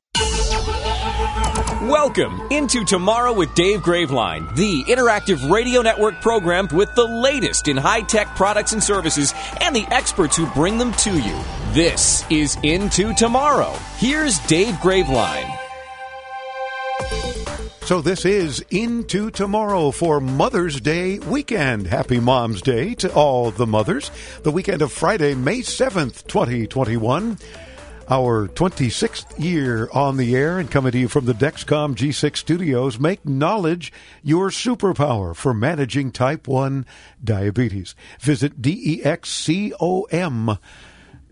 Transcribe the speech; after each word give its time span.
Welcome 1.89 2.41
into 2.51 2.83
Tomorrow 2.83 3.35
with 3.35 3.55
Dave 3.55 3.81
Graveline, 3.81 4.57
the 4.57 4.85
interactive 4.85 5.51
radio 5.51 5.83
network 5.83 6.19
program 6.23 6.67
with 6.73 6.95
the 6.95 7.05
latest 7.05 7.69
in 7.69 7.77
high 7.77 8.01
tech 8.01 8.35
products 8.37 8.73
and 8.73 8.83
services 8.83 9.35
and 9.61 9.77
the 9.77 9.87
experts 9.91 10.35
who 10.35 10.47
bring 10.53 10.79
them 10.79 10.93
to 10.93 11.13
you. 11.13 11.39
This 11.73 12.25
is 12.31 12.57
Into 12.63 13.13
Tomorrow. 13.13 13.71
Here's 13.99 14.39
Dave 14.47 14.77
Graveline. 14.77 15.55
So 17.83 18.01
this 18.01 18.25
is 18.25 18.65
Into 18.71 19.31
Tomorrow 19.31 19.91
for 19.91 20.21
Mother's 20.21 20.81
Day 20.81 21.19
weekend. 21.19 21.87
Happy 21.87 22.19
Mom's 22.19 22.63
Day 22.63 22.95
to 22.95 23.13
all 23.13 23.51
the 23.51 23.67
mothers. 23.67 24.11
The 24.43 24.51
weekend 24.51 24.81
of 24.81 24.91
Friday, 24.91 25.35
May 25.35 25.59
7th, 25.59 26.27
2021 26.29 27.37
our 28.09 28.49
26th 28.49 29.39
year 29.43 29.89
on 29.93 30.17
the 30.17 30.35
air 30.37 30.59
and 30.59 30.71
coming 30.71 30.93
to 30.93 30.99
you 30.99 31.09
from 31.09 31.25
the 31.25 31.33
Dexcom 31.33 31.95
G6 31.95 32.37
studios. 32.37 32.99
Make 32.99 33.25
knowledge 33.25 33.93
your 34.23 34.51
superpower 34.51 35.35
for 35.35 35.55
managing 35.55 36.13
type 36.13 36.47
1 36.47 36.85
diabetes. 37.23 37.95
Visit 38.21 38.61
DEXCOM. 38.61 40.59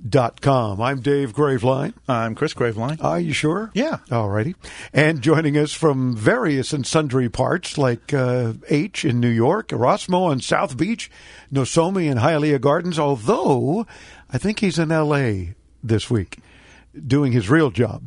Dot 0.05 0.41
com. 0.41 0.81
I'm 0.81 0.99
Dave 0.99 1.33
Graveline. 1.33 1.95
I'm 2.09 2.35
Chris 2.35 2.55
Graveline. 2.55 3.01
Are 3.05 3.21
you 3.21 3.33
sure? 3.33 3.71
Yeah. 3.73 3.99
All 4.11 4.29
righty. 4.29 4.57
And 4.93 5.23
joining 5.23 5.57
us 5.57 5.73
from 5.73 6.17
various 6.17 6.73
and 6.73 6.85
sundry 6.85 7.29
parts, 7.29 7.79
like 7.79 8.13
uh, 8.13 8.55
H 8.69 9.05
in 9.05 9.21
New 9.21 9.29
York, 9.29 9.69
Erasmo 9.69 10.25
on 10.25 10.41
South 10.41 10.77
Beach, 10.77 11.09
Nosomi 11.53 12.11
in 12.11 12.19
Hialeah 12.19 12.61
Gardens, 12.61 12.99
although 12.99 13.87
I 14.29 14.39
think 14.39 14.59
he's 14.59 14.77
in 14.77 14.91
L.A. 14.91 15.55
this 15.85 16.11
week 16.11 16.39
doing 17.07 17.33
his 17.33 17.51
real 17.51 17.71
job. 17.71 18.03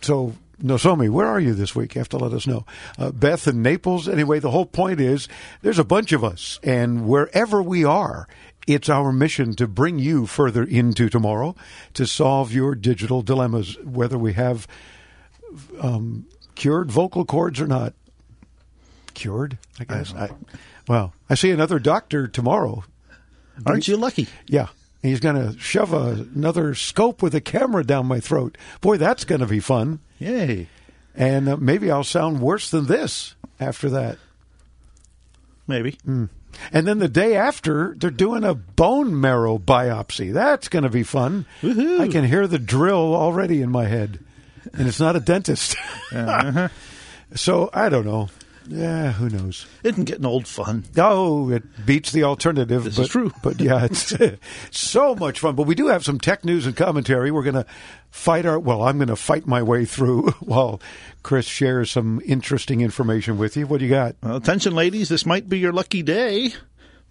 So, 0.00 0.34
Nosomi, 0.62 1.08
where 1.08 1.26
are 1.26 1.40
you 1.40 1.54
this 1.54 1.74
week? 1.74 1.94
You 1.94 2.00
have 2.00 2.08
to 2.10 2.18
let 2.18 2.32
us 2.32 2.46
know. 2.46 2.64
Uh, 2.98 3.10
Beth 3.10 3.48
in 3.48 3.62
Naples. 3.62 4.08
Anyway, 4.08 4.38
the 4.38 4.50
whole 4.50 4.66
point 4.66 5.00
is 5.00 5.28
there's 5.62 5.78
a 5.78 5.84
bunch 5.84 6.12
of 6.12 6.24
us, 6.24 6.60
and 6.62 7.06
wherever 7.06 7.62
we 7.62 7.84
are, 7.84 8.28
it's 8.66 8.88
our 8.88 9.12
mission 9.12 9.54
to 9.56 9.66
bring 9.66 9.98
you 9.98 10.26
further 10.26 10.62
into 10.62 11.08
tomorrow 11.08 11.56
to 11.94 12.06
solve 12.06 12.52
your 12.52 12.74
digital 12.74 13.22
dilemmas, 13.22 13.76
whether 13.82 14.16
we 14.16 14.34
have 14.34 14.68
um, 15.80 16.26
cured 16.54 16.90
vocal 16.90 17.24
cords 17.24 17.60
or 17.60 17.66
not. 17.66 17.94
Cured, 19.14 19.58
I 19.78 19.84
guess. 19.84 20.14
I, 20.14 20.30
well, 20.88 21.12
I 21.28 21.34
see 21.34 21.50
another 21.50 21.78
doctor 21.78 22.26
tomorrow. 22.28 22.84
Aren't 23.66 23.88
you 23.88 23.96
lucky? 23.96 24.28
Yeah. 24.46 24.68
He's 25.02 25.20
going 25.20 25.34
to 25.34 25.58
shove 25.58 25.92
a, 25.92 26.26
another 26.34 26.74
scope 26.74 27.22
with 27.22 27.34
a 27.34 27.40
camera 27.40 27.84
down 27.84 28.06
my 28.06 28.20
throat. 28.20 28.56
Boy, 28.80 28.98
that's 28.98 29.24
going 29.24 29.40
to 29.40 29.46
be 29.46 29.58
fun. 29.58 29.98
Yay. 30.18 30.68
And 31.14 31.48
uh, 31.48 31.56
maybe 31.56 31.90
I'll 31.90 32.04
sound 32.04 32.40
worse 32.40 32.70
than 32.70 32.86
this 32.86 33.34
after 33.58 33.90
that. 33.90 34.18
Maybe. 35.66 35.98
Mm. 36.06 36.28
And 36.72 36.86
then 36.86 36.98
the 36.98 37.08
day 37.08 37.34
after, 37.34 37.94
they're 37.96 38.10
doing 38.10 38.44
a 38.44 38.54
bone 38.54 39.18
marrow 39.18 39.58
biopsy. 39.58 40.32
That's 40.32 40.68
going 40.68 40.84
to 40.84 40.90
be 40.90 41.02
fun. 41.02 41.46
Woo-hoo. 41.62 42.00
I 42.00 42.08
can 42.08 42.24
hear 42.24 42.46
the 42.46 42.58
drill 42.58 43.14
already 43.14 43.60
in 43.62 43.70
my 43.70 43.86
head. 43.86 44.20
And 44.72 44.86
it's 44.86 45.00
not 45.00 45.16
a 45.16 45.20
dentist. 45.20 45.76
uh-huh. 46.12 46.68
so 47.34 47.70
I 47.72 47.88
don't 47.88 48.06
know. 48.06 48.28
Yeah, 48.68 49.12
who 49.12 49.28
knows? 49.28 49.66
Isn't 49.82 50.04
getting 50.04 50.26
old 50.26 50.46
fun? 50.46 50.84
Oh, 50.96 51.50
it 51.50 51.62
beats 51.84 52.12
the 52.12 52.24
alternative. 52.24 52.84
This 52.84 52.96
but, 52.96 53.02
is 53.02 53.08
true. 53.08 53.32
But 53.42 53.60
yeah, 53.60 53.84
it's 53.84 54.14
so 54.70 55.14
much 55.14 55.40
fun. 55.40 55.54
But 55.54 55.66
we 55.66 55.74
do 55.74 55.88
have 55.88 56.04
some 56.04 56.18
tech 56.18 56.44
news 56.44 56.66
and 56.66 56.76
commentary. 56.76 57.30
We're 57.30 57.42
going 57.42 57.54
to 57.54 57.66
fight 58.10 58.46
our. 58.46 58.58
Well, 58.58 58.82
I'm 58.82 58.98
going 58.98 59.08
to 59.08 59.16
fight 59.16 59.46
my 59.46 59.62
way 59.62 59.84
through 59.84 60.30
while 60.40 60.80
Chris 61.22 61.46
shares 61.46 61.90
some 61.90 62.20
interesting 62.24 62.80
information 62.80 63.38
with 63.38 63.56
you. 63.56 63.66
What 63.66 63.78
do 63.78 63.86
you 63.86 63.90
got? 63.90 64.16
Well, 64.22 64.36
attention, 64.36 64.74
ladies. 64.74 65.08
This 65.08 65.26
might 65.26 65.48
be 65.48 65.58
your 65.58 65.72
lucky 65.72 66.02
day. 66.02 66.52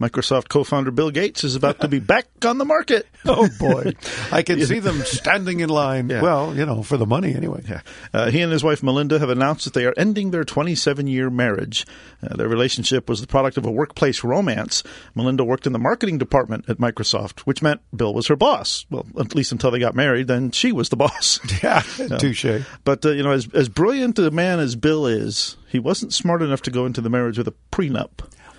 Microsoft 0.02 0.50
co-founder 0.50 0.92
Bill 0.92 1.12
Gates 1.12 1.44
is 1.44 1.56
about 1.56 1.80
to 1.82 1.88
be 1.88 2.00
back 2.00 2.26
on 2.44 2.58
the 2.58 2.66
market. 2.66 3.08
Oh 3.24 3.48
boy, 3.60 3.94
I 4.32 4.42
can 4.42 4.60
see 4.66 4.80
them 4.80 5.00
standing 5.04 5.60
in 5.60 5.70
line. 5.70 6.10
Yeah. 6.10 6.24
Well, 6.24 6.56
you 6.56 6.66
know, 6.66 6.82
for 6.82 6.98
the 6.98 7.06
money 7.06 7.36
anyway. 7.36 7.62
Yeah. 7.70 7.82
Uh, 8.12 8.32
he 8.32 8.42
and 8.42 8.52
his 8.52 8.64
wife 8.64 8.82
Melinda 8.82 9.20
have 9.20 9.30
announced 9.30 9.66
that 9.66 9.76
they 9.76 9.86
are 9.86 9.94
ending 9.96 10.32
their 10.32 10.44
27-year 10.44 11.30
marriage. 11.30 11.86
Uh, 12.24 12.36
their 12.36 12.48
relationship 12.48 13.08
was 13.08 13.22
the 13.22 13.28
product 13.28 13.58
of 13.58 13.66
a 13.68 13.70
workplace 13.70 14.24
romance. 14.24 14.82
Melinda 15.14 15.44
worked 15.44 15.68
in 15.68 15.72
the 15.74 15.78
marketing 15.78 16.18
department 16.18 16.68
at 16.68 16.80
Microsoft, 16.80 17.42
which 17.42 17.62
meant 17.62 17.82
Bill 17.96 18.12
was 18.12 18.26
her 18.26 18.36
boss. 18.36 18.88
Well, 18.90 19.06
at 19.20 19.36
least 19.36 19.52
until 19.52 19.70
they 19.70 19.78
got 19.78 19.94
married, 19.94 20.26
then 20.26 20.50
she 20.50 20.72
was 20.72 20.90
the 20.90 20.96
boss. 21.06 21.40
Yeah, 21.62 21.82
touche. 22.18 22.64
But 22.84 23.06
uh, 23.06 23.12
you 23.12 23.22
know, 23.22 23.34
as 23.34 23.48
as 23.54 23.70
brilliant 23.70 24.18
a 24.18 24.32
man 24.32 24.60
as 24.60 24.76
Bill 24.76 25.06
is, 25.06 25.58
he 25.68 25.78
wasn't 25.78 26.12
smart 26.12 26.42
enough 26.42 26.64
to 26.64 26.72
go 26.72 26.88
into 26.88 27.02
the 27.02 27.10
marriage 27.12 27.38
with 27.38 27.48
a 27.48 27.54
prenup. 27.72 28.10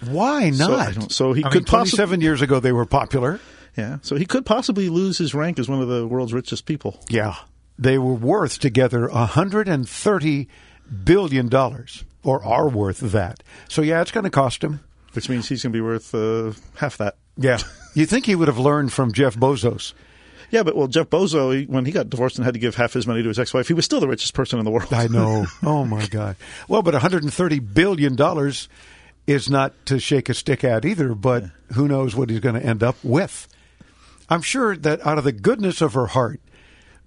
Why 0.08 0.50
not? 0.50 0.70
I 0.70 0.92
don't- 0.92 1.12
so 1.12 1.32
he 1.32 1.44
I 1.44 1.48
could 1.50 1.62
mean, 1.62 1.64
27 1.66 2.08
possibly 2.08 2.24
years 2.24 2.42
ago 2.42 2.60
they 2.60 2.72
were 2.72 2.86
popular. 2.86 3.40
yeah. 3.76 3.98
So 4.02 4.16
he 4.16 4.24
could 4.26 4.44
possibly 4.46 4.88
lose 4.88 5.18
his 5.18 5.34
rank 5.34 5.58
as 5.58 5.68
one 5.68 5.80
of 5.80 5.88
the 5.88 6.06
world's 6.06 6.32
richest 6.32 6.66
people. 6.66 7.00
Yeah. 7.08 7.34
They 7.78 7.98
were 7.98 8.14
worth 8.14 8.58
together 8.58 9.08
130 9.08 10.48
billion 11.04 11.48
dollars 11.48 12.04
or 12.22 12.44
are 12.44 12.68
worth 12.68 13.00
that. 13.00 13.42
So 13.68 13.82
yeah, 13.82 14.00
it's 14.02 14.10
going 14.12 14.24
to 14.24 14.30
cost 14.30 14.62
him. 14.62 14.80
Which 15.14 15.28
means 15.28 15.48
he's 15.48 15.62
going 15.62 15.72
to 15.72 15.76
be 15.76 15.80
worth 15.82 16.14
uh, 16.14 16.52
half 16.76 16.96
that. 16.98 17.16
Yeah. 17.36 17.58
you 17.94 18.06
think 18.06 18.26
he 18.26 18.34
would 18.34 18.48
have 18.48 18.58
learned 18.58 18.92
from 18.92 19.12
Jeff 19.12 19.34
Bezos? 19.36 19.92
Yeah, 20.50 20.62
but 20.62 20.76
well, 20.76 20.86
Jeff 20.86 21.08
Bozo, 21.08 21.58
he, 21.58 21.64
when 21.64 21.86
he 21.86 21.92
got 21.92 22.10
divorced 22.10 22.36
and 22.36 22.44
had 22.44 22.52
to 22.54 22.60
give 22.60 22.74
half 22.76 22.92
his 22.92 23.06
money 23.06 23.22
to 23.22 23.28
his 23.28 23.38
ex-wife, 23.38 23.68
he 23.68 23.74
was 23.74 23.86
still 23.86 24.00
the 24.00 24.08
richest 24.08 24.34
person 24.34 24.58
in 24.58 24.64
the 24.66 24.70
world. 24.70 24.92
I 24.92 25.06
know. 25.06 25.46
oh 25.62 25.84
my 25.86 26.06
god. 26.06 26.36
Well, 26.68 26.82
but 26.82 26.92
130 26.94 27.58
billion 27.60 28.16
dollars 28.16 28.68
is 29.26 29.48
not 29.48 29.72
to 29.86 29.98
shake 29.98 30.28
a 30.28 30.34
stick 30.34 30.64
at 30.64 30.84
either, 30.84 31.14
but 31.14 31.44
who 31.74 31.88
knows 31.88 32.14
what 32.14 32.30
he's 32.30 32.40
going 32.40 32.54
to 32.54 32.66
end 32.66 32.82
up 32.82 32.96
with. 33.02 33.48
I'm 34.28 34.42
sure 34.42 34.76
that 34.76 35.04
out 35.06 35.18
of 35.18 35.24
the 35.24 35.32
goodness 35.32 35.80
of 35.80 35.94
her 35.94 36.06
heart, 36.06 36.40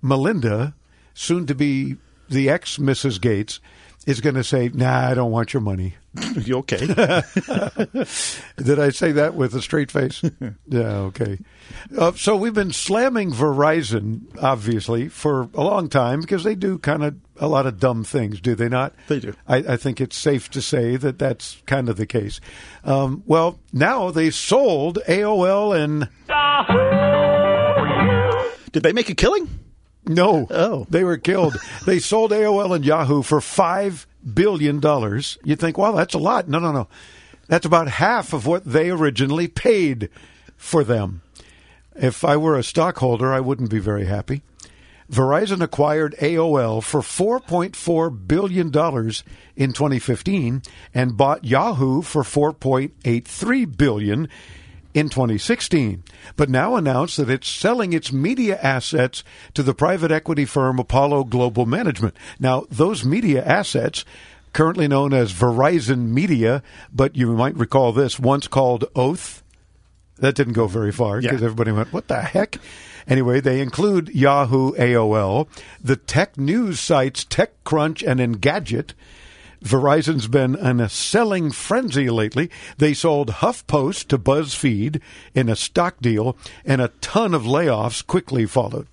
Melinda, 0.02 0.76
soon 1.14 1.46
to 1.48 1.56
be 1.56 1.98
the 2.30 2.50
ex 2.50 2.78
Mrs. 2.78 3.20
Gates, 3.20 3.60
is 4.06 4.22
going 4.22 4.36
to 4.36 4.44
say, 4.44 4.70
"Nah, 4.74 5.10
I 5.10 5.14
don't 5.14 5.32
want 5.32 5.54
your 5.54 5.62
money." 5.62 5.96
you 6.36 6.58
okay? 6.60 6.78
Did 8.58 8.80
I 8.80 8.90
say 8.90 9.12
that 9.14 9.34
with 9.36 9.56
a 9.56 9.62
straight 9.62 9.92
face? 9.92 10.24
yeah, 10.68 10.98
okay. 11.00 11.40
Uh, 11.98 12.12
so 12.14 12.36
we've 12.36 12.54
been 12.54 12.72
slamming 12.72 13.32
Verizon, 13.32 14.22
obviously, 14.42 15.10
for 15.10 15.50
a 15.54 15.64
long 15.64 15.90
time 15.90 16.22
because 16.22 16.44
they 16.44 16.56
do 16.56 16.78
kind 16.78 17.04
of 17.04 17.16
a 17.40 17.48
lot 17.48 17.66
of 17.66 17.80
dumb 17.80 18.04
things, 18.04 18.40
do 18.42 18.56
they 18.56 18.70
not? 18.70 18.94
They 19.08 19.20
do. 19.20 19.34
I, 19.48 19.58
I 19.58 19.78
think 19.78 20.00
it's 20.00 20.16
safe 20.18 20.50
to 20.52 20.62
say 20.62 20.96
that 20.96 21.20
that's 21.20 21.62
kind 21.66 21.90
of 21.90 21.98
the 21.98 22.06
case. 22.06 22.40
Um, 22.84 23.24
well, 23.26 23.60
now 23.74 24.12
they 24.12 24.30
sold 24.30 25.00
AOL 25.08 25.76
and 25.78 26.10
Did 28.72 28.84
they 28.84 28.94
make 28.94 29.10
a 29.10 29.16
killing? 29.16 29.48
no, 30.08 30.48
Oh. 30.52 30.86
they 30.90 31.04
were 31.04 31.18
killed. 31.18 31.56
they 31.86 32.00
sold 32.00 32.32
AOL 32.32 32.76
and 32.76 32.86
Yahoo 32.86 33.22
for 33.24 33.42
five 33.42 34.06
billion 34.34 34.80
dollars. 34.80 35.38
You'd 35.44 35.60
think, 35.60 35.78
well, 35.78 35.94
that's 35.94 36.14
a 36.14 36.18
lot. 36.20 36.48
No, 36.48 36.60
no, 36.60 36.72
no. 36.72 36.88
That's 37.48 37.66
about 37.66 37.88
half 37.88 38.34
of 38.34 38.46
what 38.46 38.66
they 38.66 38.90
originally 38.90 39.48
paid 39.48 40.10
for 40.58 40.84
them. 40.84 41.22
If 41.96 42.26
I 42.26 42.36
were 42.38 42.58
a 42.58 42.64
stockholder, 42.64 43.31
I 43.34 43.40
wouldn't 43.40 43.70
be 43.70 43.80
very 43.80 44.06
happy. 44.06 44.42
Verizon 45.12 45.62
acquired 45.62 46.16
AOL 46.19 46.81
for 46.84 47.02
$4.4 47.02 48.28
billion 48.28 48.68
in 49.56 49.74
2015 49.74 50.62
and 50.94 51.18
bought 51.18 51.44
Yahoo 51.46 52.02
for 52.02 52.24
4.83 52.24 53.78
billion 53.78 54.28
in 54.94 55.10
2016, 55.10 56.04
but 56.38 56.50
now 56.50 56.75
announced 56.75 57.18
that 57.18 57.30
it's 57.30 57.50
selling 57.50 57.92
its 57.94 58.13
media 58.13 58.57
assets 58.62 59.24
to 59.54 59.62
the 59.62 59.74
private 59.74 60.10
equity 60.12 60.46
firm 60.46 60.80
Apollo 60.80 61.25
Global 61.25 61.66
Management. 61.66 62.16
Now, 62.40 62.63
those 62.72 63.04
media 63.04 63.44
assets, 63.46 64.06
currently 64.54 64.88
known 64.88 65.13
as 65.13 65.34
Verizon 65.34 66.07
Media, 66.12 66.63
but 66.94 67.16
you 67.16 67.28
might 67.34 67.57
recall 67.57 67.92
this, 67.92 68.18
once 68.19 68.48
called 68.48 68.86
Oath, 68.96 69.44
that 70.18 70.34
didn't 70.34 70.54
go 70.54 70.66
very 70.68 70.94
far 70.94 71.19
because 71.19 71.42
Yeah. 71.42 71.46
everybody 71.46 71.74
went, 71.74 71.92
what 71.92 72.07
the 72.07 72.22
heck? 72.22 72.57
Anyway, 73.07 73.40
they 73.40 73.62
include 73.62 74.10
Yahoo 74.16 74.72
AOL, 74.74 75.48
the 75.81 75.96
tech 75.96 76.38
news 76.38 76.80
sites 76.80 77.24
TechCrunch 77.24 78.06
and 78.06 78.19
Engadget. 78.19 78.94
Verizon's 79.63 80.28
been 80.28 80.56
in 80.56 80.80
a 80.80 80.90
selling 80.90 81.52
frenzy 81.52 82.10
lately. 82.10 82.50
They 82.78 82.94
sold 82.94 83.30
HuffPost 83.30 84.07
to 84.07 84.18
BuzzFeed 84.18 85.02
in 85.34 85.50
a 85.50 85.56
stock 85.56 86.00
deal, 86.00 86.36
and 86.63 86.81
a 86.81 86.92
ton 87.02 87.34
of 87.34 87.44
layoffs 87.44 88.06
quickly 88.06 88.46
followed. 88.46 88.88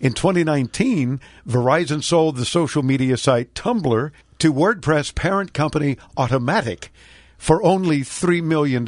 In 0.00 0.12
2019, 0.14 1.20
Verizon 1.46 2.02
sold 2.02 2.36
the 2.36 2.44
social 2.44 2.82
media 2.82 3.16
site 3.16 3.54
Tumblr 3.54 4.10
to 4.38 4.52
WordPress 4.52 5.14
parent 5.14 5.52
company 5.52 5.96
Automattic 6.16 6.88
for 7.38 7.62
only 7.62 8.00
$3 8.00 8.42
million. 8.42 8.84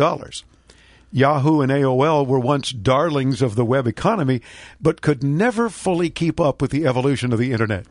Yahoo 1.15 1.61
and 1.61 1.71
AOL 1.71 2.27
were 2.27 2.41
once 2.41 2.73
darlings 2.73 3.41
of 3.41 3.55
the 3.55 3.65
web 3.65 3.87
economy, 3.87 4.43
but 4.81 5.01
could 5.01 5.23
never 5.23 5.71
fully 5.71 6.11
keep 6.11 6.41
up 6.41 6.61
with 6.61 6.73
the 6.73 6.85
evolution 6.85 7.33
of 7.33 7.39
the 7.39 7.53
Internet. 7.53 7.87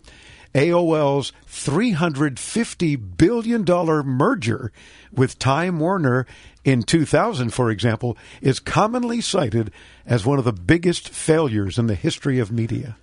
AOL's 0.53 1.31
$350 1.47 3.17
billion 3.17 3.63
merger 3.63 4.73
with 5.13 5.39
Time 5.39 5.79
Warner 5.79 6.27
in 6.65 6.83
2000, 6.83 7.51
for 7.51 7.71
example, 7.71 8.17
is 8.41 8.59
commonly 8.59 9.21
cited 9.21 9.71
as 10.05 10.25
one 10.25 10.37
of 10.37 10.43
the 10.43 10.51
biggest 10.51 11.07
failures 11.07 11.79
in 11.79 11.87
the 11.87 11.95
history 11.95 12.39
of 12.39 12.51
media. 12.51 12.97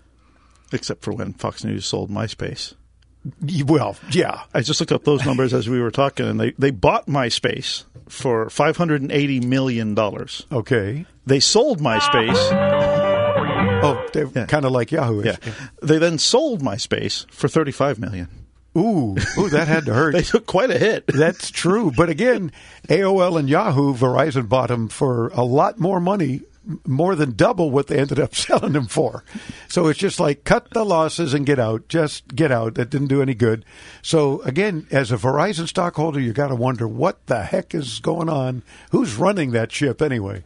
Except 0.71 1.03
for 1.03 1.15
when 1.15 1.33
Fox 1.33 1.65
News 1.65 1.87
sold 1.87 2.11
MySpace. 2.11 2.75
Well, 3.67 3.97
yeah. 4.13 4.43
I 4.55 4.63
just 4.63 4.81
looked 4.81 4.93
up 4.93 5.05
those 5.05 5.25
numbers 5.27 5.53
as 5.53 5.69
we 5.69 5.81
were 5.81 5.91
talking, 5.91 6.27
and 6.27 6.41
they, 6.41 6.53
they 6.53 6.71
bought 6.71 7.07
MySpace 7.07 7.85
for 8.09 8.47
$580 8.47 9.45
million. 9.45 9.99
Okay. 9.99 11.05
They 11.27 11.41
sold 11.41 11.81
MySpace. 11.81 12.37
Oh, 13.83 14.07
they're 14.13 14.29
Yeah. 14.35 14.47
kind 14.47 14.65
of 14.65 14.73
like 14.73 14.91
Yahoo. 14.93 15.23
Yeah. 15.25 15.37
They 15.83 15.99
then 15.99 16.19
sold 16.19 16.63
MySpace 16.63 17.31
for 17.31 17.49
35 17.49 17.99
million. 17.99 18.29
Ooh, 18.77 19.17
ooh, 19.37 19.49
that 19.49 19.67
had 19.69 19.87
to 19.87 19.95
hurt. 19.95 20.13
They 20.15 20.23
took 20.23 20.47
quite 20.47 20.71
a 20.71 20.79
hit. 20.79 21.05
That's 21.09 21.51
true. 21.51 21.91
But 21.97 22.09
again, 22.09 22.53
AOL 22.89 23.39
and 23.39 23.49
Yahoo, 23.49 23.95
Verizon 23.95 24.49
bought 24.49 24.69
them 24.69 24.89
for 24.89 25.29
a 25.29 25.43
lot 25.43 25.79
more 25.81 25.99
money, 26.01 26.43
more 26.87 27.15
than 27.15 27.33
double 27.33 27.71
what 27.71 27.87
they 27.87 27.99
ended 27.99 28.19
up 28.19 28.35
selling 28.35 28.73
them 28.73 28.87
for. 28.87 29.25
So 29.69 29.89
it's 29.89 29.99
just 29.99 30.21
like 30.21 30.45
cut 30.45 30.71
the 30.71 30.85
losses 30.85 31.35
and 31.35 31.47
get 31.47 31.59
out. 31.59 31.89
Just 31.89 32.35
get 32.35 32.53
out. 32.53 32.75
That 32.75 32.91
didn't 32.91 33.09
do 33.09 33.23
any 33.23 33.35
good. 33.35 33.65
So 34.03 34.43
again, 34.43 34.87
as 34.91 35.11
a 35.11 35.17
Verizon 35.17 35.69
stockholder, 35.69 36.21
you 36.21 36.33
got 36.33 36.49
to 36.49 36.55
wonder 36.55 36.87
what 36.87 37.27
the 37.27 37.43
heck 37.43 37.75
is 37.75 38.01
going 38.01 38.29
on. 38.29 38.63
Who's 38.91 39.17
running 39.17 39.53
that 39.53 39.73
ship 39.73 40.03
anyway? 40.03 40.45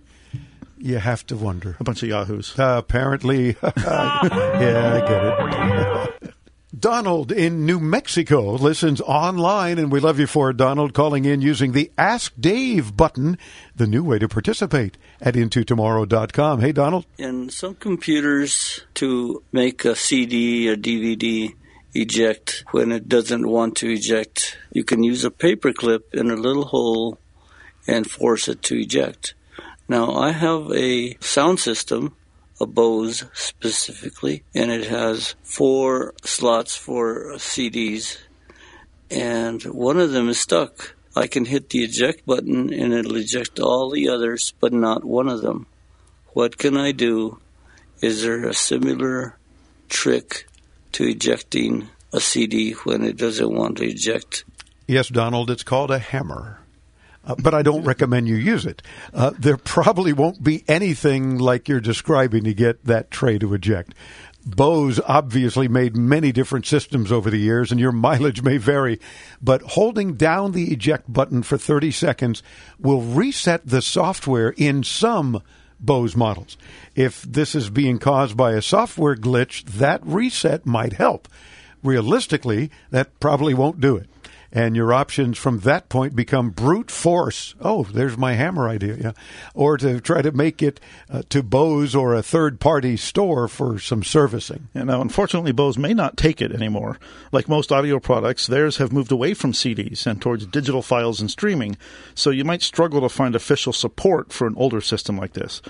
You 0.78 0.99
have 0.99 1.26
to 1.28 1.37
wonder. 1.37 1.76
A 1.81 1.84
bunch 1.84 2.02
of 2.02 2.08
Yahoos. 2.11 2.58
Uh, 2.58 2.76
apparently, 2.78 3.56
yeah, 3.62 5.00
I 5.02 5.08
get 5.08 6.22
it. 6.25 6.34
Donald 6.79 7.31
in 7.31 7.67
New 7.67 7.79
Mexico 7.79 8.53
listens 8.55 9.00
online, 9.00 9.79
and 9.79 9.93
we 9.93 10.00
love 10.00 10.19
you 10.19 10.26
for 10.26 10.50
it, 10.50 10.56
Donald, 10.56 10.94
calling 10.94 11.25
in 11.25 11.41
using 11.41 11.73
the 11.73 11.91
Ask 11.97 12.32
Dave 12.38 12.97
button, 12.97 13.38
the 13.76 13.87
new 13.87 14.03
way 14.03 14.19
to 14.19 14.29
participate 14.29 14.97
at 15.21 15.35
intotomorrow.com. 15.35 16.61
Hey, 16.61 16.73
Donald. 16.73 17.06
in 17.19 17.50
some 17.50 17.75
computers 17.75 18.81
to 18.94 19.43
make 19.53 19.85
a 19.85 19.94
CD 19.94 20.69
or 20.69 20.76
DVD 20.76 21.55
eject 21.94 22.65
when 22.73 22.91
it 22.91 23.09
doesn't 23.09 23.47
want 23.49 23.76
to 23.76 23.93
eject. 23.93 24.56
You 24.73 24.85
can 24.85 25.03
use 25.03 25.25
a 25.25 25.31
paper 25.31 25.73
clip 25.73 26.15
in 26.15 26.31
a 26.31 26.37
little 26.37 26.65
hole 26.65 27.19
and 27.87 28.11
force 28.11 28.49
it 28.49 28.62
to 28.62 28.81
eject. 28.81 29.35
Now, 29.88 30.15
I 30.15 30.32
have 30.32 30.73
a 30.73 31.17
sound 31.21 31.61
system, 31.61 32.17
a 32.61 32.67
Bose 32.67 33.25
specifically, 33.33 34.43
and 34.55 34.71
it 34.71 34.87
has 34.87 35.35
four 35.43 36.15
slots 36.23 36.77
for 36.77 37.35
CDs, 37.37 38.19
and 39.11 39.62
one 39.65 39.99
of 39.99 40.12
them 40.12 40.29
is 40.29 40.39
stuck. 40.39 40.95
I 41.17 41.27
can 41.27 41.45
hit 41.45 41.71
the 41.71 41.85
eject 41.85 42.27
button 42.27 42.73
and 42.73 42.93
it'll 42.93 43.17
eject 43.17 43.61
all 43.61 43.91
the 43.91 44.09
others, 44.09 44.53
but 44.59 44.73
not 44.73 45.05
one 45.05 45.29
of 45.29 45.43
them. 45.43 45.67
What 46.33 46.59
can 46.59 46.77
I 46.77 46.91
do? 46.91 47.39
Is 48.01 48.23
there 48.23 48.49
a 48.49 48.55
similar 48.55 49.39
trick 49.89 50.49
to 50.93 51.05
ejecting 51.05 51.89
a 52.12 52.21
CD 52.21 52.73
when 52.73 53.05
it 53.05 53.17
doesn't 53.17 53.55
want 53.55 53.79
to 53.79 53.85
eject? 53.85 54.45
Yes, 54.89 55.09
Donald, 55.09 55.50
it's 55.50 55.62
called 55.62 55.93
a 55.93 56.00
hammer. 56.00 56.63
Uh, 57.26 57.35
but 57.37 57.55
I 57.55 57.62
don't 57.62 57.85
recommend 57.85 58.29
you 58.29 58.37
use 58.37 58.67
it. 58.67 58.82
Uh, 59.12 59.32
there 59.38 59.56
probably 59.56 60.12
won't 60.12 60.43
be 60.43 60.65
anything 60.69 61.38
like 61.38 61.69
you're 61.69 61.81
describing 61.81 62.44
to 62.44 62.55
get 62.55 62.85
that 62.85 63.11
tray 63.11 63.38
to 63.38 63.55
eject. 63.55 63.94
Bose 64.47 65.00
obviously 65.06 65.69
made 65.69 65.97
many 65.97 66.31
different 66.31 66.67
systems 66.67 67.11
over 67.11 67.31
the 67.31 67.38
years, 67.38 67.71
and 67.71 67.81
your 67.81 67.93
mileage 67.93 68.43
may 68.43 68.59
vary, 68.59 69.00
but 69.41 69.62
holding 69.62 70.15
down 70.15 70.53
the 70.53 70.71
eject 70.73 71.11
button 71.11 71.43
for 71.43 71.56
30 71.56 71.90
seconds 71.90 72.43
will 72.78 73.00
reset 73.00 73.66
the 73.66 73.81
software 73.81 74.50
in 74.50 74.83
some 74.83 75.43
Bose 75.81 76.14
models. 76.14 76.57
If 76.95 77.23
this 77.23 77.54
is 77.54 77.71
being 77.71 77.99
caused 77.99 78.37
by 78.37 78.52
a 78.52 78.62
software 78.62 79.16
glitch, 79.16 79.64
that 79.64 80.04
reset 80.07 80.66
might 80.66 80.95
help. 80.95 81.26
Realistically, 81.83 82.71
that 82.90 83.19
probably 83.21 83.54
won't 83.54 83.81
do 83.81 83.97
it 83.97 84.09
and 84.54 84.76
your 84.76 84.94
options 84.94 85.37
from 85.37 85.58
that 85.61 85.88
point 85.88 86.14
become 86.14 86.50
brute 86.50 86.90
force. 86.90 87.56
Oh, 87.61 87.82
there's 87.82 88.16
my 88.16 88.34
hammer 88.34 88.68
idea, 88.68 88.96
yeah. 88.96 89.12
Or 89.52 89.76
to 89.78 90.00
try 90.00 90.23
to 90.23 90.30
make 90.30 90.62
it 90.62 90.78
uh, 91.11 91.23
to 91.30 91.42
Bose 91.42 91.94
or 91.94 92.14
a 92.14 92.23
third 92.23 92.61
party 92.61 92.96
store 92.96 93.49
for 93.49 93.80
some 93.80 94.04
servicing. 94.04 94.68
And 94.73 94.87
now, 94.87 95.00
unfortunately, 95.00 95.50
Bose 95.50 95.76
may 95.76 95.92
not 95.92 96.16
take 96.16 96.40
it 96.40 96.52
anymore. 96.52 97.00
Like 97.32 97.49
most 97.49 97.73
audio 97.73 97.99
products, 97.99 98.46
theirs 98.46 98.76
have 98.76 98.92
moved 98.92 99.11
away 99.11 99.34
from 99.34 99.52
CDs 99.52 100.06
and 100.06 100.23
towards 100.23 100.46
digital 100.46 100.82
files 100.82 101.20
and 101.20 101.30
streaming, 101.30 101.76
so 102.14 102.30
you 102.30 102.44
might 102.44 102.62
struggle 102.62 103.00
to 103.00 103.08
find 103.08 103.34
official 103.34 103.73
support 103.73 104.32
for 104.32 104.46
an 104.46 104.54
older 104.56 104.80
system 104.80 105.18
like 105.18 105.32
this. 105.32 105.61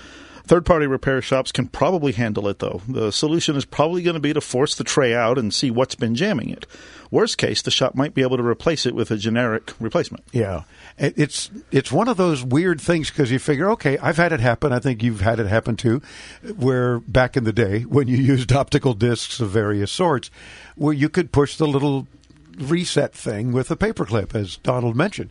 Third 0.47 0.65
party 0.65 0.85
repair 0.85 1.21
shops 1.23 1.51
can 1.51 1.67
probably 1.67 2.11
handle 2.11 2.47
it, 2.47 2.59
though. 2.59 2.81
The 2.87 3.11
solution 3.11 3.55
is 3.55 3.65
probably 3.65 4.03
going 4.03 4.13
to 4.13 4.19
be 4.19 4.33
to 4.33 4.41
force 4.41 4.75
the 4.75 4.83
tray 4.83 5.13
out 5.15 5.39
and 5.39 5.51
see 5.51 5.71
what's 5.71 5.95
been 5.95 6.13
jamming 6.13 6.49
it. 6.49 6.67
Worst 7.09 7.37
case, 7.37 7.61
the 7.61 7.71
shop 7.71 7.95
might 7.95 8.13
be 8.13 8.21
able 8.21 8.37
to 8.37 8.43
replace 8.43 8.85
it 8.85 8.93
with 8.93 9.09
a 9.09 9.17
generic 9.17 9.73
replacement. 9.79 10.23
Yeah, 10.31 10.63
it's 10.97 11.49
it's 11.71 11.91
one 11.91 12.07
of 12.07 12.17
those 12.17 12.43
weird 12.43 12.79
things 12.79 13.09
because 13.09 13.31
you 13.31 13.39
figure, 13.39 13.71
okay, 13.71 13.97
I've 13.97 14.17
had 14.17 14.33
it 14.33 14.39
happen. 14.39 14.71
I 14.71 14.79
think 14.79 15.01
you've 15.01 15.21
had 15.21 15.39
it 15.39 15.47
happen 15.47 15.77
too, 15.77 16.01
where 16.57 16.99
back 16.99 17.37
in 17.37 17.43
the 17.43 17.53
day 17.53 17.81
when 17.81 18.07
you 18.07 18.17
used 18.17 18.51
optical 18.51 18.93
discs 18.93 19.39
of 19.39 19.49
various 19.49 19.91
sorts, 19.91 20.29
where 20.75 20.93
you 20.93 21.09
could 21.09 21.31
push 21.31 21.57
the 21.57 21.67
little 21.67 22.07
reset 22.57 23.13
thing 23.13 23.51
with 23.51 23.71
a 23.71 23.75
paperclip, 23.75 24.35
as 24.35 24.57
Donald 24.57 24.95
mentioned, 24.95 25.29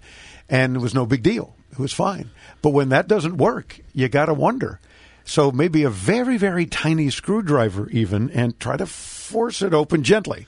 and 0.49 0.77
it 0.77 0.81
was 0.81 0.95
no 0.95 1.07
big 1.07 1.23
deal. 1.23 1.55
It 1.73 1.79
was 1.79 1.93
fine. 1.93 2.31
But 2.63 2.71
when 2.71 2.89
that 2.91 3.09
doesn't 3.09 3.37
work, 3.37 3.81
you 3.93 4.09
got 4.09 4.27
to 4.27 4.35
wonder. 4.35 4.81
So 5.25 5.51
maybe 5.51 5.83
a 5.83 5.91
very 5.91 6.37
very 6.37 6.67
tiny 6.67 7.11
screwdriver 7.11 7.89
even, 7.91 8.31
and 8.31 8.59
try 8.61 8.77
to 8.77 8.87
force 8.87 9.63
it 9.63 9.75
open 9.75 10.03
gently 10.03 10.47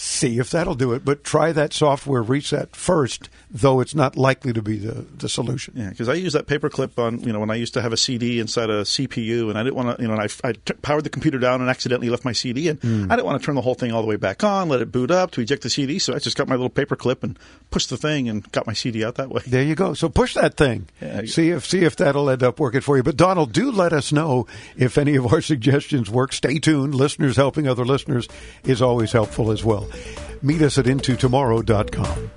See 0.00 0.38
if 0.38 0.50
that'll 0.52 0.76
do 0.76 0.92
it. 0.92 1.04
But 1.04 1.24
try 1.24 1.50
that 1.50 1.72
software 1.72 2.22
reset 2.22 2.76
first, 2.76 3.28
though 3.50 3.80
it's 3.80 3.96
not 3.96 4.16
likely 4.16 4.52
to 4.52 4.62
be 4.62 4.76
the, 4.78 4.92
the 5.16 5.28
solution. 5.28 5.74
Yeah, 5.76 5.90
because 5.90 6.08
I 6.08 6.14
use 6.14 6.34
that 6.34 6.46
paperclip 6.46 6.96
on, 7.04 7.18
you 7.18 7.32
know, 7.32 7.40
when 7.40 7.50
I 7.50 7.56
used 7.56 7.74
to 7.74 7.82
have 7.82 7.92
a 7.92 7.96
CD 7.96 8.38
inside 8.38 8.70
a 8.70 8.82
CPU 8.82 9.50
and 9.50 9.58
I 9.58 9.64
didn't 9.64 9.74
want 9.74 9.96
to, 9.96 10.00
you 10.02 10.06
know, 10.06 10.14
and 10.14 10.22
I, 10.22 10.48
I 10.48 10.52
t- 10.52 10.74
powered 10.82 11.02
the 11.02 11.10
computer 11.10 11.40
down 11.40 11.60
and 11.60 11.68
accidentally 11.68 12.10
left 12.10 12.24
my 12.24 12.30
CD 12.30 12.68
and 12.68 12.78
Hmm. 12.80 13.10
I 13.10 13.16
didn't 13.16 13.26
want 13.26 13.40
to 13.42 13.44
turn 13.46 13.56
the 13.56 13.60
whole 13.60 13.74
thing 13.74 13.90
all 13.90 14.00
the 14.00 14.06
way 14.06 14.14
back 14.14 14.44
on, 14.44 14.68
let 14.68 14.80
it 14.80 14.92
boot 14.92 15.10
up 15.10 15.32
to 15.32 15.40
eject 15.40 15.62
the 15.64 15.70
CD. 15.70 15.98
So 15.98 16.14
I 16.14 16.20
just 16.20 16.36
got 16.36 16.46
my 16.46 16.54
little 16.54 16.70
paperclip 16.70 17.24
and 17.24 17.36
pushed 17.72 17.90
the 17.90 17.96
thing 17.96 18.28
and 18.28 18.48
got 18.52 18.68
my 18.68 18.74
CD 18.74 19.04
out 19.04 19.16
that 19.16 19.30
way. 19.30 19.42
There 19.48 19.64
you 19.64 19.74
go. 19.74 19.94
So 19.94 20.08
push 20.08 20.34
that 20.34 20.56
thing. 20.56 20.86
Yeah. 21.02 21.22
see 21.24 21.50
if 21.50 21.66
see 21.66 21.80
if 21.84 21.96
that'll 21.96 22.30
end 22.30 22.44
up 22.44 22.60
working 22.60 22.82
for 22.82 22.96
you. 22.96 23.02
But 23.02 23.16
Donald, 23.16 23.52
do 23.52 23.72
let 23.72 23.92
us 23.92 24.12
know 24.12 24.46
if 24.76 24.96
any 24.96 25.16
of 25.16 25.32
our 25.32 25.40
suggestions 25.52 26.08
work. 26.08 26.32
Stay 26.32 26.60
tuned. 26.60 26.94
Listeners 26.94 27.34
helping 27.34 27.66
other 27.66 27.84
listeners 27.84 28.28
is 28.62 28.80
always 28.80 29.10
helpful 29.10 29.50
as 29.50 29.64
well. 29.64 29.87
Meet 30.42 30.62
us 30.62 30.78
at 30.78 30.86
intotomorrow.com. 30.86 32.30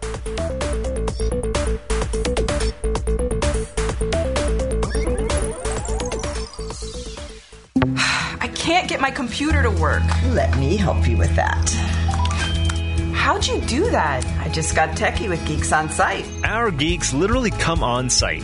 I 8.39 8.47
can't 8.55 8.87
get 8.89 9.01
my 9.01 9.11
computer 9.11 9.61
to 9.63 9.69
work. 9.71 10.03
Let 10.29 10.57
me 10.57 10.77
help 10.77 11.07
you 11.07 11.17
with 11.17 11.35
that. 11.35 11.69
How'd 13.13 13.45
you 13.45 13.61
do 13.61 13.89
that? 13.91 14.25
I 14.39 14.49
just 14.49 14.75
got 14.75 14.97
techie 14.97 15.29
with 15.29 15.45
Geeks 15.45 15.71
on 15.71 15.89
Site. 15.89 16.25
Our 16.43 16.71
geeks 16.71 17.13
literally 17.13 17.51
come 17.51 17.83
on 17.83 18.09
site. 18.09 18.43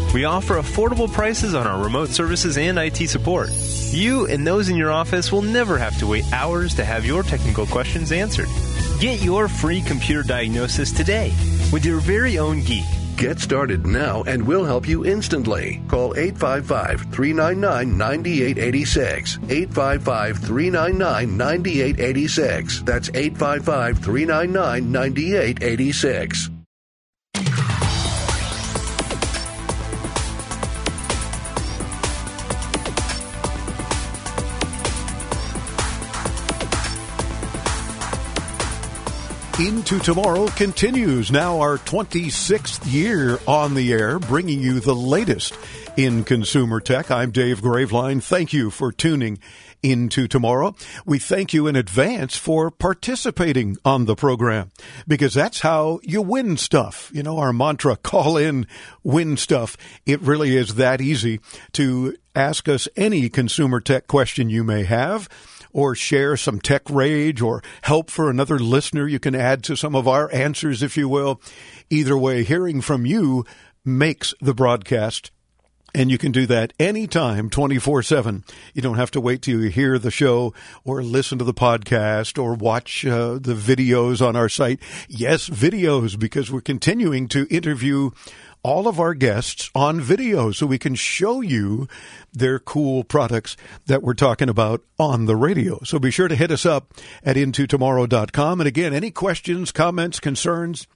We 0.13 0.25
offer 0.25 0.55
affordable 0.55 1.09
prices 1.09 1.55
on 1.55 1.65
our 1.65 1.81
remote 1.81 2.09
services 2.09 2.57
and 2.57 2.77
IT 2.77 3.07
support. 3.07 3.49
You 3.91 4.27
and 4.27 4.45
those 4.45 4.67
in 4.67 4.75
your 4.75 4.91
office 4.91 5.31
will 5.31 5.41
never 5.41 5.77
have 5.77 5.97
to 5.99 6.07
wait 6.07 6.25
hours 6.33 6.75
to 6.75 6.83
have 6.83 7.05
your 7.05 7.23
technical 7.23 7.65
questions 7.65 8.11
answered. 8.11 8.49
Get 8.99 9.21
your 9.21 9.47
free 9.47 9.81
computer 9.81 10.21
diagnosis 10.21 10.91
today 10.91 11.33
with 11.71 11.85
your 11.85 12.01
very 12.01 12.37
own 12.37 12.59
geek. 12.61 12.83
Get 13.15 13.39
started 13.39 13.85
now 13.85 14.23
and 14.23 14.45
we'll 14.45 14.65
help 14.65 14.85
you 14.85 15.05
instantly. 15.05 15.81
Call 15.87 16.13
855 16.17 17.13
399 17.13 17.97
9886. 17.97 19.39
855 19.47 20.37
399 20.39 21.37
9886. 21.37 22.81
That's 22.81 23.09
855 23.13 23.99
399 23.99 24.91
9886. 24.91 26.49
Into 39.61 39.99
Tomorrow 39.99 40.47
continues 40.47 41.31
now 41.31 41.59
our 41.59 41.77
26th 41.77 42.91
year 42.91 43.37
on 43.45 43.75
the 43.75 43.93
air, 43.93 44.17
bringing 44.17 44.59
you 44.59 44.79
the 44.79 44.95
latest 44.95 45.55
in 45.95 46.23
consumer 46.23 46.79
tech. 46.79 47.11
I'm 47.11 47.29
Dave 47.29 47.61
Graveline. 47.61 48.23
Thank 48.23 48.53
you 48.53 48.71
for 48.71 48.91
tuning 48.91 49.37
into 49.83 50.27
tomorrow. 50.27 50.75
We 51.05 51.19
thank 51.19 51.53
you 51.53 51.67
in 51.67 51.75
advance 51.75 52.35
for 52.35 52.71
participating 52.71 53.77
on 53.85 54.05
the 54.05 54.15
program 54.15 54.71
because 55.07 55.35
that's 55.35 55.59
how 55.59 55.99
you 56.01 56.23
win 56.23 56.57
stuff. 56.57 57.11
You 57.13 57.21
know, 57.21 57.37
our 57.37 57.53
mantra, 57.53 57.97
call 57.97 58.37
in, 58.37 58.65
win 59.03 59.37
stuff. 59.37 59.77
It 60.07 60.21
really 60.21 60.57
is 60.57 60.73
that 60.75 61.01
easy 61.01 61.39
to 61.73 62.15
ask 62.35 62.67
us 62.67 62.87
any 62.95 63.29
consumer 63.29 63.79
tech 63.79 64.07
question 64.07 64.49
you 64.49 64.63
may 64.63 64.85
have 64.85 65.29
or 65.73 65.95
share 65.95 66.37
some 66.37 66.59
tech 66.59 66.89
rage 66.89 67.41
or 67.41 67.61
help 67.83 68.09
for 68.09 68.29
another 68.29 68.59
listener. 68.59 69.07
You 69.07 69.19
can 69.19 69.35
add 69.35 69.63
to 69.63 69.75
some 69.75 69.95
of 69.95 70.07
our 70.07 70.31
answers, 70.33 70.83
if 70.83 70.97
you 70.97 71.07
will. 71.07 71.41
Either 71.89 72.17
way, 72.17 72.43
hearing 72.43 72.81
from 72.81 73.05
you 73.05 73.45
makes 73.83 74.33
the 74.41 74.53
broadcast. 74.53 75.31
And 75.93 76.09
you 76.09 76.17
can 76.17 76.31
do 76.31 76.45
that 76.45 76.71
anytime, 76.79 77.49
24 77.49 78.03
7. 78.03 78.45
You 78.73 78.81
don't 78.81 78.95
have 78.95 79.11
to 79.11 79.19
wait 79.19 79.41
till 79.41 79.61
you 79.61 79.69
hear 79.69 79.99
the 79.99 80.09
show 80.09 80.53
or 80.85 81.03
listen 81.03 81.37
to 81.39 81.43
the 81.43 81.53
podcast 81.53 82.41
or 82.41 82.53
watch 82.53 83.05
uh, 83.05 83.33
the 83.33 83.55
videos 83.55 84.25
on 84.25 84.37
our 84.37 84.47
site. 84.47 84.79
Yes, 85.09 85.49
videos, 85.49 86.17
because 86.17 86.49
we're 86.49 86.61
continuing 86.61 87.27
to 87.29 87.45
interview 87.53 88.11
all 88.63 88.87
of 88.87 88.99
our 88.99 89.13
guests 89.13 89.69
on 89.73 89.99
video 89.99 90.51
so 90.51 90.65
we 90.65 90.77
can 90.77 90.95
show 90.95 91.41
you 91.41 91.87
their 92.31 92.59
cool 92.59 93.03
products 93.03 93.57
that 93.87 94.03
we're 94.03 94.13
talking 94.13 94.49
about 94.49 94.83
on 94.99 95.25
the 95.25 95.35
radio. 95.35 95.79
So 95.83 95.99
be 95.99 96.11
sure 96.11 96.27
to 96.27 96.35
hit 96.35 96.51
us 96.51 96.65
up 96.65 96.93
at 97.23 97.35
intotomorrow.com. 97.35 98.61
And 98.61 98.67
again, 98.67 98.93
any 98.93 99.11
questions, 99.11 99.71
comments, 99.71 100.19
concerns, 100.19 100.87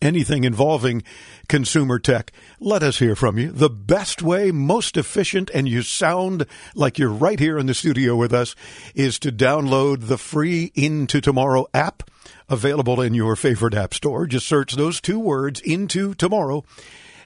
anything 0.00 0.44
involving 0.44 1.02
consumer 1.48 1.98
tech, 1.98 2.32
let 2.60 2.82
us 2.82 2.98
hear 2.98 3.16
from 3.16 3.38
you. 3.38 3.50
The 3.50 3.70
best 3.70 4.22
way, 4.22 4.50
most 4.50 4.96
efficient, 4.96 5.50
and 5.54 5.68
you 5.68 5.82
sound 5.82 6.46
like 6.74 6.98
you're 6.98 7.10
right 7.10 7.38
here 7.38 7.58
in 7.58 7.66
the 7.66 7.74
studio 7.74 8.16
with 8.16 8.32
us 8.32 8.54
is 8.94 9.18
to 9.20 9.32
download 9.32 10.08
the 10.08 10.18
free 10.18 10.72
Into 10.74 11.20
Tomorrow 11.20 11.66
app 11.72 12.08
available 12.48 13.00
in 13.00 13.14
your 13.14 13.36
favorite 13.36 13.74
app 13.74 13.94
store. 13.94 14.26
Just 14.26 14.46
search 14.46 14.74
those 14.74 15.00
two 15.00 15.18
words, 15.18 15.60
Into 15.60 16.14
Tomorrow, 16.14 16.64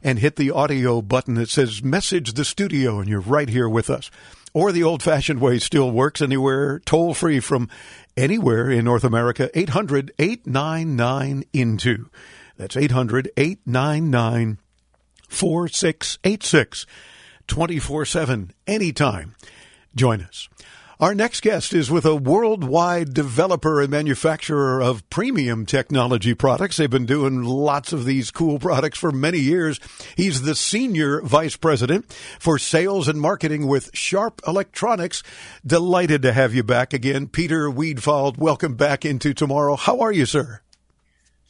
and 0.02 0.18
hit 0.18 0.36
the 0.36 0.50
audio 0.50 1.00
button 1.00 1.34
that 1.34 1.48
says 1.48 1.82
message 1.82 2.32
the 2.32 2.44
studio, 2.44 2.98
and 2.98 3.08
you're 3.08 3.20
right 3.20 3.48
here 3.48 3.68
with 3.68 3.88
us. 3.88 4.10
Or 4.54 4.70
the 4.70 4.82
old 4.82 5.02
fashioned 5.02 5.40
way 5.40 5.58
still 5.58 5.90
works 5.90 6.20
anywhere, 6.20 6.80
toll 6.80 7.14
free 7.14 7.40
from 7.40 7.68
anywhere 8.16 8.70
in 8.70 8.84
North 8.84 9.04
America, 9.04 9.48
800 9.58 10.12
899 10.18 11.44
Into. 11.52 12.10
That's 12.62 12.76
800 12.76 13.28
899 13.36 14.58
4686 15.28 16.86
24 17.48 18.04
7 18.04 18.52
anytime. 18.68 19.34
Join 19.96 20.20
us. 20.22 20.48
Our 21.00 21.12
next 21.12 21.40
guest 21.40 21.74
is 21.74 21.90
with 21.90 22.04
a 22.04 22.14
worldwide 22.14 23.14
developer 23.14 23.80
and 23.80 23.90
manufacturer 23.90 24.80
of 24.80 25.10
premium 25.10 25.66
technology 25.66 26.34
products. 26.34 26.76
They've 26.76 26.88
been 26.88 27.04
doing 27.04 27.42
lots 27.42 27.92
of 27.92 28.04
these 28.04 28.30
cool 28.30 28.60
products 28.60 29.00
for 29.00 29.10
many 29.10 29.38
years. 29.38 29.80
He's 30.16 30.42
the 30.42 30.54
senior 30.54 31.20
vice 31.22 31.56
president 31.56 32.12
for 32.38 32.60
sales 32.60 33.08
and 33.08 33.20
marketing 33.20 33.66
with 33.66 33.90
Sharp 33.92 34.40
Electronics. 34.46 35.24
Delighted 35.66 36.22
to 36.22 36.32
have 36.32 36.54
you 36.54 36.62
back 36.62 36.92
again. 36.92 37.26
Peter 37.26 37.68
Weedfald, 37.68 38.38
welcome 38.38 38.76
back 38.76 39.04
into 39.04 39.34
tomorrow. 39.34 39.74
How 39.74 39.98
are 39.98 40.12
you, 40.12 40.26
sir? 40.26 40.60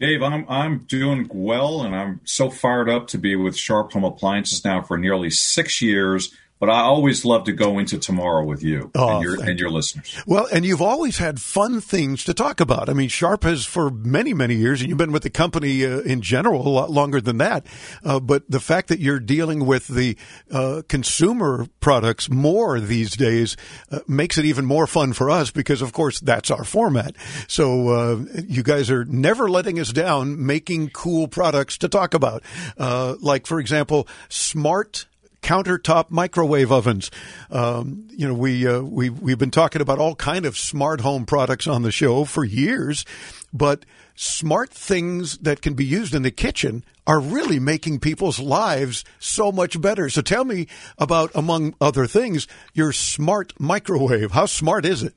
Dave, 0.03 0.21
I'm 0.21 0.45
I'm 0.49 0.79
doing 0.79 1.31
well, 1.33 1.83
and 1.83 1.95
I'm 1.95 2.21
so 2.25 2.51
fired 2.51 2.91
up 2.91 3.07
to 3.09 3.19
be 3.19 3.37
with 3.37 3.57
Sharp 3.57 3.93
Home 3.93 4.03
Appliances 4.03 4.65
now 4.65 4.83
for 4.83 4.99
nearly 4.99 5.31
six 5.31 5.81
years. 5.81 6.35
But 6.63 6.71
I 6.71 6.83
always 6.83 7.25
love 7.25 7.43
to 7.47 7.53
go 7.53 7.81
into 7.81 7.99
tomorrow 7.99 8.45
with 8.45 8.63
you 8.63 8.93
Oh, 8.95 9.17
and, 9.17 9.23
your, 9.25 9.43
and 9.43 9.59
your 9.59 9.69
listeners. 9.69 10.17
Well, 10.29 10.47
and 10.53 10.65
you've 10.65 10.81
always 10.81 11.19
had 11.19 11.41
fun 11.41 11.81
things 11.81 12.23
to 12.23 12.35
talk 12.35 12.61
about. 12.61 12.89
I 12.89 12.93
mean, 12.93 13.09
Sharp 13.09 13.43
has 13.43 13.65
for 13.65 13.91
many, 13.91 14.33
many 14.33 14.55
years, 14.55 14.81
and 14.81 14.89
you've 14.89 14.97
been 14.97 15.11
with 15.11 15.25
the 15.25 15.31
company 15.31 15.85
uh, 15.85 16.03
in 16.03 16.23
general 16.23 16.65
a 16.65 16.71
lot 16.71 16.89
longer 16.89 17.21
than 17.21 17.39
that. 17.39 17.67
Uh, 18.05 18.21
but 18.21 18.49
the 18.49 18.61
fact 18.61 18.87
that 18.91 19.01
you're 19.01 19.19
dealing 19.19 19.67
with 19.67 19.89
the 19.89 20.17
uh, 20.53 20.83
consumer 20.89 21.67
products 21.81 22.31
more 22.31 22.79
these 22.79 23.17
days 23.17 23.57
uh, 23.91 23.99
makes 24.07 24.39
it 24.39 24.45
even 24.45 24.65
more 24.65 24.87
fun 24.87 25.15
for 25.15 25.31
us 25.31 25.51
because, 25.51 25.83
of 25.83 25.93
course, 25.93 26.21
that's 26.21 26.49
our 26.49 26.63
format. 26.63 27.17
So 27.49 27.89
uh, 27.89 28.25
you 28.47 28.63
guys 28.63 28.89
are 28.89 29.05
never 29.05 29.51
letting 29.51 29.81
us 29.81 29.93
down, 29.93 30.47
making 30.47 30.91
cool 30.91 31.27
products 31.27 31.77
to 31.79 31.89
talk 31.89 32.15
about. 32.15 32.45
Uh, 32.79 33.17
like, 33.21 33.49
for 33.49 33.59
example, 33.59 34.07
smart 34.29 35.07
countertop 35.43 36.11
microwave 36.11 36.73
ovens. 36.73 37.11
Um, 37.51 38.07
you 38.11 38.27
know, 38.27 38.35
we 38.35 38.67
uh, 38.67 38.81
we 38.81 39.11
we've 39.11 39.39
been 39.39 39.51
talking 39.51 39.83
about 39.83 39.99
all 39.99 40.15
kind 40.15 40.47
of 40.47 40.57
smart 40.57 41.01
home 41.01 41.27
products 41.27 41.67
on 41.67 41.83
the 41.83 41.93
show 41.93 42.25
for 42.25 42.45
years, 42.45 43.05
but 43.53 43.85
smart 44.15 44.71
things 44.71 45.39
that 45.39 45.63
can 45.63 45.75
be 45.75 45.85
used 45.85 46.15
in 46.15 46.23
the 46.23 46.31
kitchen 46.31 46.85
are 47.07 47.21
really 47.21 47.59
making 47.59 47.99
people's 47.99 48.39
lives 48.39 49.05
so 49.19 49.51
much 49.51 49.81
better. 49.81 50.09
So 50.09 50.23
tell 50.23 50.45
me 50.45 50.69
about, 50.99 51.31
among 51.35 51.75
other 51.81 52.07
things, 52.07 52.47
your 52.73 52.93
smart 52.93 53.53
microwave. 53.59 54.31
How 54.31 54.47
smart 54.47 54.85
is 54.85 55.03
it? 55.03 55.15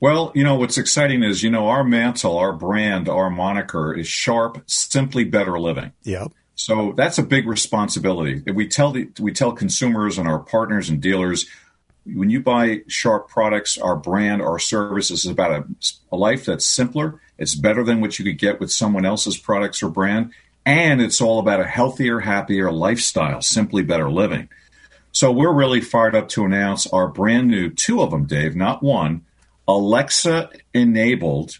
Well, 0.00 0.32
you 0.34 0.42
know 0.42 0.56
what's 0.56 0.78
exciting 0.78 1.22
is 1.22 1.44
you 1.44 1.50
know 1.50 1.68
our 1.68 1.84
mantle, 1.84 2.36
our 2.36 2.52
brand, 2.52 3.08
our 3.08 3.30
moniker 3.30 3.94
is 3.94 4.08
Sharp, 4.08 4.62
simply 4.66 5.22
better 5.22 5.58
living. 5.60 5.92
Yeah. 6.02 6.26
So 6.54 6.92
that's 6.96 7.18
a 7.18 7.22
big 7.22 7.46
responsibility. 7.46 8.42
We 8.52 8.68
tell 8.68 8.92
the, 8.92 9.08
we 9.18 9.32
tell 9.32 9.52
consumers 9.52 10.18
and 10.18 10.28
our 10.28 10.38
partners 10.38 10.90
and 10.90 11.00
dealers 11.00 11.46
when 12.04 12.30
you 12.30 12.40
buy 12.40 12.82
Sharp 12.88 13.28
products, 13.28 13.78
our 13.78 13.96
brand, 13.96 14.42
our 14.42 14.58
services 14.58 15.24
is 15.24 15.30
about 15.30 15.52
a, 15.52 15.64
a, 16.10 16.16
life 16.16 16.46
that's 16.46 16.66
simpler. 16.66 17.20
It's 17.38 17.54
better 17.54 17.84
than 17.84 18.00
what 18.00 18.18
you 18.18 18.24
could 18.24 18.38
get 18.38 18.60
with 18.60 18.72
someone 18.72 19.06
else's 19.06 19.38
products 19.38 19.82
or 19.82 19.90
brand. 19.90 20.32
And 20.66 21.00
it's 21.00 21.20
all 21.20 21.38
about 21.38 21.60
a 21.60 21.66
healthier, 21.66 22.20
happier 22.20 22.70
lifestyle, 22.70 23.40
simply 23.40 23.82
better 23.82 24.10
living. 24.10 24.48
So 25.12 25.30
we're 25.30 25.52
really 25.52 25.80
fired 25.80 26.14
up 26.14 26.28
to 26.30 26.44
announce 26.44 26.86
our 26.86 27.06
brand 27.08 27.48
new, 27.48 27.70
two 27.70 28.02
of 28.02 28.10
them, 28.10 28.24
Dave, 28.24 28.56
not 28.56 28.82
one, 28.82 29.24
Alexa 29.68 30.50
enabled, 30.72 31.58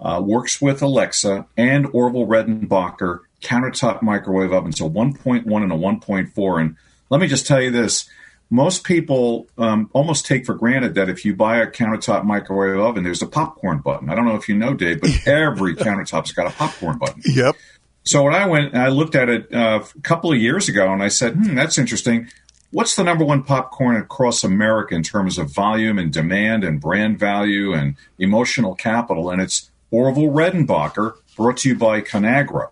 uh, 0.00 0.20
works 0.24 0.60
with 0.60 0.82
Alexa 0.82 1.46
and 1.56 1.86
Orville 1.92 2.26
Redenbacher 2.26 3.20
countertop 3.40 4.02
microwave 4.02 4.52
ovens, 4.52 4.80
a 4.80 4.84
1.1 4.84 5.44
and 5.44 5.72
a 5.72 5.76
1.4. 5.76 6.60
And 6.60 6.76
let 7.08 7.20
me 7.20 7.26
just 7.26 7.46
tell 7.46 7.60
you 7.60 7.70
this 7.70 8.08
most 8.50 8.82
people 8.82 9.46
um, 9.56 9.88
almost 9.92 10.26
take 10.26 10.44
for 10.44 10.54
granted 10.54 10.96
that 10.96 11.08
if 11.08 11.24
you 11.24 11.34
buy 11.34 11.58
a 11.58 11.68
countertop 11.68 12.24
microwave 12.24 12.80
oven, 12.80 13.04
there's 13.04 13.22
a 13.22 13.26
popcorn 13.26 13.78
button. 13.78 14.10
I 14.10 14.16
don't 14.16 14.26
know 14.26 14.34
if 14.34 14.48
you 14.48 14.56
know, 14.56 14.74
Dave, 14.74 15.00
but 15.00 15.10
every 15.26 15.76
countertop's 15.76 16.32
got 16.32 16.48
a 16.48 16.50
popcorn 16.50 16.98
button. 16.98 17.22
Yep. 17.24 17.56
So 18.02 18.24
when 18.24 18.34
I 18.34 18.46
went, 18.46 18.72
and 18.72 18.82
I 18.82 18.88
looked 18.88 19.14
at 19.14 19.28
it 19.28 19.54
uh, 19.54 19.84
a 19.96 20.00
couple 20.00 20.32
of 20.32 20.38
years 20.38 20.68
ago, 20.68 20.92
and 20.92 21.02
I 21.02 21.08
said, 21.08 21.34
"Hmm, 21.34 21.54
that's 21.54 21.78
interesting. 21.78 22.28
What's 22.72 22.96
the 22.96 23.04
number 23.04 23.24
one 23.24 23.44
popcorn 23.44 23.96
across 23.96 24.42
America 24.42 24.94
in 24.94 25.02
terms 25.02 25.38
of 25.38 25.52
volume 25.52 25.98
and 25.98 26.12
demand 26.12 26.64
and 26.64 26.80
brand 26.80 27.18
value 27.18 27.72
and 27.72 27.94
emotional 28.18 28.74
capital?" 28.74 29.30
And 29.30 29.40
it's 29.40 29.70
Orville 29.90 30.30
Redenbacher, 30.30 31.14
brought 31.36 31.58
to 31.58 31.68
you 31.68 31.76
by 31.76 32.00
Conagra. 32.00 32.70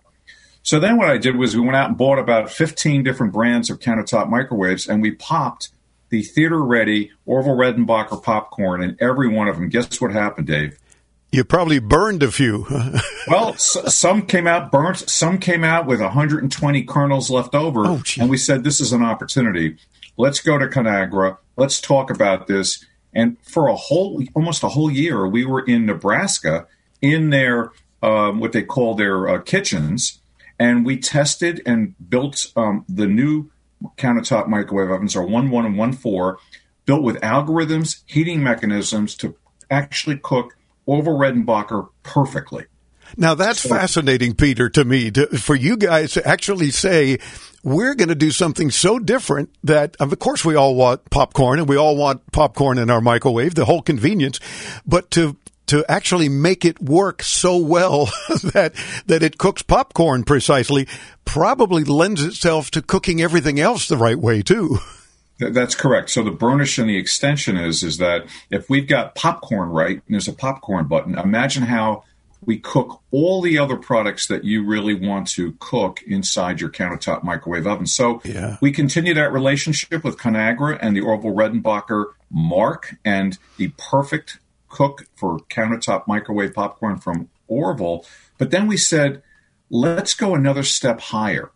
So 0.63 0.79
then 0.79 0.97
what 0.97 1.09
I 1.09 1.17
did 1.17 1.35
was 1.35 1.55
we 1.55 1.61
went 1.61 1.75
out 1.75 1.89
and 1.89 1.97
bought 1.97 2.19
about 2.19 2.51
15 2.51 3.03
different 3.03 3.33
brands 3.33 3.69
of 3.69 3.79
countertop 3.79 4.29
microwaves 4.29 4.87
and 4.87 5.01
we 5.01 5.11
popped 5.11 5.69
the 6.09 6.21
theater 6.21 6.61
ready 6.61 7.11
Orville 7.25 7.55
Redenbacher 7.55 8.21
popcorn 8.21 8.83
in 8.83 8.97
every 8.99 9.27
one 9.27 9.47
of 9.47 9.55
them. 9.55 9.69
Guess 9.69 10.01
what 10.01 10.11
happened, 10.11 10.47
Dave? 10.47 10.77
You 11.31 11.43
probably 11.43 11.79
burned 11.79 12.23
a 12.23 12.31
few. 12.31 12.65
well, 13.27 13.49
s- 13.49 13.77
some 13.95 14.25
came 14.25 14.47
out 14.47 14.71
burnt, 14.71 14.97
some 15.09 15.37
came 15.37 15.63
out 15.63 15.85
with 15.85 16.01
120 16.01 16.83
kernels 16.85 17.29
left 17.29 17.53
over. 17.53 17.85
Oh, 17.85 18.03
and 18.19 18.29
we 18.29 18.37
said, 18.37 18.63
this 18.63 18.81
is 18.81 18.91
an 18.91 19.03
opportunity. 19.03 19.77
Let's 20.17 20.39
go 20.39 20.57
to 20.57 20.65
Conagra. 20.65 21.37
Let's 21.55 21.79
talk 21.79 22.09
about 22.09 22.47
this. 22.47 22.83
And 23.13 23.37
for 23.43 23.67
a 23.67 23.75
whole, 23.75 24.23
almost 24.33 24.63
a 24.63 24.69
whole 24.69 24.91
year, 24.91 25.27
we 25.27 25.45
were 25.45 25.61
in 25.61 25.85
Nebraska 25.85 26.67
in 27.01 27.29
their, 27.29 27.71
um, 28.01 28.39
what 28.39 28.51
they 28.51 28.63
call 28.63 28.95
their 28.95 29.27
uh, 29.27 29.41
kitchens 29.41 30.18
and 30.59 30.85
we 30.85 30.97
tested 30.97 31.61
and 31.65 31.95
built 32.09 32.51
um, 32.55 32.85
the 32.89 33.07
new 33.07 33.49
countertop 33.97 34.47
microwave 34.47 34.91
ovens, 34.91 35.15
our 35.15 35.25
one 35.25 35.49
one 35.49 35.65
and 35.65 35.77
one 35.77 35.93
four, 35.93 36.37
built 36.85 37.01
with 37.01 37.15
algorithms, 37.21 38.03
heating 38.05 38.43
mechanisms 38.43 39.15
to 39.15 39.35
actually 39.71 40.17
cook 40.17 40.57
Orville 40.85 41.17
Redenbacher 41.17 41.87
perfectly. 42.03 42.65
Now 43.17 43.33
that's 43.33 43.61
so, 43.61 43.69
fascinating, 43.69 44.35
Peter, 44.35 44.69
to 44.69 44.85
me, 44.85 45.11
to, 45.11 45.27
for 45.37 45.55
you 45.55 45.77
guys 45.77 46.13
to 46.13 46.27
actually 46.27 46.71
say, 46.71 47.19
we're 47.63 47.95
going 47.95 48.09
to 48.09 48.15
do 48.15 48.31
something 48.31 48.69
so 48.71 48.99
different 48.99 49.49
that, 49.63 49.95
of 49.99 50.17
course, 50.19 50.45
we 50.45 50.55
all 50.55 50.75
want 50.75 51.09
popcorn 51.09 51.59
and 51.59 51.67
we 51.67 51.77
all 51.77 51.95
want 51.95 52.31
popcorn 52.31 52.77
in 52.77 52.89
our 52.89 53.01
microwave, 53.01 53.55
the 53.55 53.65
whole 53.65 53.81
convenience, 53.81 54.39
but 54.85 55.09
to 55.11 55.35
to 55.69 55.85
actually 55.87 56.29
make 56.29 56.65
it 56.65 56.81
work 56.81 57.21
so 57.21 57.57
well 57.57 58.05
that 58.53 58.73
that 59.05 59.23
it 59.23 59.37
cooks 59.37 59.61
popcorn 59.61 60.23
precisely 60.23 60.87
probably 61.25 61.83
lends 61.83 62.23
itself 62.23 62.71
to 62.71 62.81
cooking 62.81 63.21
everything 63.21 63.59
else 63.59 63.87
the 63.87 63.97
right 63.97 64.17
way 64.19 64.41
too. 64.41 64.79
That's 65.39 65.75
correct. 65.75 66.09
So 66.09 66.23
the 66.23 66.31
burnish 66.31 66.77
and 66.79 66.89
the 66.89 66.97
extension 66.97 67.55
is 67.55 67.83
is 67.83 67.97
that 67.97 68.25
if 68.49 68.69
we've 68.69 68.87
got 68.87 69.15
popcorn 69.15 69.69
right, 69.69 69.95
and 69.95 70.03
there's 70.09 70.27
a 70.27 70.33
popcorn 70.33 70.87
button, 70.87 71.17
imagine 71.17 71.63
how 71.63 72.03
we 72.45 72.57
cook 72.57 73.01
all 73.11 73.41
the 73.41 73.57
other 73.57 73.75
products 73.75 74.27
that 74.27 74.43
you 74.43 74.65
really 74.65 74.93
want 74.93 75.27
to 75.27 75.55
cook 75.59 76.01
inside 76.03 76.61
your 76.61 76.69
countertop 76.69 77.23
microwave 77.23 77.67
oven. 77.67 77.85
So 77.85 78.21
yeah. 78.23 78.57
we 78.61 78.71
continue 78.71 79.13
that 79.13 79.31
relationship 79.31 80.03
with 80.03 80.17
Conagra 80.17 80.77
and 80.81 80.95
the 80.95 81.01
Orville 81.01 81.33
Redenbacher 81.33 82.05
mark 82.31 82.95
and 83.03 83.37
the 83.57 83.71
perfect 83.77 84.39
cook 84.69 85.07
for 85.15 85.39
countertop 85.49 86.07
microwave 86.07 86.53
popcorn 86.53 86.97
from 86.97 87.29
Orville. 87.47 88.05
But 88.37 88.51
then 88.51 88.67
we 88.67 88.77
said, 88.77 89.21
let's 89.69 90.13
go 90.13 90.35
another 90.35 90.63
step 90.63 90.99
higher 90.99 91.51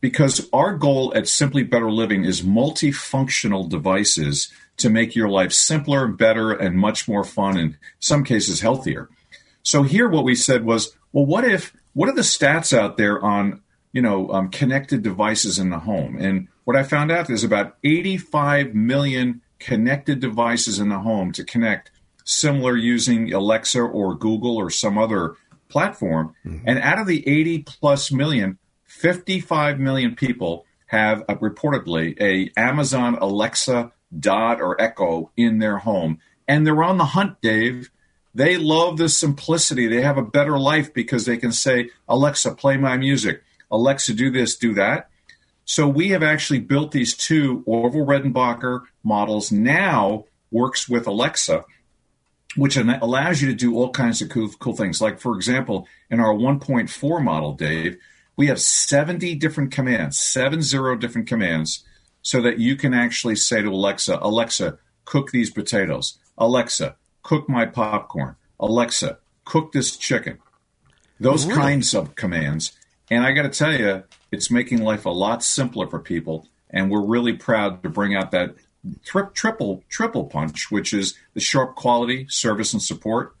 because 0.00 0.48
our 0.52 0.76
goal 0.76 1.12
at 1.14 1.28
Simply 1.28 1.62
Better 1.62 1.90
Living 1.90 2.24
is 2.24 2.42
multifunctional 2.42 3.68
devices 3.68 4.52
to 4.78 4.88
make 4.88 5.14
your 5.14 5.28
life 5.28 5.52
simpler, 5.52 6.06
better, 6.06 6.52
and 6.52 6.76
much 6.76 7.06
more 7.06 7.24
fun, 7.24 7.58
and 7.58 7.72
in 7.72 7.78
some 7.98 8.24
cases 8.24 8.60
healthier. 8.60 9.10
So 9.62 9.82
here, 9.82 10.08
what 10.08 10.24
we 10.24 10.34
said 10.34 10.64
was, 10.64 10.96
well, 11.12 11.26
what 11.26 11.44
if? 11.44 11.74
What 11.92 12.08
are 12.08 12.14
the 12.14 12.22
stats 12.22 12.76
out 12.76 12.96
there 12.96 13.22
on 13.22 13.60
you 13.92 14.00
know 14.00 14.30
um, 14.30 14.48
connected 14.48 15.02
devices 15.02 15.58
in 15.58 15.70
the 15.70 15.80
home? 15.80 16.16
And 16.18 16.48
what 16.64 16.76
I 16.76 16.82
found 16.82 17.10
out 17.10 17.28
is 17.28 17.44
about 17.44 17.76
85 17.84 18.74
million 18.74 19.42
connected 19.58 20.20
devices 20.20 20.78
in 20.78 20.88
the 20.88 21.00
home 21.00 21.32
to 21.32 21.44
connect 21.44 21.90
similar 22.24 22.76
using 22.76 23.32
Alexa 23.32 23.80
or 23.80 24.14
Google 24.14 24.56
or 24.56 24.70
some 24.70 24.98
other 24.98 25.36
platform. 25.68 26.34
Mm-hmm. 26.44 26.68
And 26.68 26.78
out 26.80 26.98
of 26.98 27.06
the 27.06 27.26
80 27.26 27.62
plus 27.62 28.12
million, 28.12 28.58
55 28.84 29.78
million 29.78 30.14
people 30.14 30.66
have 30.86 31.22
uh, 31.28 31.36
reportedly 31.36 32.20
a 32.20 32.50
Amazon 32.60 33.16
Alexa 33.20 33.92
Dot 34.18 34.60
or 34.60 34.80
Echo 34.80 35.30
in 35.36 35.58
their 35.58 35.78
home. 35.78 36.18
And 36.48 36.66
they're 36.66 36.82
on 36.82 36.98
the 36.98 37.04
hunt, 37.04 37.40
Dave. 37.40 37.90
They 38.34 38.56
love 38.56 38.96
the 38.96 39.08
simplicity. 39.08 39.86
They 39.86 40.02
have 40.02 40.18
a 40.18 40.22
better 40.22 40.58
life 40.58 40.92
because 40.92 41.24
they 41.24 41.36
can 41.36 41.52
say, 41.52 41.90
Alexa, 42.08 42.54
play 42.56 42.76
my 42.76 42.96
music. 42.96 43.42
Alexa, 43.70 44.14
do 44.14 44.30
this, 44.30 44.56
do 44.56 44.74
that. 44.74 45.08
So 45.64 45.86
we 45.86 46.08
have 46.08 46.24
actually 46.24 46.58
built 46.58 46.90
these 46.90 47.16
two 47.16 47.62
Orville 47.66 48.06
Redenbacher 48.06 48.82
models 49.04 49.52
now 49.52 50.24
works 50.50 50.88
with 50.88 51.06
Alexa 51.06 51.64
which 52.56 52.76
allows 52.76 53.40
you 53.40 53.48
to 53.48 53.54
do 53.54 53.76
all 53.76 53.90
kinds 53.90 54.20
of 54.20 54.28
cool, 54.28 54.48
cool 54.58 54.74
things. 54.74 55.00
Like, 55.00 55.20
for 55.20 55.36
example, 55.36 55.86
in 56.10 56.20
our 56.20 56.34
1.4 56.34 57.22
model, 57.22 57.52
Dave, 57.54 57.96
we 58.36 58.46
have 58.46 58.60
70 58.60 59.34
different 59.36 59.70
commands, 59.70 60.18
seven 60.18 60.62
zero 60.62 60.96
different 60.96 61.28
commands, 61.28 61.84
so 62.22 62.40
that 62.40 62.58
you 62.58 62.76
can 62.76 62.94
actually 62.94 63.36
say 63.36 63.62
to 63.62 63.68
Alexa, 63.68 64.18
Alexa, 64.20 64.78
cook 65.04 65.30
these 65.30 65.50
potatoes. 65.50 66.18
Alexa, 66.38 66.96
cook 67.22 67.48
my 67.48 67.66
popcorn. 67.66 68.36
Alexa, 68.58 69.18
cook 69.44 69.72
this 69.72 69.96
chicken. 69.96 70.38
Those 71.18 71.44
really? 71.46 71.58
kinds 71.58 71.94
of 71.94 72.14
commands. 72.14 72.72
And 73.10 73.24
I 73.24 73.32
got 73.32 73.42
to 73.42 73.50
tell 73.50 73.78
you, 73.78 74.04
it's 74.32 74.50
making 74.50 74.82
life 74.82 75.04
a 75.04 75.10
lot 75.10 75.42
simpler 75.42 75.86
for 75.86 75.98
people. 75.98 76.48
And 76.70 76.90
we're 76.90 77.04
really 77.04 77.32
proud 77.32 77.82
to 77.82 77.88
bring 77.88 78.14
out 78.14 78.30
that 78.30 78.54
tri- 79.04 79.28
triple 79.34 79.82
triple 79.88 80.24
punch, 80.24 80.70
which 80.70 80.92
is 80.92 81.14
the 81.34 81.40
sharp 81.40 81.74
quality, 81.74 82.26
service, 82.28 82.72
and 82.72 82.82
support. 82.82 83.34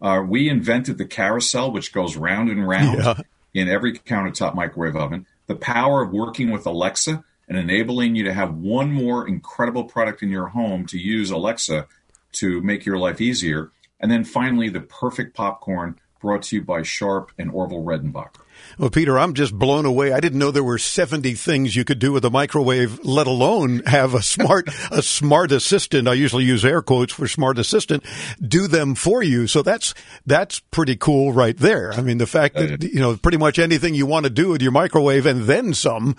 Uh, 0.00 0.22
we 0.26 0.48
invented 0.48 0.98
the 0.98 1.06
carousel, 1.06 1.70
which 1.70 1.92
goes 1.92 2.16
round 2.16 2.50
and 2.50 2.66
round 2.66 2.98
yeah. 2.98 3.20
in 3.54 3.68
every 3.68 3.94
countertop 3.94 4.54
microwave 4.54 4.96
oven. 4.96 5.26
The 5.46 5.56
power 5.56 6.02
of 6.02 6.12
working 6.12 6.50
with 6.50 6.66
Alexa 6.66 7.24
and 7.48 7.58
enabling 7.58 8.16
you 8.16 8.24
to 8.24 8.32
have 8.32 8.54
one 8.54 8.92
more 8.92 9.26
incredible 9.26 9.84
product 9.84 10.22
in 10.22 10.30
your 10.30 10.48
home 10.48 10.86
to 10.86 10.98
use 10.98 11.30
Alexa 11.30 11.86
to 12.32 12.60
make 12.60 12.84
your 12.84 12.98
life 12.98 13.20
easier. 13.20 13.70
And 14.00 14.10
then 14.10 14.24
finally, 14.24 14.68
the 14.68 14.80
perfect 14.80 15.34
popcorn 15.34 15.98
brought 16.20 16.42
to 16.44 16.56
you 16.56 16.62
by 16.62 16.82
Sharp 16.82 17.30
and 17.38 17.50
Orville 17.50 17.84
Redenbacher. 17.84 18.40
Well, 18.78 18.90
Peter, 18.90 19.18
I'm 19.18 19.34
just 19.34 19.54
blown 19.54 19.86
away. 19.86 20.12
I 20.12 20.20
didn't 20.20 20.38
know 20.38 20.50
there 20.50 20.62
were 20.62 20.78
70 20.78 21.34
things 21.34 21.74
you 21.74 21.84
could 21.84 21.98
do 21.98 22.12
with 22.12 22.24
a 22.24 22.30
microwave, 22.30 23.04
let 23.04 23.26
alone 23.26 23.82
have 23.86 24.14
a 24.14 24.22
smart, 24.22 24.68
a 24.90 25.02
smart 25.02 25.52
assistant. 25.52 26.08
I 26.08 26.14
usually 26.14 26.44
use 26.44 26.64
air 26.64 26.82
quotes 26.82 27.12
for 27.12 27.26
smart 27.26 27.58
assistant, 27.58 28.04
do 28.40 28.66
them 28.66 28.94
for 28.94 29.22
you. 29.22 29.46
So 29.46 29.62
that's, 29.62 29.94
that's 30.26 30.60
pretty 30.60 30.96
cool 30.96 31.32
right 31.32 31.56
there. 31.56 31.92
I 31.92 32.00
mean, 32.02 32.18
the 32.18 32.26
fact 32.26 32.56
that, 32.56 32.82
you 32.82 33.00
know, 33.00 33.16
pretty 33.16 33.38
much 33.38 33.58
anything 33.58 33.94
you 33.94 34.06
want 34.06 34.24
to 34.24 34.30
do 34.30 34.50
with 34.50 34.62
your 34.62 34.72
microwave 34.72 35.26
and 35.26 35.44
then 35.44 35.74
some, 35.74 36.16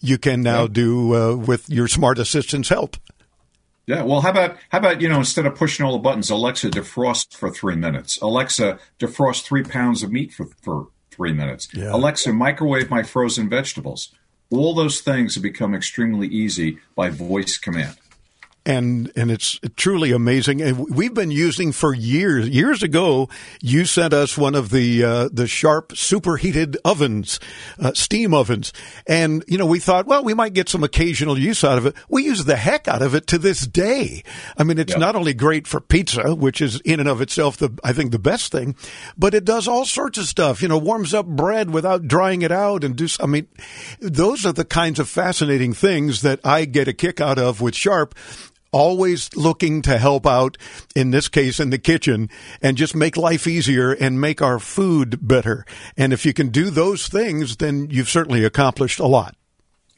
you 0.00 0.18
can 0.18 0.42
now 0.42 0.66
do 0.66 1.14
uh, 1.14 1.36
with 1.36 1.68
your 1.68 1.88
smart 1.88 2.18
assistant's 2.18 2.68
help. 2.68 2.96
Yeah, 3.88 4.02
well, 4.02 4.20
how 4.20 4.30
about 4.30 4.58
how 4.68 4.78
about 4.78 5.00
you 5.00 5.08
know 5.08 5.16
instead 5.16 5.46
of 5.46 5.54
pushing 5.54 5.86
all 5.86 5.92
the 5.92 5.98
buttons, 5.98 6.28
Alexa 6.28 6.68
defrost 6.68 7.34
for 7.34 7.50
three 7.50 7.74
minutes. 7.74 8.20
Alexa 8.20 8.78
defrost 8.98 9.44
three 9.44 9.62
pounds 9.62 10.02
of 10.02 10.12
meat 10.12 10.30
for 10.30 10.48
for 10.60 10.88
three 11.18 11.34
minutes. 11.34 11.68
Yeah. 11.74 11.92
Alexa, 11.92 12.32
microwave 12.32 12.88
my 12.88 13.02
frozen 13.02 13.50
vegetables. 13.50 14.14
All 14.50 14.74
those 14.74 15.02
things 15.02 15.34
have 15.34 15.42
become 15.42 15.74
extremely 15.74 16.28
easy 16.28 16.78
by 16.94 17.10
voice 17.10 17.58
command. 17.58 17.96
And 18.68 19.10
and 19.16 19.30
it's 19.30 19.58
truly 19.76 20.12
amazing. 20.12 20.60
And 20.60 20.90
we've 20.90 21.14
been 21.14 21.30
using 21.30 21.72
for 21.72 21.94
years. 21.94 22.48
Years 22.50 22.82
ago, 22.82 23.30
you 23.62 23.86
sent 23.86 24.12
us 24.12 24.36
one 24.36 24.54
of 24.54 24.68
the 24.68 25.02
uh, 25.02 25.28
the 25.32 25.48
Sharp 25.48 25.96
superheated 25.96 26.76
ovens, 26.84 27.40
uh, 27.80 27.92
steam 27.94 28.34
ovens, 28.34 28.74
and 29.06 29.42
you 29.48 29.56
know 29.56 29.64
we 29.64 29.80
thought, 29.80 30.06
well, 30.06 30.22
we 30.22 30.34
might 30.34 30.52
get 30.52 30.68
some 30.68 30.84
occasional 30.84 31.38
use 31.38 31.64
out 31.64 31.78
of 31.78 31.86
it. 31.86 31.96
We 32.10 32.24
use 32.24 32.44
the 32.44 32.56
heck 32.56 32.86
out 32.86 33.00
of 33.00 33.14
it 33.14 33.26
to 33.28 33.38
this 33.38 33.66
day. 33.66 34.22
I 34.58 34.64
mean, 34.64 34.78
it's 34.78 34.96
not 34.98 35.16
only 35.16 35.32
great 35.32 35.66
for 35.66 35.80
pizza, 35.80 36.34
which 36.34 36.60
is 36.60 36.80
in 36.82 37.00
and 37.00 37.08
of 37.08 37.22
itself 37.22 37.56
the 37.56 37.70
I 37.82 37.94
think 37.94 38.12
the 38.12 38.18
best 38.18 38.52
thing, 38.52 38.76
but 39.16 39.32
it 39.32 39.46
does 39.46 39.66
all 39.66 39.86
sorts 39.86 40.18
of 40.18 40.26
stuff. 40.26 40.60
You 40.60 40.68
know, 40.68 40.78
warms 40.78 41.14
up 41.14 41.26
bread 41.26 41.70
without 41.70 42.06
drying 42.06 42.42
it 42.42 42.52
out, 42.52 42.84
and 42.84 42.94
do. 42.94 43.08
I 43.18 43.26
mean, 43.26 43.48
those 43.98 44.44
are 44.44 44.52
the 44.52 44.66
kinds 44.66 44.98
of 44.98 45.08
fascinating 45.08 45.72
things 45.72 46.20
that 46.20 46.40
I 46.44 46.66
get 46.66 46.86
a 46.86 46.92
kick 46.92 47.18
out 47.18 47.38
of 47.38 47.62
with 47.62 47.74
Sharp 47.74 48.14
always 48.72 49.34
looking 49.36 49.82
to 49.82 49.98
help 49.98 50.26
out, 50.26 50.56
in 50.94 51.10
this 51.10 51.28
case, 51.28 51.60
in 51.60 51.70
the 51.70 51.78
kitchen, 51.78 52.28
and 52.60 52.76
just 52.76 52.94
make 52.94 53.16
life 53.16 53.46
easier 53.46 53.92
and 53.92 54.20
make 54.20 54.42
our 54.42 54.58
food 54.58 55.18
better. 55.26 55.64
And 55.96 56.12
if 56.12 56.26
you 56.26 56.32
can 56.32 56.48
do 56.48 56.70
those 56.70 57.08
things, 57.08 57.56
then 57.56 57.88
you've 57.90 58.08
certainly 58.08 58.44
accomplished 58.44 58.98
a 58.98 59.06
lot. 59.06 59.34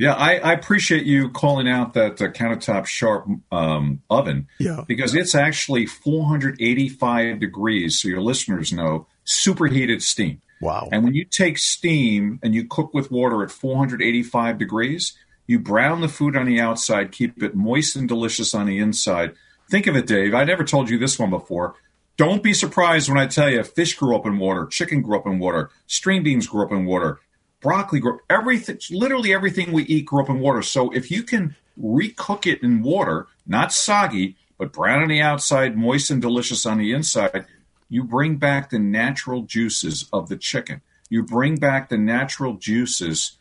Yeah, 0.01 0.15
I, 0.15 0.37
I 0.37 0.53
appreciate 0.55 1.05
you 1.05 1.29
calling 1.29 1.69
out 1.69 1.93
that 1.93 2.23
uh, 2.23 2.29
countertop 2.29 2.87
sharp 2.87 3.27
um, 3.53 4.01
oven. 4.09 4.49
Yeah. 4.59 4.83
Because 4.89 5.15
it's 5.15 5.35
actually 5.35 5.85
485 5.85 7.39
degrees, 7.39 8.01
so 8.01 8.09
your 8.09 8.23
listeners 8.23 8.73
know, 8.73 9.07
superheated 9.25 10.03
steam. 10.03 10.41
Wow. 10.63 10.89
And 10.91 11.05
when 11.05 11.13
you 11.13 11.27
take 11.27 11.59
steam 11.59 12.39
and 12.43 12.55
you 12.55 12.67
cook 12.67 12.95
with 12.95 13.11
water 13.11 13.43
at 13.43 13.51
485 13.51 14.59
degrees, 14.59 15.15
you 15.51 15.59
brown 15.59 16.01
the 16.01 16.09
food 16.09 16.37
on 16.37 16.47
the 16.47 16.61
outside, 16.61 17.11
keep 17.11 17.43
it 17.43 17.57
moist 17.57 17.97
and 17.97 18.07
delicious 18.07 18.55
on 18.55 18.67
the 18.67 18.79
inside. 18.79 19.33
Think 19.69 19.89
of 19.89 19.97
it, 19.97 20.07
Dave. 20.07 20.33
I 20.33 20.45
never 20.45 20.63
told 20.63 20.89
you 20.89 20.97
this 20.97 21.19
one 21.19 21.31
before. 21.31 21.75
Don't 22.17 22.41
be 22.41 22.55
surprised 22.55 23.09
when 23.09 23.19
I 23.19 23.27
tell 23.27 23.51
you 23.51 23.65
fish 23.65 23.97
grew 23.97 24.15
up 24.15 24.27
in 24.27 24.39
water, 24.39 24.67
chicken 24.67 25.03
grew 25.03 25.19
up 25.19 25.27
in 25.27 25.41
water, 25.41 25.71
string 25.89 26.23
beans 26.23 26.47
grew 26.47 26.65
up 26.65 26.71
in 26.71 26.85
water, 26.85 27.19
broccoli 27.61 27.99
grew 27.99 28.21
everything 28.31 28.79
literally 28.93 29.35
everything 29.35 29.73
we 29.73 29.83
eat 29.87 30.07
grew 30.07 30.23
up 30.23 30.29
in 30.29 30.39
water. 30.39 30.63
So 30.63 30.91
if 30.91 31.11
you 31.11 31.25
can 31.25 31.57
recook 31.77 32.47
it 32.47 32.63
in 32.63 32.85
water, 32.85 33.27
not 33.45 33.73
soggy, 33.73 34.37
but 34.57 34.73
brown 34.73 35.03
on 35.03 35.09
the 35.09 35.21
outside, 35.21 35.77
moist 35.77 36.13
and 36.13 36.23
delicious 36.23 36.65
on 36.65 36.79
the 36.79 36.93
inside, 36.93 37.45
you 37.89 38.05
bring 38.05 38.37
back 38.37 38.71
the 38.71 38.79
natural 38.79 39.43
juices 39.43 40.09
of 40.13 40.29
the 40.29 40.37
chicken. 40.37 40.81
You 41.09 41.25
bring 41.25 41.57
back 41.57 41.89
the 41.89 41.99
natural 41.99 42.55
juices 42.55 43.37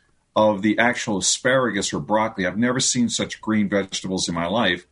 of 0.47 0.61
the 0.61 0.79
actual 0.79 1.17
asparagus 1.17 1.93
or 1.93 1.99
broccoli. 1.99 2.45
I've 2.45 2.57
never 2.57 2.79
seen 2.79 3.09
such 3.09 3.41
green 3.41 3.69
vegetables 3.69 4.27
in 4.27 4.35
my 4.35 4.47
life. 4.47 4.85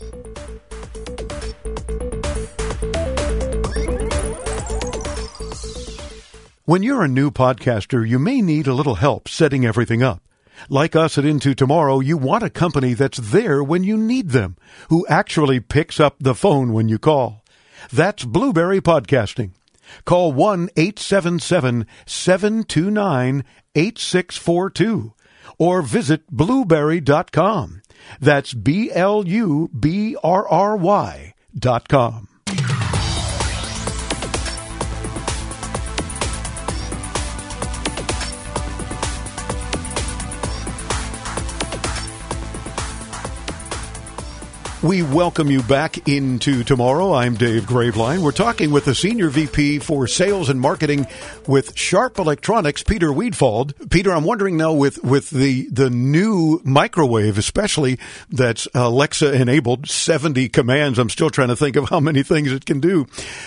When 6.66 6.84
you're 6.84 7.02
a 7.02 7.08
new 7.08 7.32
podcaster, 7.32 8.08
you 8.08 8.20
may 8.20 8.40
need 8.40 8.68
a 8.68 8.74
little 8.76 8.94
help 8.94 9.28
setting 9.28 9.66
everything 9.66 10.04
up. 10.04 10.22
Like 10.70 10.96
us 10.96 11.18
at 11.18 11.26
Into 11.26 11.56
Tomorrow, 11.56 12.02
you 12.02 12.18
want 12.18 12.44
a 12.44 12.52
company 12.52 12.94
that's 12.94 13.18
there 13.18 13.64
when 13.64 13.84
you 13.84 13.98
need 13.98 14.30
them, 14.30 14.58
who 14.90 15.08
actually 15.08 15.60
picks 15.60 16.00
up 16.00 16.18
the 16.20 16.36
phone 16.36 16.72
when 16.72 16.88
you 16.88 17.00
call. 17.00 17.44
That's 17.92 18.26
Blubrry 18.26 18.80
Podcasting. 18.80 19.54
Call 20.06 20.34
1 20.34 20.70
877 20.78 21.88
729 22.06 23.44
8642 23.74 25.14
or 25.58 25.82
visit 25.82 26.28
blubrry.com. 26.30 27.82
That's 28.20 28.54
B 28.54 28.92
L 28.94 29.28
U 29.28 29.68
B 29.78 30.16
R 30.24 30.48
R 30.48 30.78
Y 30.78 31.34
dot 31.58 31.90
com. 31.90 32.28
We 44.84 45.04
welcome 45.04 45.52
you 45.52 45.62
back 45.62 46.08
into 46.08 46.64
tomorrow. 46.64 47.14
I'm 47.14 47.36
Dave 47.36 47.66
Graveline. 47.66 48.24
We're 48.24 48.32
talking 48.32 48.72
with 48.72 48.86
the 48.86 48.96
Senior 48.96 49.30
VP 49.30 49.78
for 49.78 50.08
Sales 50.08 50.50
and 50.50 50.60
Marketing 50.60 51.06
with 51.48 51.78
Sharp 51.78 52.18
Electronics, 52.18 52.82
Peter 52.82 53.10
Weedfald. 53.10 53.92
Peter, 53.92 54.12
I'm 54.12 54.24
wondering 54.24 54.58
now 54.58 54.74
with, 54.74 55.04
with 55.04 55.30
the, 55.30 55.68
the 55.70 55.92
new 55.92 56.62
microwave, 56.64 57.38
especially 57.38 58.00
that's 58.32 58.68
Alexa 58.74 59.32
enabled, 59.40 59.88
70 59.88 60.50
commands. 60.50 60.98
I'm 60.98 61.12
still 61.12 61.30
trying 61.30 61.50
to 61.50 61.56
think 61.56 61.76
of 61.76 61.90
how 61.90 62.00
many 62.00 62.24
things 62.24 62.52
it 62.52 62.66
can 62.66 62.80
do. 62.80 63.06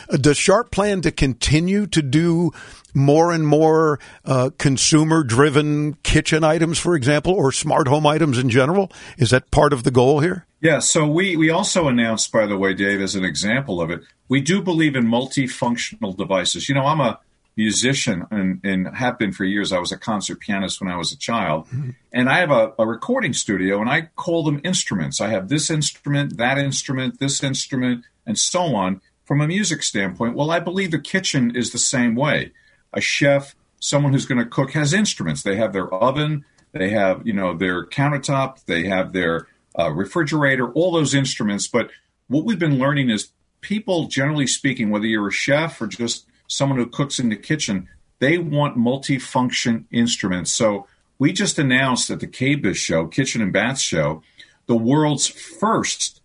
Uh, 0.08 0.18
does 0.18 0.36
Sharp 0.36 0.70
plan 0.70 1.00
to 1.00 1.10
continue 1.10 1.88
to 1.88 2.00
do 2.00 2.52
more 2.94 3.32
and 3.32 3.44
more 3.44 3.98
uh, 4.24 4.50
consumer 4.56 5.24
driven 5.24 5.94
kitchen 6.04 6.44
items, 6.44 6.78
for 6.78 6.94
example, 6.94 7.32
or 7.32 7.50
smart 7.50 7.88
home 7.88 8.06
items 8.06 8.38
in 8.38 8.50
general? 8.50 8.92
Is 9.18 9.30
that 9.30 9.50
part 9.50 9.72
of 9.72 9.82
the 9.82 9.90
goal 9.90 10.20
here? 10.20 10.46
Yeah, 10.64 10.78
so 10.78 11.06
we, 11.06 11.36
we 11.36 11.50
also 11.50 11.88
announced, 11.88 12.32
by 12.32 12.46
the 12.46 12.56
way, 12.56 12.72
Dave, 12.72 13.02
as 13.02 13.14
an 13.14 13.22
example 13.22 13.82
of 13.82 13.90
it, 13.90 14.00
we 14.30 14.40
do 14.40 14.62
believe 14.62 14.96
in 14.96 15.04
multifunctional 15.04 16.16
devices. 16.16 16.70
You 16.70 16.74
know, 16.74 16.86
I'm 16.86 17.00
a 17.00 17.20
musician 17.54 18.26
and, 18.30 18.60
and 18.64 18.96
have 18.96 19.18
been 19.18 19.30
for 19.30 19.44
years. 19.44 19.74
I 19.74 19.78
was 19.78 19.92
a 19.92 19.98
concert 19.98 20.40
pianist 20.40 20.80
when 20.80 20.90
I 20.90 20.96
was 20.96 21.12
a 21.12 21.18
child. 21.18 21.66
Mm-hmm. 21.66 21.90
And 22.14 22.30
I 22.30 22.38
have 22.38 22.50
a, 22.50 22.72
a 22.78 22.86
recording 22.86 23.34
studio 23.34 23.82
and 23.82 23.90
I 23.90 24.08
call 24.16 24.42
them 24.42 24.62
instruments. 24.64 25.20
I 25.20 25.28
have 25.28 25.50
this 25.50 25.68
instrument, 25.68 26.38
that 26.38 26.56
instrument, 26.56 27.20
this 27.20 27.44
instrument, 27.44 28.06
and 28.26 28.38
so 28.38 28.74
on 28.74 29.02
from 29.26 29.42
a 29.42 29.46
music 29.46 29.82
standpoint. 29.82 30.34
Well, 30.34 30.50
I 30.50 30.60
believe 30.60 30.92
the 30.92 30.98
kitchen 30.98 31.54
is 31.54 31.72
the 31.72 31.78
same 31.78 32.14
way. 32.14 32.52
A 32.94 33.02
chef, 33.02 33.54
someone 33.80 34.14
who's 34.14 34.24
going 34.24 34.38
to 34.38 34.46
cook, 34.46 34.72
has 34.72 34.94
instruments. 34.94 35.42
They 35.42 35.56
have 35.56 35.74
their 35.74 35.92
oven, 35.92 36.46
they 36.72 36.88
have, 36.88 37.26
you 37.26 37.34
know, 37.34 37.54
their 37.54 37.84
countertop, 37.84 38.64
they 38.64 38.84
have 38.84 39.12
their 39.12 39.46
uh, 39.78 39.90
refrigerator, 39.90 40.70
all 40.72 40.92
those 40.92 41.14
instruments. 41.14 41.66
But 41.66 41.90
what 42.28 42.44
we've 42.44 42.58
been 42.58 42.78
learning 42.78 43.10
is 43.10 43.30
people, 43.60 44.06
generally 44.06 44.46
speaking, 44.46 44.90
whether 44.90 45.06
you're 45.06 45.28
a 45.28 45.32
chef 45.32 45.80
or 45.80 45.86
just 45.86 46.26
someone 46.46 46.78
who 46.78 46.86
cooks 46.86 47.18
in 47.18 47.28
the 47.28 47.36
kitchen, 47.36 47.88
they 48.18 48.38
want 48.38 48.76
multifunction 48.76 49.84
instruments. 49.90 50.52
So 50.52 50.86
we 51.18 51.32
just 51.32 51.58
announced 51.58 52.10
at 52.10 52.20
the 52.20 52.26
KBIS 52.26 52.76
show, 52.76 53.06
Kitchen 53.06 53.42
and 53.42 53.52
Bath 53.52 53.78
Show, 53.78 54.22
the 54.66 54.76
world's 54.76 55.26
first 55.26 56.20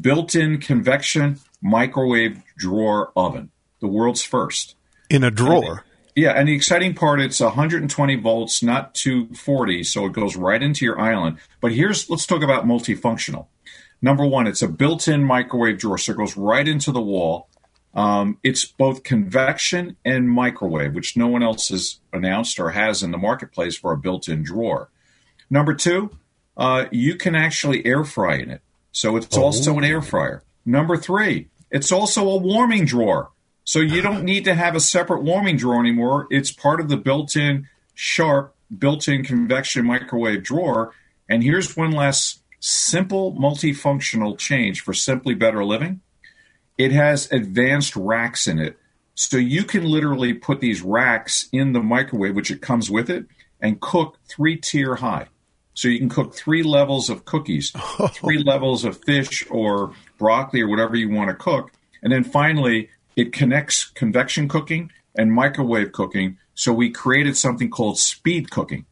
built-in 0.00 0.58
convection 0.58 1.38
microwave 1.62 2.42
drawer 2.56 3.12
oven. 3.16 3.50
The 3.80 3.86
world's 3.86 4.22
first. 4.22 4.76
In 5.10 5.24
a 5.24 5.30
drawer. 5.30 5.84
Yeah, 6.16 6.30
and 6.30 6.48
the 6.48 6.54
exciting 6.54 6.94
part, 6.94 7.20
it's 7.20 7.40
120 7.40 8.16
volts, 8.16 8.62
not 8.62 8.94
240, 8.94 9.82
so 9.82 10.06
it 10.06 10.12
goes 10.12 10.36
right 10.36 10.62
into 10.62 10.84
your 10.84 11.00
island. 11.00 11.38
But 11.60 11.72
here's, 11.72 12.08
let's 12.08 12.26
talk 12.26 12.42
about 12.42 12.66
multifunctional. 12.66 13.46
Number 14.00 14.24
one, 14.24 14.46
it's 14.46 14.62
a 14.62 14.68
built-in 14.68 15.24
microwave 15.24 15.78
drawer, 15.78 15.98
so 15.98 16.12
it 16.12 16.18
goes 16.18 16.36
right 16.36 16.68
into 16.68 16.92
the 16.92 17.00
wall. 17.00 17.48
Um, 17.94 18.38
it's 18.42 18.64
both 18.64 19.02
convection 19.02 19.96
and 20.04 20.30
microwave, 20.30 20.94
which 20.94 21.16
no 21.16 21.26
one 21.26 21.42
else 21.42 21.68
has 21.68 22.00
announced 22.12 22.60
or 22.60 22.70
has 22.70 23.02
in 23.02 23.10
the 23.10 23.18
marketplace 23.18 23.76
for 23.76 23.92
a 23.92 23.96
built 23.96 24.28
in 24.28 24.42
drawer. 24.42 24.90
Number 25.50 25.74
two, 25.74 26.10
uh, 26.56 26.86
you 26.92 27.16
can 27.16 27.34
actually 27.34 27.84
air 27.86 28.04
fry 28.04 28.36
in 28.36 28.50
it. 28.50 28.62
So 28.92 29.16
it's 29.16 29.36
oh. 29.36 29.42
also 29.42 29.78
an 29.78 29.84
air 29.84 30.02
fryer. 30.02 30.42
Number 30.64 30.96
three, 30.96 31.48
it's 31.70 31.90
also 31.90 32.28
a 32.28 32.36
warming 32.36 32.84
drawer. 32.84 33.30
So 33.64 33.80
you 33.80 34.02
don't 34.02 34.24
need 34.24 34.44
to 34.44 34.54
have 34.54 34.76
a 34.76 34.80
separate 34.80 35.22
warming 35.22 35.56
drawer 35.56 35.80
anymore. 35.80 36.26
It's 36.30 36.52
part 36.52 36.80
of 36.80 36.88
the 36.88 36.98
built 36.98 37.34
in 37.34 37.66
sharp, 37.94 38.54
built 38.76 39.08
in 39.08 39.24
convection 39.24 39.86
microwave 39.86 40.42
drawer. 40.42 40.92
And 41.28 41.42
here's 41.42 41.76
one 41.76 41.92
last 41.92 42.42
simple 42.60 43.32
multifunctional 43.32 44.38
change 44.38 44.82
for 44.82 44.92
Simply 44.92 45.34
Better 45.34 45.64
Living. 45.64 46.00
It 46.76 46.92
has 46.92 47.30
advanced 47.32 47.96
racks 47.96 48.46
in 48.46 48.58
it. 48.58 48.78
So 49.14 49.36
you 49.36 49.64
can 49.64 49.84
literally 49.84 50.34
put 50.34 50.60
these 50.60 50.82
racks 50.82 51.48
in 51.52 51.72
the 51.72 51.80
microwave, 51.80 52.34
which 52.34 52.50
it 52.50 52.60
comes 52.60 52.90
with 52.90 53.08
it, 53.08 53.26
and 53.60 53.80
cook 53.80 54.18
three 54.28 54.56
tier 54.56 54.96
high. 54.96 55.28
So 55.74 55.88
you 55.88 55.98
can 55.98 56.08
cook 56.08 56.34
three 56.34 56.62
levels 56.62 57.10
of 57.10 57.24
cookies, 57.24 57.72
three 58.10 58.38
levels 58.38 58.84
of 58.84 59.02
fish 59.04 59.46
or 59.50 59.92
broccoli 60.18 60.62
or 60.62 60.68
whatever 60.68 60.96
you 60.96 61.08
want 61.10 61.30
to 61.30 61.34
cook. 61.34 61.72
And 62.02 62.12
then 62.12 62.24
finally, 62.24 62.90
it 63.16 63.32
connects 63.32 63.84
convection 63.84 64.48
cooking 64.48 64.90
and 65.16 65.32
microwave 65.32 65.92
cooking. 65.92 66.38
So 66.54 66.72
we 66.72 66.90
created 66.90 67.36
something 67.36 67.70
called 67.70 67.98
speed 67.98 68.50
cooking. 68.50 68.86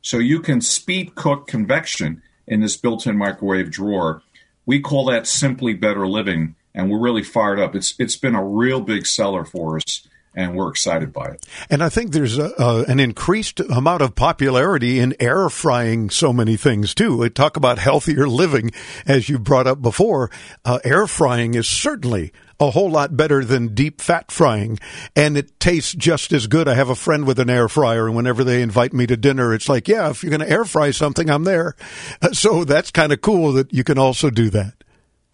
So 0.00 0.18
you 0.18 0.40
can 0.40 0.60
speed 0.60 1.14
cook 1.14 1.46
convection 1.46 2.22
in 2.46 2.60
this 2.60 2.76
built 2.76 3.06
in 3.06 3.16
microwave 3.16 3.70
drawer. 3.70 4.22
We 4.66 4.80
call 4.80 5.06
that 5.06 5.26
simply 5.26 5.74
better 5.74 6.06
living 6.06 6.56
and 6.74 6.90
we're 6.90 7.00
really 7.00 7.22
fired 7.22 7.60
up. 7.60 7.74
It's 7.74 7.94
it's 7.98 8.16
been 8.16 8.34
a 8.34 8.44
real 8.44 8.80
big 8.80 9.06
seller 9.06 9.44
for 9.44 9.76
us 9.76 10.06
and 10.34 10.54
we're 10.54 10.70
excited 10.70 11.12
by 11.12 11.26
it. 11.26 11.46
And 11.68 11.82
I 11.82 11.88
think 11.88 12.12
there's 12.12 12.38
a, 12.38 12.54
uh, 12.60 12.84
an 12.88 13.00
increased 13.00 13.60
amount 13.60 14.02
of 14.02 14.14
popularity 14.14 14.98
in 14.98 15.14
air 15.20 15.48
frying 15.50 16.10
so 16.10 16.32
many 16.32 16.56
things 16.56 16.94
too. 16.94 17.18
We 17.18 17.30
talk 17.30 17.56
about 17.56 17.78
healthier 17.78 18.26
living, 18.26 18.70
as 19.06 19.28
you 19.28 19.38
brought 19.38 19.66
up 19.66 19.82
before. 19.82 20.30
Uh, 20.64 20.78
air 20.84 21.06
frying 21.06 21.54
is 21.54 21.68
certainly 21.68 22.32
a 22.62 22.70
whole 22.70 22.90
lot 22.90 23.16
better 23.16 23.44
than 23.44 23.74
deep 23.74 24.00
fat 24.00 24.30
frying, 24.30 24.78
and 25.16 25.36
it 25.36 25.58
tastes 25.58 25.92
just 25.92 26.32
as 26.32 26.46
good. 26.46 26.68
I 26.68 26.74
have 26.74 26.88
a 26.88 26.94
friend 26.94 27.26
with 27.26 27.40
an 27.40 27.50
air 27.50 27.68
fryer, 27.68 28.06
and 28.06 28.14
whenever 28.14 28.44
they 28.44 28.62
invite 28.62 28.92
me 28.92 29.06
to 29.08 29.16
dinner, 29.16 29.52
it's 29.52 29.68
like, 29.68 29.88
yeah, 29.88 30.10
if 30.10 30.22
you're 30.22 30.30
going 30.30 30.40
to 30.40 30.48
air 30.48 30.64
fry 30.64 30.92
something, 30.92 31.28
I'm 31.28 31.44
there. 31.44 31.74
So 32.32 32.64
that's 32.64 32.90
kind 32.90 33.12
of 33.12 33.20
cool 33.20 33.52
that 33.52 33.72
you 33.72 33.84
can 33.84 33.98
also 33.98 34.30
do 34.30 34.48
that. 34.50 34.74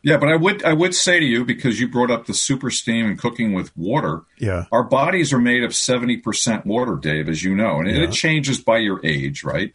Yeah, 0.03 0.17
but 0.17 0.29
I 0.29 0.37
would 0.37 0.65
I 0.65 0.73
would 0.73 0.95
say 0.95 1.21
to 1.21 1.25
you 1.25 1.45
because 1.45 1.81
you 1.81 1.89
brought 1.89 2.11
up 2.11 2.27
the 2.27 2.35
super 2.35 2.71
steam 2.71 3.07
and 3.07 3.19
cooking 3.19 3.53
with 3.53 3.77
water. 3.77 4.23
Yeah, 4.39 4.65
our 4.73 4.83
bodies 4.83 5.33
are 5.33 5.39
made 5.39 5.65
of 5.65 5.75
seventy 5.75 6.17
percent 6.17 6.67
water, 6.67 6.97
Dave, 6.97 7.29
as 7.29 7.43
you 7.43 7.55
know, 7.55 7.79
and 7.79 7.89
yeah. 7.89 8.05
it 8.05 8.13
changes 8.13 8.61
by 8.61 8.79
your 8.79 9.05
age, 9.05 9.45
right? 9.45 9.73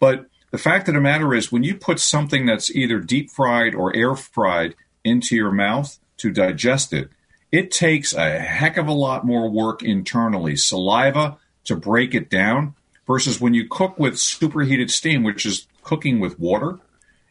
But 0.00 0.26
the 0.50 0.58
fact 0.58 0.88
of 0.88 0.94
the 0.94 1.00
matter 1.00 1.34
is, 1.34 1.52
when 1.52 1.62
you 1.62 1.76
put 1.76 2.00
something 2.00 2.46
that's 2.46 2.70
either 2.70 2.98
deep 2.98 3.30
fried 3.30 3.74
or 3.74 3.94
air 3.94 4.16
fried 4.16 4.74
into 5.04 5.36
your 5.36 5.52
mouth 5.52 5.98
to 6.18 6.30
digest 6.30 6.92
it, 6.92 7.10
it 7.52 7.70
takes 7.70 8.12
a 8.12 8.38
heck 8.38 8.76
of 8.76 8.88
a 8.88 8.92
lot 8.92 9.24
more 9.24 9.48
work 9.48 9.82
internally, 9.82 10.56
saliva 10.56 11.38
to 11.64 11.76
break 11.76 12.14
it 12.14 12.30
down, 12.30 12.74
versus 13.06 13.40
when 13.40 13.54
you 13.54 13.68
cook 13.68 13.98
with 13.98 14.18
superheated 14.18 14.90
steam, 14.90 15.22
which 15.22 15.46
is 15.46 15.66
cooking 15.82 16.18
with 16.18 16.38
water 16.38 16.80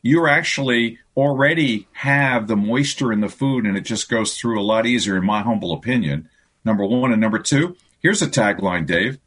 you 0.05 0.27
actually 0.27 0.99
already 1.17 1.87
have 1.93 2.45
the 2.45 2.55
moisture 2.55 3.11
in 3.11 3.21
the 3.21 3.27
food 3.27 3.65
and 3.65 3.75
it 3.75 3.81
just 3.81 4.07
goes 4.07 4.37
through 4.37 4.61
a 4.61 4.61
lot 4.61 4.85
easier, 4.85 5.17
in 5.17 5.25
my 5.25 5.41
humble 5.41 5.73
opinion. 5.73 6.29
Number 6.63 6.85
one. 6.85 7.11
And 7.11 7.19
number 7.19 7.39
two, 7.39 7.75
here's 7.99 8.21
a 8.21 8.27
tagline, 8.27 8.85
Dave 8.85 9.17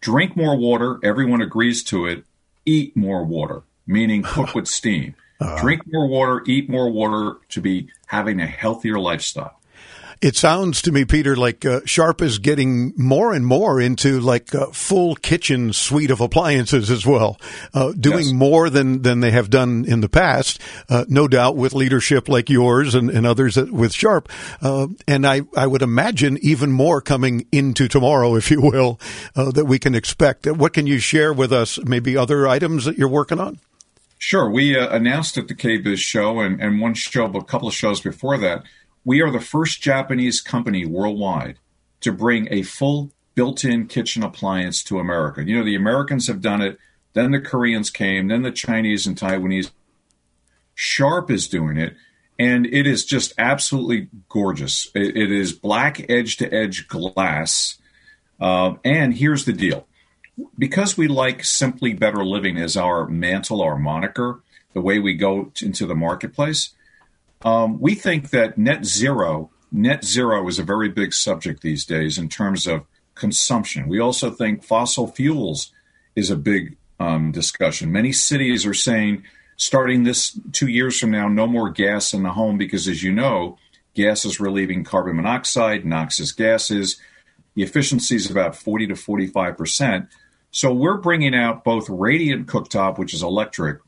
drink 0.00 0.34
more 0.34 0.56
water. 0.56 0.98
Everyone 1.02 1.42
agrees 1.42 1.84
to 1.84 2.06
it. 2.06 2.24
Eat 2.64 2.96
more 2.96 3.24
water, 3.24 3.64
meaning 3.86 4.22
cook 4.22 4.54
with 4.54 4.66
steam. 4.66 5.14
Uh, 5.40 5.60
drink 5.60 5.82
more 5.86 6.06
water, 6.08 6.42
eat 6.46 6.68
more 6.68 6.90
water 6.90 7.38
to 7.50 7.60
be 7.60 7.88
having 8.06 8.40
a 8.40 8.46
healthier 8.46 8.98
lifestyle. 8.98 9.56
It 10.22 10.34
sounds 10.34 10.80
to 10.82 10.92
me, 10.92 11.04
Peter, 11.04 11.36
like 11.36 11.66
uh, 11.66 11.80
Sharp 11.84 12.22
is 12.22 12.38
getting 12.38 12.94
more 12.96 13.34
and 13.34 13.44
more 13.44 13.80
into 13.80 14.18
like 14.18 14.54
a 14.54 14.72
full 14.72 15.14
kitchen 15.14 15.74
suite 15.74 16.10
of 16.10 16.22
appliances 16.22 16.90
as 16.90 17.04
well, 17.04 17.38
uh, 17.74 17.92
doing 17.92 18.24
yes. 18.24 18.32
more 18.32 18.70
than, 18.70 19.02
than 19.02 19.20
they 19.20 19.30
have 19.30 19.50
done 19.50 19.84
in 19.86 20.00
the 20.00 20.08
past. 20.08 20.58
Uh, 20.88 21.04
no 21.08 21.28
doubt 21.28 21.56
with 21.56 21.74
leadership 21.74 22.30
like 22.30 22.48
yours 22.48 22.94
and, 22.94 23.10
and 23.10 23.26
others 23.26 23.56
with 23.56 23.92
Sharp. 23.92 24.30
Uh, 24.62 24.86
and 25.06 25.26
I, 25.26 25.42
I 25.54 25.66
would 25.66 25.82
imagine 25.82 26.38
even 26.40 26.72
more 26.72 27.02
coming 27.02 27.46
into 27.52 27.86
tomorrow, 27.86 28.36
if 28.36 28.50
you 28.50 28.62
will, 28.62 28.98
uh, 29.34 29.50
that 29.50 29.66
we 29.66 29.78
can 29.78 29.94
expect. 29.94 30.46
What 30.46 30.72
can 30.72 30.86
you 30.86 30.98
share 30.98 31.32
with 31.32 31.52
us? 31.52 31.78
Maybe 31.84 32.16
other 32.16 32.48
items 32.48 32.86
that 32.86 32.96
you're 32.96 33.08
working 33.08 33.38
on? 33.38 33.60
Sure. 34.18 34.50
We 34.50 34.76
uh, 34.76 34.88
announced 34.94 35.36
at 35.36 35.48
the 35.48 35.54
KBIS 35.54 35.98
show 35.98 36.40
and, 36.40 36.60
and 36.60 36.80
one 36.80 36.94
show, 36.94 37.28
but 37.28 37.42
a 37.42 37.44
couple 37.46 37.68
of 37.68 37.74
shows 37.74 38.00
before 38.00 38.38
that, 38.38 38.62
we 39.04 39.20
are 39.20 39.30
the 39.30 39.40
first 39.40 39.82
Japanese 39.82 40.40
company 40.40 40.84
worldwide 40.84 41.58
to 42.00 42.12
bring 42.12 42.48
a 42.50 42.62
full 42.62 43.12
built 43.34 43.64
in 43.64 43.86
kitchen 43.86 44.22
appliance 44.22 44.82
to 44.84 44.98
America. 44.98 45.44
You 45.44 45.58
know, 45.58 45.64
the 45.64 45.76
Americans 45.76 46.26
have 46.26 46.40
done 46.40 46.62
it, 46.62 46.78
then 47.12 47.30
the 47.30 47.40
Koreans 47.40 47.90
came, 47.90 48.28
then 48.28 48.42
the 48.42 48.50
Chinese 48.50 49.06
and 49.06 49.16
Taiwanese. 49.16 49.70
Sharp 50.74 51.30
is 51.30 51.48
doing 51.48 51.76
it, 51.76 51.94
and 52.38 52.66
it 52.66 52.86
is 52.86 53.04
just 53.04 53.32
absolutely 53.38 54.08
gorgeous. 54.28 54.90
it, 54.94 55.16
it 55.16 55.30
is 55.30 55.52
black 55.52 56.10
edge 56.10 56.36
to 56.38 56.52
edge 56.52 56.88
glass. 56.88 57.76
Uh, 58.40 58.74
and 58.84 59.14
here's 59.14 59.44
the 59.44 59.52
deal 59.52 59.86
because 60.58 60.96
we 60.96 61.08
like 61.08 61.44
simply 61.44 61.94
better 61.94 62.24
living 62.24 62.56
as 62.58 62.76
our 62.76 63.06
mantle, 63.06 63.62
our 63.62 63.78
moniker, 63.78 64.40
the 64.74 64.80
way 64.80 64.98
we 64.98 65.14
go 65.14 65.52
into 65.62 65.86
the 65.86 65.94
marketplace, 65.94 66.74
um, 67.42 67.80
we 67.80 67.94
think 67.94 68.30
that 68.30 68.58
net 68.58 68.84
zero, 68.84 69.50
net 69.72 70.04
zero 70.04 70.46
is 70.48 70.58
a 70.58 70.64
very 70.64 70.88
big 70.88 71.12
subject 71.12 71.62
these 71.62 71.84
days 71.84 72.18
in 72.18 72.28
terms 72.28 72.66
of 72.66 72.84
consumption. 73.14 73.88
We 73.88 74.00
also 74.00 74.30
think 74.30 74.62
fossil 74.62 75.06
fuels 75.06 75.72
is 76.14 76.30
a 76.30 76.36
big 76.36 76.76
um, 77.00 77.32
discussion. 77.32 77.92
Many 77.92 78.12
cities 78.12 78.66
are 78.66 78.74
saying, 78.74 79.24
starting 79.56 80.04
this 80.04 80.38
two 80.52 80.68
years 80.68 80.98
from 80.98 81.10
now, 81.10 81.28
no 81.28 81.46
more 81.46 81.70
gas 81.70 82.12
in 82.12 82.22
the 82.22 82.32
home 82.32 82.58
because, 82.58 82.88
as 82.88 83.02
you 83.02 83.12
know, 83.12 83.58
gas 83.94 84.24
is 84.24 84.40
relieving 84.40 84.84
carbon 84.84 85.16
monoxide, 85.16 85.84
noxious 85.84 86.32
gases. 86.32 87.00
The 87.54 87.62
efficiency 87.62 88.16
is 88.16 88.30
about 88.30 88.56
40 88.56 88.88
to 88.88 88.96
45 88.96 89.56
percent. 89.56 90.08
So 90.56 90.72
we're 90.72 90.96
bringing 90.96 91.34
out 91.34 91.64
both 91.64 91.86
radiant 91.90 92.46
cooktop, 92.46 92.96
which 92.96 93.12
is 93.12 93.22
electric, 93.22 93.80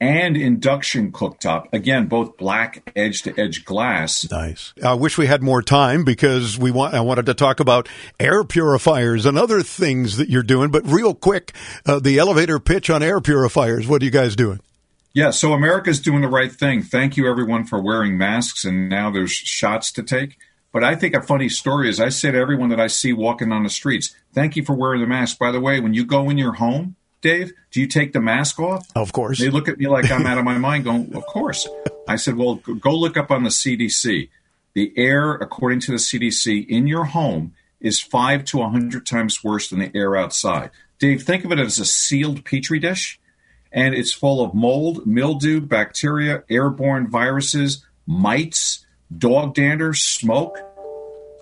and 0.00 0.36
induction 0.36 1.10
cooktop. 1.10 1.66
Again, 1.72 2.06
both 2.06 2.36
black 2.36 2.92
edge 2.94 3.22
to 3.22 3.36
edge 3.36 3.64
glass. 3.64 4.30
Nice. 4.30 4.72
I 4.84 4.94
wish 4.94 5.18
we 5.18 5.26
had 5.26 5.42
more 5.42 5.62
time 5.62 6.04
because 6.04 6.56
we 6.56 6.70
want. 6.70 6.94
I 6.94 7.00
wanted 7.00 7.26
to 7.26 7.34
talk 7.34 7.58
about 7.58 7.88
air 8.20 8.44
purifiers 8.44 9.26
and 9.26 9.36
other 9.36 9.64
things 9.64 10.16
that 10.18 10.28
you're 10.28 10.44
doing. 10.44 10.70
But 10.70 10.86
real 10.86 11.12
quick, 11.12 11.56
uh, 11.86 11.98
the 11.98 12.20
elevator 12.20 12.60
pitch 12.60 12.88
on 12.88 13.02
air 13.02 13.20
purifiers. 13.20 13.88
What 13.88 14.00
are 14.00 14.04
you 14.04 14.12
guys 14.12 14.36
doing? 14.36 14.60
Yeah, 15.14 15.30
so 15.30 15.54
America's 15.54 15.98
doing 15.98 16.20
the 16.20 16.28
right 16.28 16.52
thing. 16.52 16.84
Thank 16.84 17.16
you, 17.16 17.28
everyone, 17.28 17.64
for 17.64 17.82
wearing 17.82 18.16
masks. 18.16 18.64
And 18.64 18.88
now 18.88 19.10
there's 19.10 19.32
shots 19.32 19.90
to 19.90 20.04
take. 20.04 20.38
But 20.72 20.82
I 20.82 20.94
think 20.94 21.14
a 21.14 21.22
funny 21.22 21.50
story 21.50 21.88
is 21.88 22.00
I 22.00 22.08
say 22.08 22.30
to 22.30 22.38
everyone 22.38 22.70
that 22.70 22.80
I 22.80 22.86
see 22.86 23.12
walking 23.12 23.52
on 23.52 23.62
the 23.62 23.70
streets, 23.70 24.14
thank 24.32 24.56
you 24.56 24.64
for 24.64 24.74
wearing 24.74 25.02
the 25.02 25.06
mask. 25.06 25.38
By 25.38 25.52
the 25.52 25.60
way, 25.60 25.80
when 25.80 25.92
you 25.92 26.04
go 26.04 26.30
in 26.30 26.38
your 26.38 26.54
home, 26.54 26.96
Dave, 27.20 27.52
do 27.70 27.80
you 27.80 27.86
take 27.86 28.12
the 28.12 28.20
mask 28.20 28.58
off? 28.58 28.86
Of 28.96 29.12
course. 29.12 29.38
They 29.38 29.50
look 29.50 29.68
at 29.68 29.78
me 29.78 29.86
like 29.86 30.10
I'm 30.10 30.26
out 30.26 30.38
of 30.38 30.44
my 30.44 30.58
mind, 30.58 30.84
going, 30.84 31.14
Of 31.14 31.26
course. 31.26 31.68
I 32.08 32.16
said, 32.16 32.36
Well, 32.36 32.56
go 32.56 32.96
look 32.96 33.16
up 33.16 33.30
on 33.30 33.44
the 33.44 33.50
CDC. 33.50 34.30
The 34.74 34.92
air, 34.96 35.32
according 35.32 35.80
to 35.80 35.92
the 35.92 35.98
CDC, 35.98 36.66
in 36.66 36.86
your 36.86 37.04
home 37.04 37.54
is 37.80 38.00
five 38.00 38.44
to 38.46 38.58
a 38.58 38.62
100 38.62 39.04
times 39.04 39.44
worse 39.44 39.68
than 39.68 39.80
the 39.80 39.94
air 39.94 40.16
outside. 40.16 40.70
Dave, 40.98 41.22
think 41.22 41.44
of 41.44 41.52
it 41.52 41.58
as 41.58 41.78
a 41.78 41.84
sealed 41.84 42.44
petri 42.44 42.78
dish, 42.78 43.20
and 43.70 43.94
it's 43.94 44.12
full 44.12 44.42
of 44.42 44.54
mold, 44.54 45.06
mildew, 45.06 45.60
bacteria, 45.60 46.44
airborne 46.48 47.10
viruses, 47.10 47.84
mites, 48.06 48.86
dog 49.18 49.54
dander, 49.54 49.94
smoke, 49.94 50.58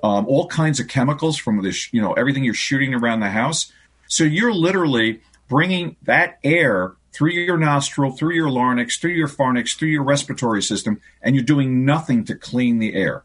um, 0.02 0.26
all 0.26 0.46
kinds 0.48 0.80
of 0.80 0.88
chemicals 0.88 1.36
from 1.36 1.62
this, 1.62 1.92
you 1.92 2.00
know, 2.00 2.12
everything 2.14 2.44
you're 2.44 2.54
shooting 2.54 2.94
around 2.94 3.20
the 3.20 3.30
house. 3.30 3.72
So 4.08 4.24
you're 4.24 4.54
literally 4.54 5.20
bringing 5.48 5.96
that 6.02 6.38
air 6.42 6.94
through 7.12 7.32
your 7.32 7.58
nostril, 7.58 8.12
through 8.12 8.34
your 8.34 8.50
larynx, 8.50 8.96
through 8.96 9.12
your 9.12 9.28
pharynx, 9.28 9.74
through 9.74 9.88
your 9.88 10.04
respiratory 10.04 10.62
system, 10.62 11.00
and 11.22 11.34
you're 11.34 11.44
doing 11.44 11.84
nothing 11.84 12.24
to 12.24 12.34
clean 12.34 12.78
the 12.78 12.94
air. 12.94 13.24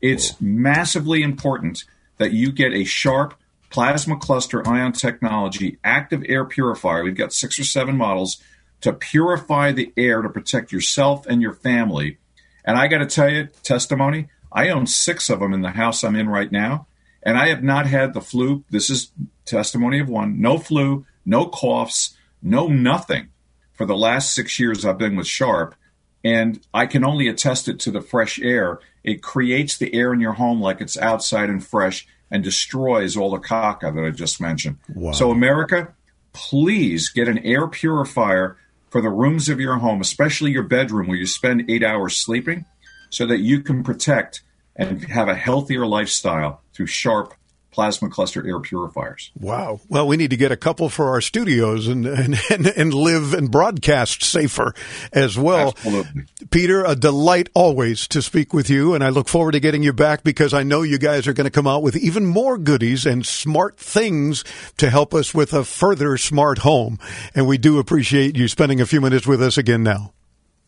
It's 0.00 0.30
cool. 0.30 0.48
massively 0.48 1.22
important 1.22 1.84
that 2.18 2.32
you 2.32 2.52
get 2.52 2.72
a 2.72 2.84
sharp 2.84 3.34
plasma 3.68 4.16
cluster 4.16 4.66
ion 4.66 4.92
technology 4.92 5.78
active 5.82 6.22
air 6.28 6.44
purifier. 6.44 7.02
We've 7.02 7.16
got 7.16 7.32
six 7.32 7.58
or 7.58 7.64
seven 7.64 7.96
models 7.96 8.40
to 8.82 8.92
purify 8.92 9.72
the 9.72 9.92
air 9.96 10.22
to 10.22 10.28
protect 10.28 10.72
yourself 10.72 11.26
and 11.26 11.42
your 11.42 11.52
family. 11.52 12.18
And 12.66 12.76
I 12.76 12.88
got 12.88 12.98
to 12.98 13.06
tell 13.06 13.30
you, 13.30 13.48
testimony, 13.62 14.28
I 14.52 14.70
own 14.70 14.86
six 14.86 15.30
of 15.30 15.40
them 15.40 15.52
in 15.52 15.62
the 15.62 15.70
house 15.70 16.02
I'm 16.02 16.16
in 16.16 16.28
right 16.28 16.50
now, 16.50 16.86
and 17.22 17.38
I 17.38 17.48
have 17.48 17.62
not 17.62 17.86
had 17.86 18.12
the 18.12 18.20
flu. 18.20 18.64
This 18.70 18.90
is 18.90 19.12
testimony 19.44 20.00
of 20.00 20.08
one. 20.08 20.40
No 20.40 20.58
flu, 20.58 21.06
no 21.24 21.46
coughs, 21.46 22.16
no 22.42 22.66
nothing 22.68 23.28
for 23.72 23.86
the 23.86 23.96
last 23.96 24.34
six 24.34 24.58
years 24.58 24.84
I've 24.84 24.98
been 24.98 25.16
with 25.16 25.26
Sharp. 25.26 25.74
And 26.24 26.60
I 26.74 26.86
can 26.86 27.04
only 27.04 27.28
attest 27.28 27.68
it 27.68 27.78
to 27.80 27.90
the 27.92 28.00
fresh 28.00 28.40
air. 28.40 28.80
It 29.04 29.22
creates 29.22 29.78
the 29.78 29.94
air 29.94 30.12
in 30.12 30.20
your 30.20 30.32
home 30.32 30.60
like 30.60 30.80
it's 30.80 30.98
outside 30.98 31.50
and 31.50 31.64
fresh 31.64 32.06
and 32.30 32.42
destroys 32.42 33.16
all 33.16 33.30
the 33.30 33.38
caca 33.38 33.94
that 33.94 34.04
I 34.04 34.10
just 34.10 34.40
mentioned. 34.40 34.78
Wow. 34.92 35.12
So, 35.12 35.30
America, 35.30 35.94
please 36.32 37.10
get 37.10 37.28
an 37.28 37.38
air 37.38 37.68
purifier 37.68 38.56
for 38.96 39.02
the 39.02 39.10
rooms 39.10 39.50
of 39.50 39.60
your 39.60 39.76
home, 39.76 40.00
especially 40.00 40.52
your 40.52 40.62
bedroom 40.62 41.06
where 41.06 41.18
you 41.18 41.26
spend 41.26 41.70
eight 41.70 41.84
hours 41.84 42.16
sleeping, 42.16 42.64
so 43.10 43.26
that 43.26 43.40
you 43.40 43.60
can 43.60 43.82
protect 43.82 44.40
and 44.74 45.04
have 45.10 45.28
a 45.28 45.34
healthier 45.34 45.86
lifestyle 45.86 46.62
through 46.72 46.86
Sharp 46.86 47.34
plasma 47.76 48.08
cluster 48.08 48.44
air 48.48 48.58
purifiers. 48.58 49.30
Wow. 49.38 49.80
Well, 49.90 50.08
we 50.08 50.16
need 50.16 50.30
to 50.30 50.36
get 50.38 50.50
a 50.50 50.56
couple 50.56 50.88
for 50.88 51.10
our 51.10 51.20
studios 51.20 51.88
and, 51.88 52.06
and, 52.06 52.40
and, 52.50 52.66
and 52.68 52.94
live 52.94 53.34
and 53.34 53.50
broadcast 53.50 54.24
safer 54.24 54.74
as 55.12 55.38
well. 55.38 55.74
Absolutely. 55.76 56.22
Peter, 56.50 56.82
a 56.84 56.96
delight 56.96 57.50
always 57.52 58.08
to 58.08 58.22
speak 58.22 58.54
with 58.54 58.70
you, 58.70 58.94
and 58.94 59.04
I 59.04 59.10
look 59.10 59.28
forward 59.28 59.52
to 59.52 59.60
getting 59.60 59.82
you 59.82 59.92
back 59.92 60.24
because 60.24 60.54
I 60.54 60.62
know 60.62 60.80
you 60.80 60.98
guys 60.98 61.28
are 61.28 61.34
going 61.34 61.44
to 61.44 61.50
come 61.50 61.66
out 61.66 61.82
with 61.82 61.96
even 61.96 62.24
more 62.24 62.56
goodies 62.56 63.04
and 63.04 63.26
smart 63.26 63.76
things 63.76 64.42
to 64.78 64.88
help 64.88 65.12
us 65.12 65.34
with 65.34 65.52
a 65.52 65.62
further 65.62 66.16
smart 66.16 66.58
home. 66.58 66.98
And 67.34 67.46
we 67.46 67.58
do 67.58 67.78
appreciate 67.78 68.38
you 68.38 68.48
spending 68.48 68.80
a 68.80 68.86
few 68.86 69.02
minutes 69.02 69.26
with 69.26 69.42
us 69.42 69.58
again 69.58 69.82
now. 69.82 70.14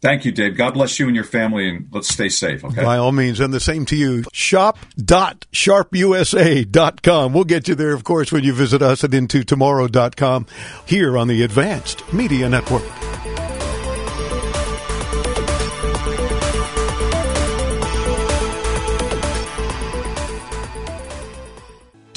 Thank 0.00 0.24
you, 0.24 0.30
Dave. 0.30 0.56
God 0.56 0.74
bless 0.74 1.00
you 1.00 1.06
and 1.06 1.16
your 1.16 1.24
family, 1.24 1.68
and 1.68 1.88
let's 1.90 2.08
stay 2.08 2.28
safe, 2.28 2.64
okay? 2.64 2.84
By 2.84 2.98
all 2.98 3.10
means, 3.10 3.40
and 3.40 3.52
the 3.52 3.58
same 3.58 3.84
to 3.86 3.96
you. 3.96 4.22
Shop.sharpusa.com. 4.32 7.32
We'll 7.32 7.44
get 7.44 7.66
you 7.66 7.74
there, 7.74 7.94
of 7.94 8.04
course, 8.04 8.30
when 8.30 8.44
you 8.44 8.52
visit 8.52 8.80
us 8.80 9.02
at 9.02 9.10
intotomorrow.com 9.10 10.46
here 10.86 11.18
on 11.18 11.26
the 11.26 11.42
Advanced 11.42 12.12
Media 12.12 12.48
Network. 12.48 12.84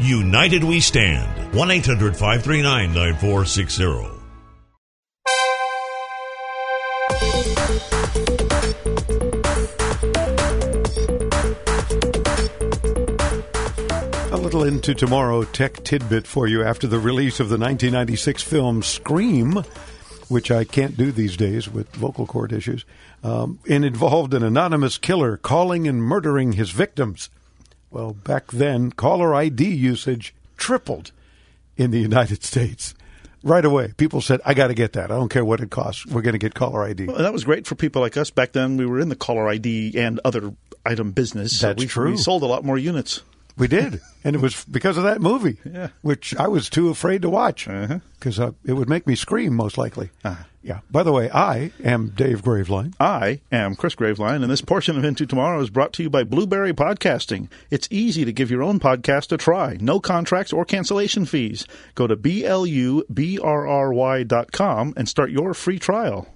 United 0.00 0.64
We 0.64 0.80
Stand. 0.80 1.54
1 1.54 1.70
800 1.70 2.16
539 2.16 2.92
9460. 2.92 4.14
A 14.32 14.36
little 14.36 14.64
into 14.64 14.94
tomorrow 14.94 15.44
tech 15.44 15.84
tidbit 15.84 16.26
for 16.26 16.48
you 16.48 16.64
after 16.64 16.88
the 16.88 16.98
release 16.98 17.38
of 17.38 17.48
the 17.48 17.56
1996 17.56 18.42
film 18.42 18.82
Scream, 18.82 19.62
which 20.28 20.50
I 20.50 20.64
can't 20.64 20.96
do 20.96 21.12
these 21.12 21.36
days 21.36 21.70
with 21.70 21.94
vocal 21.94 22.26
cord 22.26 22.52
issues, 22.52 22.84
um, 23.22 23.60
and 23.70 23.84
involved 23.84 24.34
an 24.34 24.42
anonymous 24.42 24.98
killer 24.98 25.36
calling 25.36 25.86
and 25.86 26.02
murdering 26.02 26.54
his 26.54 26.70
victims. 26.70 27.30
Well, 27.94 28.12
back 28.12 28.50
then, 28.50 28.90
caller 28.90 29.34
ID 29.34 29.64
usage 29.66 30.34
tripled 30.56 31.12
in 31.76 31.90
the 31.92 32.00
United 32.00 32.42
States. 32.52 32.94
Right 33.44 33.64
away, 33.64 33.92
people 33.98 34.20
said, 34.22 34.40
I 34.44 34.54
got 34.54 34.68
to 34.68 34.74
get 34.74 34.94
that. 34.94 35.10
I 35.10 35.16
don't 35.16 35.28
care 35.28 35.44
what 35.44 35.60
it 35.60 35.70
costs. 35.70 36.06
We're 36.06 36.22
going 36.22 36.32
to 36.32 36.38
get 36.38 36.54
caller 36.54 36.82
ID. 36.82 37.06
Well, 37.06 37.18
that 37.18 37.32
was 37.32 37.44
great 37.44 37.66
for 37.66 37.74
people 37.74 38.00
like 38.02 38.16
us 38.16 38.30
back 38.30 38.52
then. 38.52 38.76
We 38.78 38.86
were 38.86 38.98
in 38.98 39.10
the 39.10 39.16
caller 39.16 39.46
ID 39.48 39.98
and 39.98 40.18
other 40.24 40.54
item 40.86 41.12
business. 41.12 41.58
so 41.60 41.68
That's 41.68 41.80
we, 41.82 41.86
true. 41.86 42.10
We 42.12 42.16
sold 42.16 42.42
a 42.42 42.46
lot 42.46 42.64
more 42.64 42.78
units. 42.78 43.22
We 43.58 43.68
did, 43.68 44.00
and 44.24 44.34
it 44.34 44.40
was 44.42 44.64
because 44.64 44.96
of 44.96 45.04
that 45.04 45.20
movie, 45.20 45.58
Yeah. 45.64 45.88
which 46.02 46.34
I 46.36 46.48
was 46.48 46.68
too 46.70 46.88
afraid 46.88 47.22
to 47.22 47.30
watch 47.30 47.68
Uh-huh. 47.68 47.98
because 48.18 48.40
uh, 48.40 48.52
it 48.64 48.72
would 48.72 48.88
make 48.88 49.06
me 49.06 49.14
scream 49.14 49.54
most 49.54 49.76
likely. 49.78 50.10
Uh-huh. 50.24 50.42
Yeah. 50.64 50.80
By 50.90 51.02
the 51.02 51.12
way, 51.12 51.30
I 51.30 51.72
am 51.84 52.08
Dave 52.16 52.42
Graveline. 52.42 52.94
I 52.98 53.40
am 53.52 53.76
Chris 53.76 53.94
Graveline, 53.94 54.40
and 54.42 54.50
this 54.50 54.62
portion 54.62 54.96
of 54.96 55.04
Into 55.04 55.26
Tomorrow 55.26 55.60
is 55.60 55.68
brought 55.68 55.92
to 55.92 56.02
you 56.02 56.08
by 56.08 56.24
Blubrry 56.24 56.72
Podcasting. 56.72 57.48
It's 57.70 57.86
easy 57.90 58.24
to 58.24 58.32
give 58.32 58.50
your 58.50 58.62
own 58.62 58.80
podcast 58.80 59.30
a 59.30 59.36
try. 59.36 59.76
No 59.78 60.00
contracts 60.00 60.54
or 60.54 60.64
cancellation 60.64 61.26
fees. 61.26 61.66
Go 61.94 62.06
to 62.06 62.16
B-L-U-B-R-R-Y 62.16 63.02
dot 64.22 64.52
com 64.52 64.94
and 64.96 65.06
start 65.06 65.30
your 65.30 65.52
free 65.52 65.78
trial. 65.78 66.28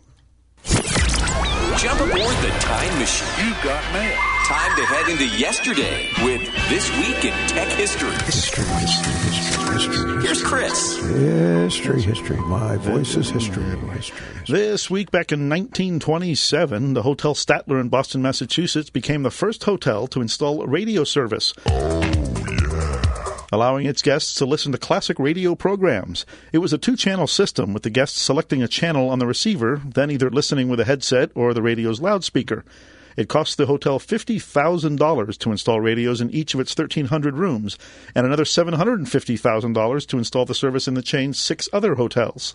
Jump 1.78 2.00
aboard 2.00 2.36
the 2.42 2.50
time 2.60 2.98
machine. 2.98 3.46
You 3.46 3.54
got 3.64 3.92
mail. 3.94 4.14
Time 4.44 4.76
to 4.76 4.84
head 4.84 5.08
into 5.08 5.26
yesterday 5.38 6.08
with 6.22 6.38
This 6.68 6.90
Week 6.98 7.24
in 7.24 7.48
Tech 7.48 7.68
History. 7.68 8.11
History, 8.26 8.62
history, 8.62 9.12
history, 9.14 9.72
history. 9.72 10.22
Here's 10.22 10.42
Chris. 10.42 10.96
History, 10.98 12.02
history. 12.02 12.37
My 12.37 12.76
voice 12.76 13.16
is 13.16 13.31
history. 13.31 13.64
History. 13.64 14.18
This 14.46 14.90
week, 14.90 15.11
back 15.11 15.33
in 15.33 15.48
1927, 15.48 16.92
the 16.92 17.04
Hotel 17.04 17.35
Statler 17.35 17.81
in 17.81 17.88
Boston, 17.88 18.20
Massachusetts 18.20 18.90
became 18.90 19.22
the 19.22 19.31
first 19.31 19.64
hotel 19.64 20.07
to 20.09 20.20
install 20.20 20.66
radio 20.66 21.04
service. 21.04 21.54
Oh, 21.64 23.46
allowing 23.50 23.87
its 23.87 24.02
guests 24.02 24.35
to 24.35 24.44
listen 24.44 24.70
to 24.72 24.78
classic 24.78 25.18
radio 25.18 25.54
programs. 25.54 26.26
It 26.52 26.59
was 26.59 26.74
a 26.74 26.78
two 26.78 26.96
channel 26.96 27.26
system, 27.26 27.72
with 27.72 27.83
the 27.83 27.88
guests 27.88 28.20
selecting 28.20 28.62
a 28.62 28.68
channel 28.68 29.09
on 29.09 29.20
the 29.20 29.26
receiver, 29.26 29.81
then 29.87 30.11
either 30.11 30.28
listening 30.28 30.68
with 30.68 30.81
a 30.81 30.85
headset 30.85 31.31
or 31.35 31.54
the 31.54 31.62
radio's 31.62 32.02
loudspeaker. 32.02 32.62
It 33.18 33.28
costs 33.28 33.57
the 33.57 33.66
hotel 33.66 33.98
$50,000 33.98 35.38
to 35.38 35.50
install 35.50 35.81
radios 35.81 36.20
in 36.20 36.31
each 36.31 36.54
of 36.54 36.61
its 36.61 36.78
1,300 36.78 37.35
rooms, 37.35 37.76
and 38.14 38.24
another 38.24 38.44
$750,000 38.44 40.07
to 40.07 40.18
install 40.18 40.44
the 40.44 40.54
service 40.54 40.87
in 40.87 40.94
the 40.94 41.02
chain's 41.02 41.37
six 41.37 41.68
other 41.72 41.96
hotels. 41.96 42.52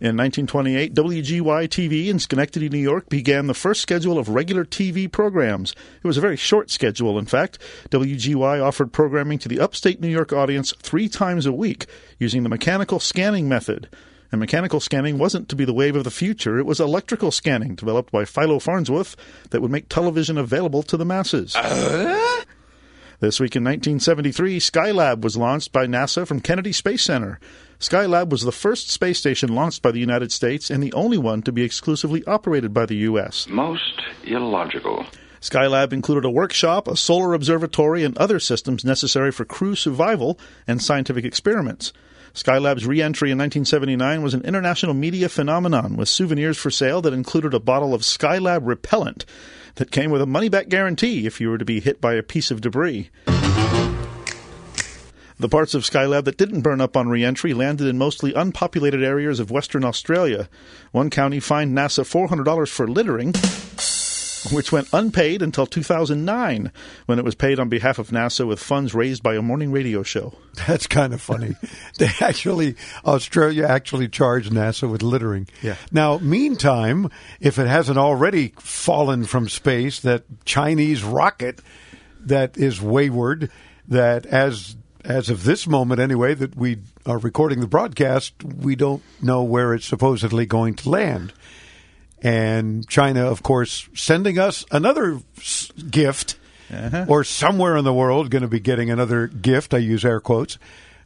In 0.00 0.16
1928, 0.16 0.94
WGY 0.94 1.68
TV 1.68 2.08
in 2.08 2.18
Schenectady, 2.18 2.68
New 2.68 2.78
York 2.78 3.08
began 3.08 3.46
the 3.46 3.54
first 3.54 3.82
schedule 3.82 4.18
of 4.18 4.30
regular 4.30 4.64
TV 4.64 5.10
programs. 5.10 5.72
It 6.02 6.08
was 6.08 6.18
a 6.18 6.20
very 6.20 6.36
short 6.36 6.68
schedule, 6.68 7.20
in 7.20 7.26
fact. 7.26 7.60
WGY 7.90 8.60
offered 8.60 8.92
programming 8.92 9.38
to 9.38 9.48
the 9.48 9.60
upstate 9.60 10.00
New 10.00 10.08
York 10.08 10.32
audience 10.32 10.74
three 10.82 11.08
times 11.08 11.46
a 11.46 11.52
week 11.52 11.86
using 12.18 12.42
the 12.42 12.48
mechanical 12.48 12.98
scanning 12.98 13.48
method. 13.48 13.88
And 14.32 14.40
mechanical 14.40 14.80
scanning 14.80 15.18
wasn't 15.18 15.48
to 15.48 15.56
be 15.56 15.64
the 15.64 15.72
wave 15.72 15.96
of 15.96 16.04
the 16.04 16.10
future, 16.10 16.58
it 16.58 16.66
was 16.66 16.80
electrical 16.80 17.30
scanning 17.30 17.74
developed 17.74 18.12
by 18.12 18.24
Philo 18.24 18.58
Farnsworth 18.58 19.16
that 19.50 19.62
would 19.62 19.70
make 19.70 19.88
television 19.88 20.36
available 20.38 20.82
to 20.84 20.96
the 20.96 21.04
masses. 21.04 21.54
Uh? 21.54 22.42
This 23.18 23.40
week 23.40 23.56
in 23.56 23.64
1973, 23.64 24.58
Skylab 24.58 25.22
was 25.22 25.38
launched 25.38 25.72
by 25.72 25.86
NASA 25.86 26.26
from 26.26 26.40
Kennedy 26.40 26.72
Space 26.72 27.02
Center. 27.02 27.40
Skylab 27.80 28.28
was 28.28 28.42
the 28.42 28.52
first 28.52 28.90
space 28.90 29.18
station 29.18 29.54
launched 29.54 29.80
by 29.80 29.90
the 29.90 30.00
United 30.00 30.32
States 30.32 30.70
and 30.70 30.82
the 30.82 30.92
only 30.92 31.16
one 31.16 31.40
to 31.42 31.52
be 31.52 31.62
exclusively 31.62 32.22
operated 32.26 32.74
by 32.74 32.84
the 32.84 32.96
U.S. 32.96 33.46
Most 33.48 34.02
illogical. 34.24 35.06
Skylab 35.40 35.94
included 35.94 36.26
a 36.26 36.30
workshop, 36.30 36.88
a 36.88 36.96
solar 36.96 37.32
observatory, 37.32 38.04
and 38.04 38.18
other 38.18 38.38
systems 38.38 38.84
necessary 38.84 39.32
for 39.32 39.44
crew 39.46 39.74
survival 39.74 40.38
and 40.66 40.82
scientific 40.82 41.24
experiments. 41.24 41.94
Skylab's 42.36 42.86
re 42.86 43.00
entry 43.00 43.30
in 43.30 43.38
1979 43.38 44.20
was 44.20 44.34
an 44.34 44.42
international 44.42 44.92
media 44.92 45.26
phenomenon 45.26 45.96
with 45.96 46.06
souvenirs 46.06 46.58
for 46.58 46.70
sale 46.70 47.00
that 47.00 47.14
included 47.14 47.54
a 47.54 47.58
bottle 47.58 47.94
of 47.94 48.02
Skylab 48.02 48.60
repellent 48.66 49.24
that 49.76 49.90
came 49.90 50.10
with 50.10 50.20
a 50.20 50.26
money 50.26 50.50
back 50.50 50.68
guarantee 50.68 51.26
if 51.26 51.40
you 51.40 51.48
were 51.48 51.56
to 51.56 51.64
be 51.64 51.80
hit 51.80 51.98
by 51.98 52.12
a 52.12 52.22
piece 52.22 52.50
of 52.50 52.60
debris. 52.60 53.08
The 55.38 55.48
parts 55.48 55.72
of 55.72 55.84
Skylab 55.84 56.24
that 56.24 56.36
didn't 56.36 56.60
burn 56.60 56.82
up 56.82 56.94
on 56.94 57.08
reentry 57.08 57.54
landed 57.54 57.86
in 57.86 57.96
mostly 57.96 58.34
unpopulated 58.34 59.02
areas 59.02 59.40
of 59.40 59.50
Western 59.50 59.84
Australia. 59.84 60.50
One 60.92 61.08
county 61.08 61.40
fined 61.40 61.74
NASA 61.74 62.04
$400 62.04 62.68
for 62.68 62.86
littering, 62.86 63.32
which 64.52 64.72
went 64.72 64.88
unpaid 64.92 65.42
until 65.42 65.66
2009, 65.66 66.72
when 67.06 67.18
it 67.18 67.24
was 67.24 67.34
paid 67.34 67.58
on 67.58 67.68
behalf 67.68 67.98
of 67.98 68.08
NASA 68.08 68.46
with 68.46 68.60
funds 68.60 68.94
raised 68.94 69.22
by 69.22 69.34
a 69.34 69.42
morning 69.42 69.72
radio 69.72 70.02
show. 70.02 70.34
That's 70.66 70.86
kind 70.86 71.12
of 71.12 71.20
funny. 71.20 71.56
they 71.98 72.10
actually, 72.20 72.76
Australia 73.04 73.64
actually 73.66 74.08
charged 74.08 74.52
NASA 74.52 74.90
with 74.90 75.02
littering. 75.02 75.48
Yeah. 75.62 75.76
Now, 75.92 76.18
meantime, 76.18 77.10
if 77.40 77.58
it 77.58 77.66
hasn't 77.66 77.98
already 77.98 78.54
fallen 78.58 79.24
from 79.24 79.48
space, 79.48 80.00
that 80.00 80.24
Chinese 80.44 81.02
rocket 81.02 81.60
that 82.20 82.56
is 82.56 82.80
wayward, 82.80 83.50
that 83.88 84.26
as 84.26 84.76
as 85.06 85.30
of 85.30 85.44
this 85.44 85.66
moment 85.68 86.00
anyway, 86.00 86.34
that 86.34 86.56
we 86.56 86.78
are 87.06 87.18
recording 87.18 87.60
the 87.60 87.66
broadcast, 87.68 88.34
we 88.42 88.74
don't 88.74 89.02
know 89.22 89.42
where 89.42 89.72
it's 89.72 89.86
supposedly 89.86 90.46
going 90.46 90.74
to 90.74 90.90
land. 90.90 91.32
And 92.22 92.88
China, 92.88 93.26
of 93.26 93.42
course, 93.42 93.88
sending 93.94 94.38
us 94.38 94.64
another 94.70 95.20
gift, 95.90 96.38
or 97.08 97.22
somewhere 97.24 97.76
in 97.76 97.84
the 97.84 97.92
world 97.92 98.30
going 98.30 98.42
to 98.42 98.48
be 98.48 98.58
getting 98.60 98.90
another 98.90 99.26
gift. 99.28 99.72
I 99.74 99.78
use 99.78 100.04
air 100.04 100.20
quotes 100.20 100.58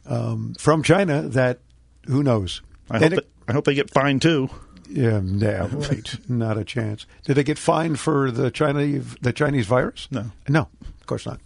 um, 0.05 0.55
from 0.57 0.81
China. 0.83 1.21
That 1.23 1.59
who 2.07 2.23
knows? 2.23 2.61
I 2.89 2.99
hope, 2.99 3.11
it- 3.11 3.17
it- 3.19 3.27
I 3.47 3.53
hope 3.53 3.65
they 3.65 3.73
get 3.75 3.89
fined 3.91 4.21
too. 4.21 4.49
yeah, 4.89 5.19
yeah, 5.23 5.67
right. 5.71 6.15
Not 6.29 6.57
a 6.57 6.63
chance. 6.63 7.05
Did 7.25 7.35
they 7.35 7.43
get 7.43 7.57
fined 7.59 7.99
for 7.99 8.31
the 8.31 8.49
Chinese 8.49 9.15
the 9.21 9.33
Chinese 9.33 9.67
virus? 9.67 10.07
No. 10.11 10.31
no, 10.47 10.61
of 10.81 11.05
course 11.05 11.25
not. 11.25 11.39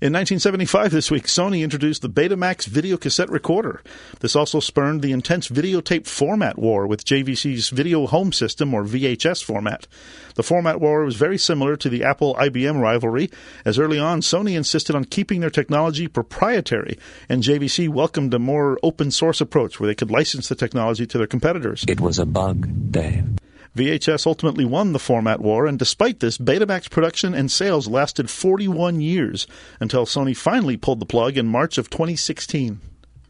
In 0.00 0.12
1975, 0.12 0.90
this 0.90 1.10
week, 1.10 1.24
Sony 1.24 1.62
introduced 1.62 2.02
the 2.02 2.08
Betamax 2.08 2.66
video 2.66 2.96
cassette 2.96 3.30
recorder. 3.30 3.82
This 4.20 4.36
also 4.36 4.60
spurned 4.60 5.02
the 5.02 5.12
intense 5.12 5.48
videotape 5.48 6.06
format 6.06 6.58
war 6.58 6.86
with 6.86 7.04
JVC's 7.04 7.70
Video 7.70 8.06
Home 8.06 8.32
System, 8.32 8.74
or 8.74 8.84
VHS 8.84 9.42
format. 9.44 9.86
The 10.34 10.42
format 10.42 10.80
war 10.80 11.04
was 11.04 11.16
very 11.16 11.38
similar 11.38 11.76
to 11.76 11.88
the 11.88 12.04
Apple 12.04 12.34
IBM 12.34 12.80
rivalry, 12.80 13.30
as 13.64 13.78
early 13.78 13.98
on 13.98 14.20
Sony 14.20 14.56
insisted 14.56 14.96
on 14.96 15.04
keeping 15.04 15.40
their 15.40 15.50
technology 15.50 16.08
proprietary, 16.08 16.98
and 17.28 17.42
JVC 17.42 17.88
welcomed 17.88 18.34
a 18.34 18.38
more 18.38 18.78
open 18.82 19.10
source 19.10 19.40
approach 19.40 19.78
where 19.78 19.86
they 19.86 19.94
could 19.94 20.10
license 20.10 20.48
the 20.48 20.54
technology 20.54 21.06
to 21.06 21.18
their 21.18 21.26
competitors. 21.26 21.84
It 21.88 22.00
was 22.00 22.18
a 22.18 22.26
bug, 22.26 22.90
Dave. 22.90 23.28
VHS 23.76 24.26
ultimately 24.26 24.64
won 24.64 24.92
the 24.92 24.98
format 24.98 25.40
war, 25.40 25.66
and 25.66 25.78
despite 25.78 26.20
this, 26.20 26.38
Betamax 26.38 26.90
production 26.90 27.34
and 27.34 27.50
sales 27.50 27.86
lasted 27.86 28.28
41 28.28 29.00
years 29.00 29.46
until 29.78 30.06
Sony 30.06 30.36
finally 30.36 30.76
pulled 30.76 31.00
the 31.00 31.06
plug 31.06 31.38
in 31.38 31.46
March 31.46 31.78
of 31.78 31.88
2016. 31.88 32.80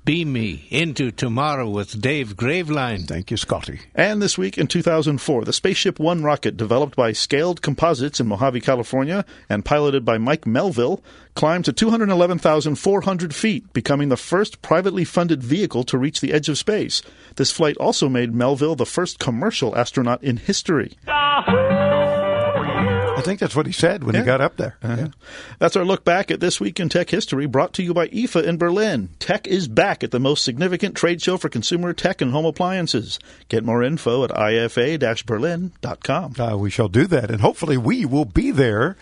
Beam 0.03 0.33
me 0.33 0.67
into 0.71 1.11
tomorrow 1.11 1.69
with 1.69 2.01
Dave 2.01 2.35
Graveline. 2.35 3.07
Thank 3.07 3.31
you, 3.31 3.37
Scotty. 3.37 3.81
And 3.95 4.23
this 4.23 4.39
week 4.39 4.57
in 4.57 4.67
2004, 4.67 5.45
the 5.45 5.53
Spaceship 5.53 6.01
One 6.01 6.23
rocket, 6.23 6.57
developed 6.57 6.97
by 6.97 7.13
Scaled 7.13 7.61
Composites 7.61 8.19
in 8.19 8.27
Mojave, 8.27 8.63
California, 8.63 9.27
and 9.51 9.65
piloted 9.65 10.05
by 10.05 10.17
Mike 10.17 10.47
Melville, 10.47 11.03
climbed 11.35 11.67
to 11.67 11.73
211,400 11.73 13.35
feet, 13.35 13.71
becoming 13.75 14.09
the 14.09 14.17
first 14.17 14.63
privately 14.63 15.05
funded 15.05 15.43
vehicle 15.43 15.85
to 15.85 15.99
reach 15.99 16.21
the 16.21 16.33
edge 16.33 16.49
of 16.49 16.57
space. 16.57 17.03
This 17.37 17.53
flight 17.53 17.77
also 17.77 18.09
made 18.09 18.35
Melville 18.35 18.77
the 18.77 18.87
first 18.87 19.19
commercial 19.19 19.77
astronaut 19.77 20.25
in 20.25 20.39
history. 20.39 20.97
Ah, 21.09 21.80
I 23.21 23.25
think 23.25 23.41
that's 23.41 23.57
what 23.57 23.67
he 23.67 23.73
said 23.73 24.05
when 24.05 24.15
he 24.15 24.23
got 24.23 24.41
up 24.41 24.57
there. 24.57 24.77
Uh-huh. 24.83 25.09
That's 25.59 25.77
our 25.77 25.85
look 25.85 26.05
back 26.05 26.31
at 26.31 26.41
This 26.41 26.61
Week 26.61 26.81
in 26.81 26.89
Tech 26.89 27.11
History, 27.11 27.47
brought 27.47 27.73
to 27.75 27.83
you 27.83 27.93
by 27.93 28.09
IFA 28.09 28.45
in 28.45 28.59
Berlin. 28.59 29.11
Tech 29.19 29.47
is 29.47 29.69
back 29.69 30.03
at 30.03 30.11
the 30.11 30.19
most 30.19 30.45
significant 30.45 30.97
trade 30.97 31.23
show 31.23 31.37
for 31.37 31.49
consumer 31.49 31.93
tech 31.93 32.21
and 32.21 32.33
home 32.33 32.47
appliances. 32.47 33.19
Get 33.49 33.65
more 33.65 33.83
info 33.83 34.25
at 34.25 34.31
ifa-berlin.com. 34.31 36.35
Uh, 36.39 36.57
we 36.57 36.71
shall 36.71 36.89
do 36.89 37.07
that, 37.07 37.31
and 37.31 37.41
hopefully 37.41 37.77
we 37.77 38.05
will 38.05 38.25
be 38.25 38.51
there 38.51 38.97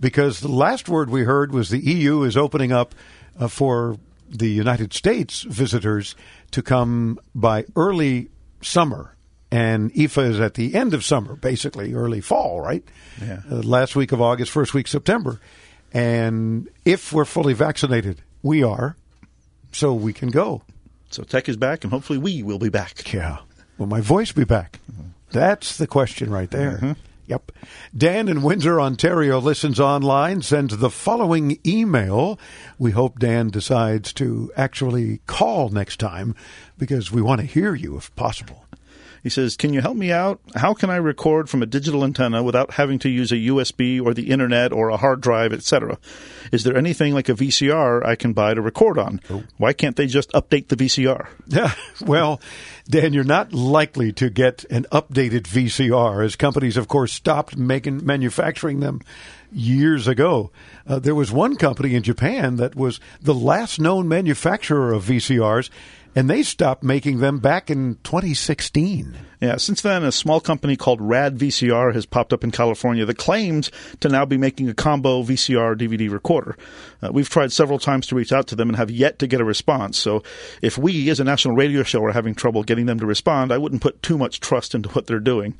because 0.00 0.40
the 0.40 0.48
last 0.48 0.88
word 0.88 1.10
we 1.10 1.24
heard 1.24 1.52
was 1.52 1.70
the 1.70 1.78
EU 1.78 2.22
is 2.22 2.36
opening 2.36 2.72
up 2.72 2.94
uh, 3.38 3.48
for 3.48 3.98
the 4.28 4.48
United 4.48 4.92
States 4.92 5.42
visitors 5.42 6.14
to 6.50 6.62
come 6.62 7.18
by 7.34 7.64
early 7.76 8.28
summer. 8.62 9.14
And 9.50 9.92
IFA 9.94 10.30
is 10.30 10.40
at 10.40 10.54
the 10.54 10.74
end 10.74 10.92
of 10.92 11.04
summer, 11.04 11.34
basically 11.34 11.94
early 11.94 12.20
fall, 12.20 12.60
right? 12.60 12.84
Yeah. 13.20 13.40
Uh, 13.50 13.56
last 13.56 13.96
week 13.96 14.12
of 14.12 14.20
August, 14.20 14.50
first 14.50 14.74
week 14.74 14.86
September. 14.86 15.40
And 15.92 16.68
if 16.84 17.12
we're 17.12 17.24
fully 17.24 17.54
vaccinated, 17.54 18.20
we 18.42 18.62
are, 18.62 18.96
so 19.72 19.94
we 19.94 20.12
can 20.12 20.30
go. 20.30 20.62
So 21.10 21.22
tech 21.22 21.48
is 21.48 21.56
back, 21.56 21.82
and 21.82 21.92
hopefully 21.92 22.18
we 22.18 22.42
will 22.42 22.58
be 22.58 22.68
back. 22.68 23.12
Yeah. 23.12 23.38
Will 23.78 23.86
my 23.86 24.02
voice 24.02 24.32
be 24.32 24.44
back? 24.44 24.80
That's 25.30 25.78
the 25.78 25.86
question 25.86 26.30
right 26.30 26.50
there. 26.50 26.96
Yep. 27.26 27.52
Dan 27.94 28.28
in 28.28 28.42
Windsor, 28.42 28.80
Ontario 28.80 29.38
listens 29.38 29.78
online, 29.78 30.40
sends 30.40 30.76
the 30.76 30.88
following 30.88 31.58
email. 31.66 32.38
We 32.78 32.92
hope 32.92 33.18
Dan 33.18 33.50
decides 33.50 34.14
to 34.14 34.50
actually 34.56 35.20
call 35.26 35.68
next 35.68 36.00
time 36.00 36.34
because 36.78 37.12
we 37.12 37.20
want 37.20 37.42
to 37.42 37.46
hear 37.46 37.74
you 37.74 37.98
if 37.98 38.14
possible. 38.16 38.64
He 39.22 39.28
says, 39.28 39.56
Can 39.56 39.72
you 39.72 39.80
help 39.80 39.96
me 39.96 40.12
out? 40.12 40.40
How 40.54 40.74
can 40.74 40.90
I 40.90 40.96
record 40.96 41.48
from 41.48 41.62
a 41.62 41.66
digital 41.66 42.04
antenna 42.04 42.42
without 42.42 42.72
having 42.72 42.98
to 43.00 43.08
use 43.08 43.32
a 43.32 43.36
USB 43.36 44.02
or 44.02 44.14
the 44.14 44.30
internet 44.30 44.72
or 44.72 44.88
a 44.88 44.96
hard 44.96 45.20
drive, 45.20 45.52
etc.? 45.52 45.98
Is 46.52 46.64
there 46.64 46.76
anything 46.76 47.14
like 47.14 47.28
a 47.28 47.34
VCR 47.34 48.04
I 48.04 48.14
can 48.14 48.32
buy 48.32 48.54
to 48.54 48.60
record 48.60 48.98
on? 48.98 49.20
Why 49.56 49.72
can't 49.72 49.96
they 49.96 50.06
just 50.06 50.30
update 50.32 50.68
the 50.68 50.76
VCR? 50.76 51.28
Yeah, 51.46 51.72
well, 52.00 52.40
Dan, 52.88 53.12
you're 53.12 53.24
not 53.24 53.52
likely 53.52 54.12
to 54.12 54.30
get 54.30 54.64
an 54.70 54.86
updated 54.92 55.42
VCR, 55.42 56.24
as 56.24 56.36
companies, 56.36 56.76
of 56.76 56.88
course, 56.88 57.12
stopped 57.12 57.56
making 57.56 58.04
manufacturing 58.04 58.80
them 58.80 59.00
years 59.52 60.06
ago. 60.06 60.50
Uh, 60.86 60.98
there 60.98 61.14
was 61.14 61.32
one 61.32 61.56
company 61.56 61.94
in 61.94 62.02
Japan 62.02 62.56
that 62.56 62.74
was 62.74 63.00
the 63.20 63.34
last 63.34 63.80
known 63.80 64.08
manufacturer 64.08 64.92
of 64.92 65.04
VCRs, 65.04 65.70
and 66.14 66.28
they 66.28 66.42
stopped 66.42 66.82
making 66.82 67.18
them 67.18 67.38
back 67.38 67.70
in 67.70 67.96
2016. 68.04 69.16
Yeah, 69.40 69.56
since 69.56 69.82
then, 69.82 70.02
a 70.02 70.10
small 70.10 70.40
company 70.40 70.76
called 70.76 71.00
Rad 71.00 71.38
VCR 71.38 71.94
has 71.94 72.06
popped 72.06 72.32
up 72.32 72.42
in 72.42 72.50
California 72.50 73.04
that 73.04 73.18
claims 73.18 73.70
to 74.00 74.08
now 74.08 74.24
be 74.24 74.36
making 74.36 74.68
a 74.68 74.74
combo 74.74 75.22
VCR 75.22 75.76
DVD 75.76 76.10
recorder. 76.10 76.56
Uh, 77.00 77.10
we've 77.12 77.28
tried 77.28 77.52
several 77.52 77.78
times 77.78 78.08
to 78.08 78.16
reach 78.16 78.32
out 78.32 78.48
to 78.48 78.56
them 78.56 78.68
and 78.68 78.76
have 78.76 78.90
yet 78.90 79.20
to 79.20 79.28
get 79.28 79.40
a 79.40 79.44
response. 79.44 79.96
So, 79.96 80.24
if 80.60 80.76
we, 80.76 81.08
as 81.08 81.20
a 81.20 81.24
national 81.24 81.54
radio 81.54 81.84
show, 81.84 82.04
are 82.04 82.12
having 82.12 82.34
trouble 82.34 82.64
getting 82.64 82.86
them 82.86 82.98
to 82.98 83.06
respond, 83.06 83.52
I 83.52 83.58
wouldn't 83.58 83.82
put 83.82 84.02
too 84.02 84.18
much 84.18 84.40
trust 84.40 84.74
into 84.74 84.88
what 84.88 85.06
they're 85.06 85.20
doing. 85.20 85.54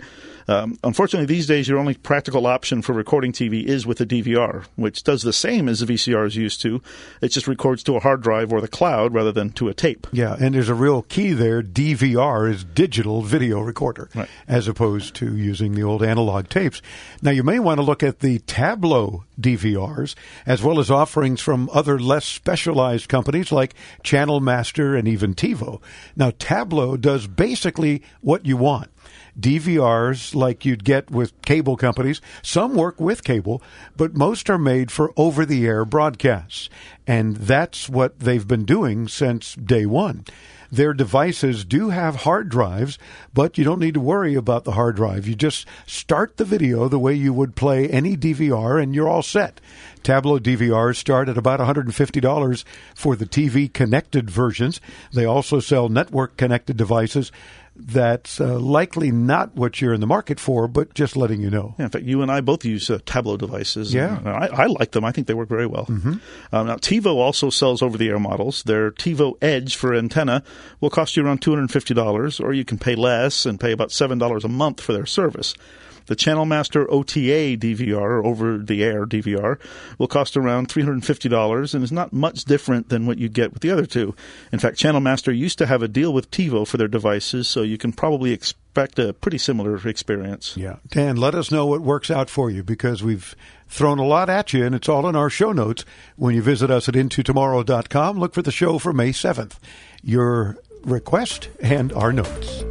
Um, 0.49 0.79
unfortunately, 0.83 1.27
these 1.27 1.47
days, 1.47 1.69
your 1.69 1.79
only 1.79 1.95
practical 1.95 2.47
option 2.47 2.81
for 2.81 2.95
recording 2.95 3.33
TV 3.33 3.65
is 3.65 3.87
with 3.87 4.01
a 4.01 4.07
DVR, 4.07 4.65
which 4.77 5.03
does 5.05 5.23
the 5.23 5.33
same 5.33 5.69
as 5.69 5.81
the 5.81 5.87
VCR 5.87 6.27
is 6.27 6.37
used 6.37 6.63
to. 6.63 6.81
It 7.21 7.29
just 7.29 7.47
records 7.47 7.83
to 7.85 7.97
a 7.97 8.01
hard 8.01 8.23
drive 8.23 8.51
or 8.51 8.61
the 8.63 8.69
cloud 8.69 9.13
rather 9.13 9.31
than 9.31 9.51
to 9.53 9.69
a 9.69 9.75
tape. 9.75 10.07
Yeah, 10.11 10.37
and 10.41 10.55
there's 10.55 10.71
a 10.71 10.75
real 10.75 11.03
key 11.03 11.33
there. 11.35 11.63
DVR 11.63 12.51
is 12.51 12.65
digital 12.65 13.21
video 13.21 13.61
recorder, 13.61 14.09
Right. 14.15 14.29
as 14.49 14.69
opposed 14.69 15.15
to 15.17 15.37
using 15.37 15.75
the 15.75 15.83
old 15.83 16.03
analog 16.03 16.49
tapes. 16.49 16.81
Now, 17.21 17.31
you 17.33 17.43
may 17.43 17.59
want 17.59 17.79
to 17.79 17.83
look 17.85 18.03
at 18.03 18.21
the 18.21 18.39
Tablo 18.41 19.25
DVRs, 19.39 20.15
as 20.47 20.63
well 20.63 20.81
as 20.81 20.91
offerings 20.91 21.41
from 21.43 21.69
other 21.75 21.99
less 21.99 22.25
specialized 22.25 23.09
companies 23.09 23.53
like 23.53 23.75
Channel 24.03 24.41
Master 24.41 24.97
and 24.97 25.07
even 25.07 25.35
TiVo. 25.35 25.81
Now, 26.17 26.31
Tablo 26.31 26.99
does 26.99 27.27
basically 27.27 28.03
what 28.23 28.47
you 28.47 28.57
want. 28.57 28.89
DVRs 29.39 30.35
like 30.35 30.65
you'd 30.65 30.85
get 30.85 31.11
with 31.11 31.41
cable 31.43 31.77
companies. 31.77 32.21
Some 32.43 32.75
work 32.75 33.01
with 33.01 33.25
cable, 33.25 33.63
but 33.97 34.15
most 34.15 34.51
are 34.51 34.59
made 34.59 34.91
for 34.91 35.13
over 35.17 35.47
the 35.47 35.67
air 35.67 35.85
broadcasts. 35.85 36.69
And 37.07 37.37
that's 37.37 37.89
what 37.89 38.21
they've 38.21 38.47
been 38.47 38.65
doing 38.65 39.09
since 39.09 39.55
day 39.55 39.87
one. 39.87 40.25
Their 40.71 40.93
devices 40.93 41.65
do 41.65 41.89
have 41.91 42.17
hard 42.17 42.51
drives, 42.51 42.99
but 43.33 43.57
you 43.57 43.65
don't 43.65 43.81
need 43.81 43.95
to 43.95 44.01
worry 44.01 44.35
about 44.35 44.65
the 44.65 44.73
hard 44.73 44.97
drive. 44.97 45.27
You 45.27 45.35
just 45.35 45.67
start 45.87 46.37
the 46.37 46.45
video 46.45 46.89
the 46.89 46.99
way 46.99 47.15
you 47.15 47.33
would 47.33 47.57
play 47.57 47.89
any 47.89 48.17
DVR 48.17 48.83
and 48.83 48.95
you're 48.95 49.09
all 49.09 49.23
set. 49.23 49.61
Tablo 49.99 50.39
DVRs 50.39 50.97
start 50.97 51.29
at 51.29 51.39
about 51.39 51.61
$150 51.61 52.65
for 52.95 53.17
the 53.17 53.27
TV 53.27 53.73
connected 53.73 54.31
versions. 54.31 54.81
They 55.13 55.25
also 55.25 55.61
sell 55.61 55.89
network 55.89 56.37
connected 56.37 56.77
devices 56.77 57.33
that's 57.79 58.41
uh, 58.41 58.59
likely 58.59 59.13
not 59.13 59.55
what 59.55 59.81
you're 59.81 59.95
in 59.95 60.01
the 60.01 60.07
market 60.07 60.41
for, 60.41 60.67
but 60.67 60.95
just 60.95 61.17
letting 61.17 61.41
you 61.41 61.49
know. 61.49 61.75
Yeah, 61.79 61.85
in 61.87 61.91
fact, 61.91 62.05
you 62.05 62.23
and 62.23 62.31
I 62.31 62.41
both 62.41 62.65
use 62.65 62.91
uh, 62.91 62.99
Tablo 63.07 63.39
devices. 63.39 63.95
Yeah. 63.95 64.19
And 64.19 64.29
I, 64.29 64.47
I 64.47 64.67
like 64.67 64.91
them. 64.91 65.05
I 65.05 65.13
think 65.13 65.29
they 65.29 65.35
work 65.35 65.49
very 65.49 65.67
well. 65.67 65.87
Mm-hmm. 65.87 66.15
Um, 66.53 66.67
now, 66.67 66.77
TiVo 66.77 67.15
also 67.15 67.51
sells 67.51 67.81
over-the-air 67.81 68.19
models. 68.19 68.65
Their 68.65 68.91
TiVo 68.91 69.37
Edge 69.41 69.77
for 69.77 69.95
antenna 69.95 70.43
will 70.81 70.91
cost 70.91 71.17
you 71.17 71.25
around 71.25 71.41
$250, 71.41 72.45
or 72.45 72.53
you 72.53 72.65
can 72.65 72.79
pay 72.79 72.97
less 72.97 73.47
and 73.47 73.61
pay 73.61 73.73
about 73.73 73.91
$7 73.91 74.45
a 74.45 74.49
month 74.49 74.81
for 74.81 74.93
their 74.93 75.07
service. 75.07 75.55
The 76.09 76.17
Channel 76.17 76.47
Master 76.47 76.91
OTA 76.91 77.57
DVR, 77.57 78.25
over 78.25 78.59
the 78.59 78.83
air 78.83 79.07
DVR, 79.07 79.59
will 79.99 80.09
cost 80.09 80.37
around 80.37 80.69
$350 80.69 81.75
and 81.75 81.85
is 81.85 81.93
not 81.93 82.13
much 82.13 82.45
different 82.45 82.89
than 82.89 83.07
what 83.07 83.19
you 83.19 83.29
get 83.29 83.53
with 83.53 83.63
the 83.63 83.71
other 83.71 83.87
two. 83.87 84.15
In 84.51 84.59
fact, 84.59 84.79
Channel 84.79 85.01
Master 85.01 85.31
used 85.31 85.59
to 85.59 85.67
have 85.67 85.83
a 85.83 85.89
deal 85.89 86.13
with 86.13 86.31
TiVo 86.31 86.67
for 86.67 86.79
their 86.79 86.89
devices, 86.89 87.47
so 87.47 87.61
you 87.63 87.77
can 87.77 87.93
probably 87.93 88.33
expect 88.33 88.99
a 88.99 89.13
pretty 89.13 89.37
similar 89.39 89.77
experience. 89.87 90.57
Yeah. 90.57 90.77
Dan, 90.89 91.17
let 91.17 91.35
us 91.35 91.51
know 91.51 91.67
what 91.67 91.83
works 91.83 92.11
out 92.11 92.31
for 92.31 92.51
you 92.51 92.63
because 92.63 93.03
we've 93.03 93.37
thrown 93.69 93.99
a 93.99 94.05
lot 94.05 94.31
at 94.31 94.55
you 94.55 94.65
and 94.65 94.75
it's 94.75 94.89
all 94.89 95.07
in 95.09 95.15
our 95.15 95.29
show 95.29 95.53
notes. 95.53 95.85
When 96.17 96.35
you 96.35 96.41
visit 96.41 96.71
us 96.71 96.89
at 96.89 96.95
intotomorrow.com, 96.95 98.19
look 98.19 98.33
for 98.33 98.43
the 98.43 98.51
show 98.51 98.79
for 98.79 98.95
May 98.95 99.11
7th. 99.11 99.59
Your 100.03 100.57
request 100.85 101.51
and 101.61 101.93
our 101.93 102.13
notes. 102.13 102.65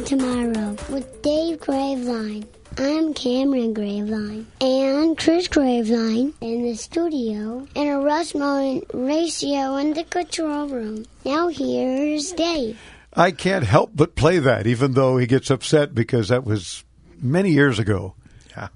Tomorrow 0.08 0.74
with 0.88 1.20
Dave 1.20 1.58
Graveline. 1.58 2.46
I'm 2.78 3.12
Cameron 3.12 3.74
Graveline 3.74 4.46
and 4.58 5.18
Chris 5.18 5.48
Graveline 5.48 6.32
in 6.40 6.62
the 6.62 6.76
studio 6.76 7.68
and 7.76 7.88
Erasmo 7.90 8.56
and 8.72 9.06
Ratio 9.06 9.76
in 9.76 9.92
the 9.92 10.04
control 10.04 10.66
room. 10.68 11.04
Now 11.26 11.48
here's 11.48 12.32
Dave. 12.32 12.80
I 13.12 13.32
can't 13.32 13.66
help 13.66 13.90
but 13.94 14.16
play 14.16 14.38
that, 14.38 14.66
even 14.66 14.94
though 14.94 15.18
he 15.18 15.26
gets 15.26 15.50
upset 15.50 15.94
because 15.94 16.28
that 16.28 16.44
was 16.44 16.84
many 17.20 17.50
years 17.50 17.78
ago 17.78 18.14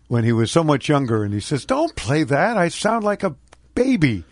when 0.09 0.25
he 0.25 0.33
was 0.33 0.51
so 0.51 0.63
much 0.63 0.87
younger. 0.87 1.25
And 1.25 1.33
he 1.33 1.41
says, 1.41 1.65
Don't 1.65 1.97
play 1.97 2.25
that. 2.25 2.59
I 2.59 2.69
sound 2.69 3.05
like 3.05 3.23
a 3.23 3.37
baby. 3.75 4.25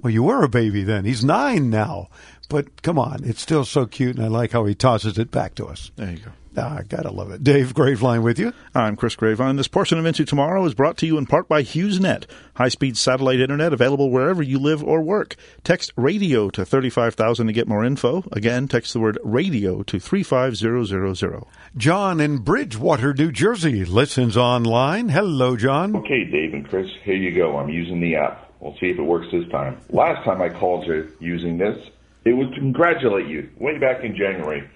Well, 0.00 0.12
you 0.12 0.24
were 0.24 0.42
a 0.42 0.48
baby 0.48 0.82
then. 0.82 1.04
He's 1.04 1.22
nine 1.22 1.70
now. 1.70 2.08
But 2.48 2.82
come 2.82 2.98
on, 2.98 3.24
it's 3.24 3.42
still 3.42 3.64
so 3.64 3.86
cute, 3.86 4.16
and 4.16 4.24
I 4.24 4.28
like 4.28 4.52
how 4.52 4.64
he 4.64 4.74
tosses 4.74 5.18
it 5.18 5.30
back 5.30 5.54
to 5.56 5.66
us. 5.66 5.90
There 5.96 6.10
you 6.10 6.18
go. 6.18 6.30
Ah, 6.56 6.78
I 6.78 6.82
gotta 6.82 7.10
love 7.10 7.30
it. 7.30 7.44
Dave 7.44 7.74
Graveline 7.74 8.22
with 8.22 8.38
you. 8.38 8.52
I'm 8.74 8.96
Chris 8.96 9.14
Gravine. 9.14 9.56
This 9.56 9.68
portion 9.68 9.98
of 9.98 10.06
Into 10.06 10.24
Tomorrow 10.24 10.64
is 10.64 10.74
brought 10.74 10.96
to 10.98 11.06
you 11.06 11.18
in 11.18 11.26
part 11.26 11.46
by 11.46 11.62
HughesNet, 11.62 12.24
high-speed 12.54 12.96
satellite 12.96 13.38
internet 13.38 13.72
available 13.72 14.10
wherever 14.10 14.42
you 14.42 14.58
live 14.58 14.82
or 14.82 15.02
work. 15.02 15.36
Text 15.62 15.92
radio 15.96 16.48
to 16.50 16.64
35000 16.64 17.46
to 17.46 17.52
get 17.52 17.68
more 17.68 17.84
info. 17.84 18.24
Again, 18.32 18.66
text 18.66 18.92
the 18.92 19.00
word 19.00 19.18
radio 19.22 19.82
to 19.84 20.00
35000. 20.00 21.44
John 21.76 22.20
in 22.20 22.38
Bridgewater, 22.38 23.14
New 23.14 23.30
Jersey, 23.30 23.84
listens 23.84 24.36
online. 24.36 25.10
Hello, 25.10 25.56
John. 25.56 25.94
Okay, 25.96 26.24
Dave 26.24 26.54
and 26.54 26.68
Chris, 26.68 26.90
here 27.04 27.14
you 27.14 27.34
go. 27.36 27.58
I'm 27.58 27.68
using 27.68 28.00
the 28.00 28.16
app. 28.16 28.52
We'll 28.60 28.76
see 28.78 28.86
if 28.86 28.98
it 28.98 29.02
works 29.02 29.28
this 29.30 29.48
time. 29.50 29.78
Last 29.90 30.24
time 30.24 30.42
I 30.42 30.48
called 30.48 30.86
you 30.86 31.12
using 31.20 31.58
this, 31.58 31.78
it 32.24 32.32
was 32.32 32.48
to 32.48 32.54
congratulate 32.58 33.28
you 33.28 33.48
way 33.58 33.78
back 33.78 34.02
in 34.02 34.16
January 34.16 34.68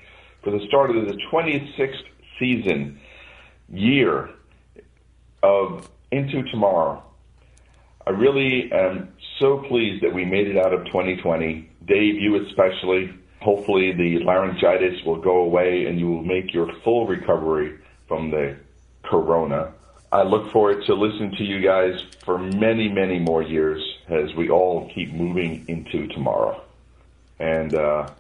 for 0.42 0.50
the 0.50 0.64
start 0.66 0.90
of 0.90 1.06
the 1.06 1.16
26th 1.30 2.02
season 2.38 2.98
year 3.72 4.30
of 5.42 5.88
Into 6.10 6.42
Tomorrow. 6.50 7.02
I 8.06 8.10
really 8.10 8.70
am 8.72 9.12
so 9.38 9.58
pleased 9.58 10.02
that 10.02 10.12
we 10.12 10.24
made 10.24 10.48
it 10.48 10.56
out 10.56 10.72
of 10.72 10.84
2020. 10.86 11.70
Dave, 11.86 12.14
you 12.20 12.44
especially. 12.46 13.14
Hopefully, 13.40 13.92
the 13.92 14.18
laryngitis 14.24 15.04
will 15.04 15.20
go 15.20 15.38
away 15.38 15.86
and 15.86 15.98
you 15.98 16.08
will 16.08 16.22
make 16.22 16.52
your 16.52 16.72
full 16.84 17.06
recovery 17.06 17.78
from 18.08 18.30
the 18.30 18.56
corona. 19.04 19.72
I 20.10 20.22
look 20.22 20.52
forward 20.52 20.84
to 20.86 20.94
listening 20.94 21.34
to 21.36 21.44
you 21.44 21.60
guys 21.60 22.02
for 22.24 22.38
many, 22.38 22.88
many 22.88 23.18
more 23.18 23.42
years 23.42 23.82
as 24.08 24.34
we 24.34 24.50
all 24.50 24.90
keep 24.94 25.12
moving 25.12 25.64
into 25.68 26.06
tomorrow. 26.08 26.62
And 27.38 27.74
uh, 27.74 28.10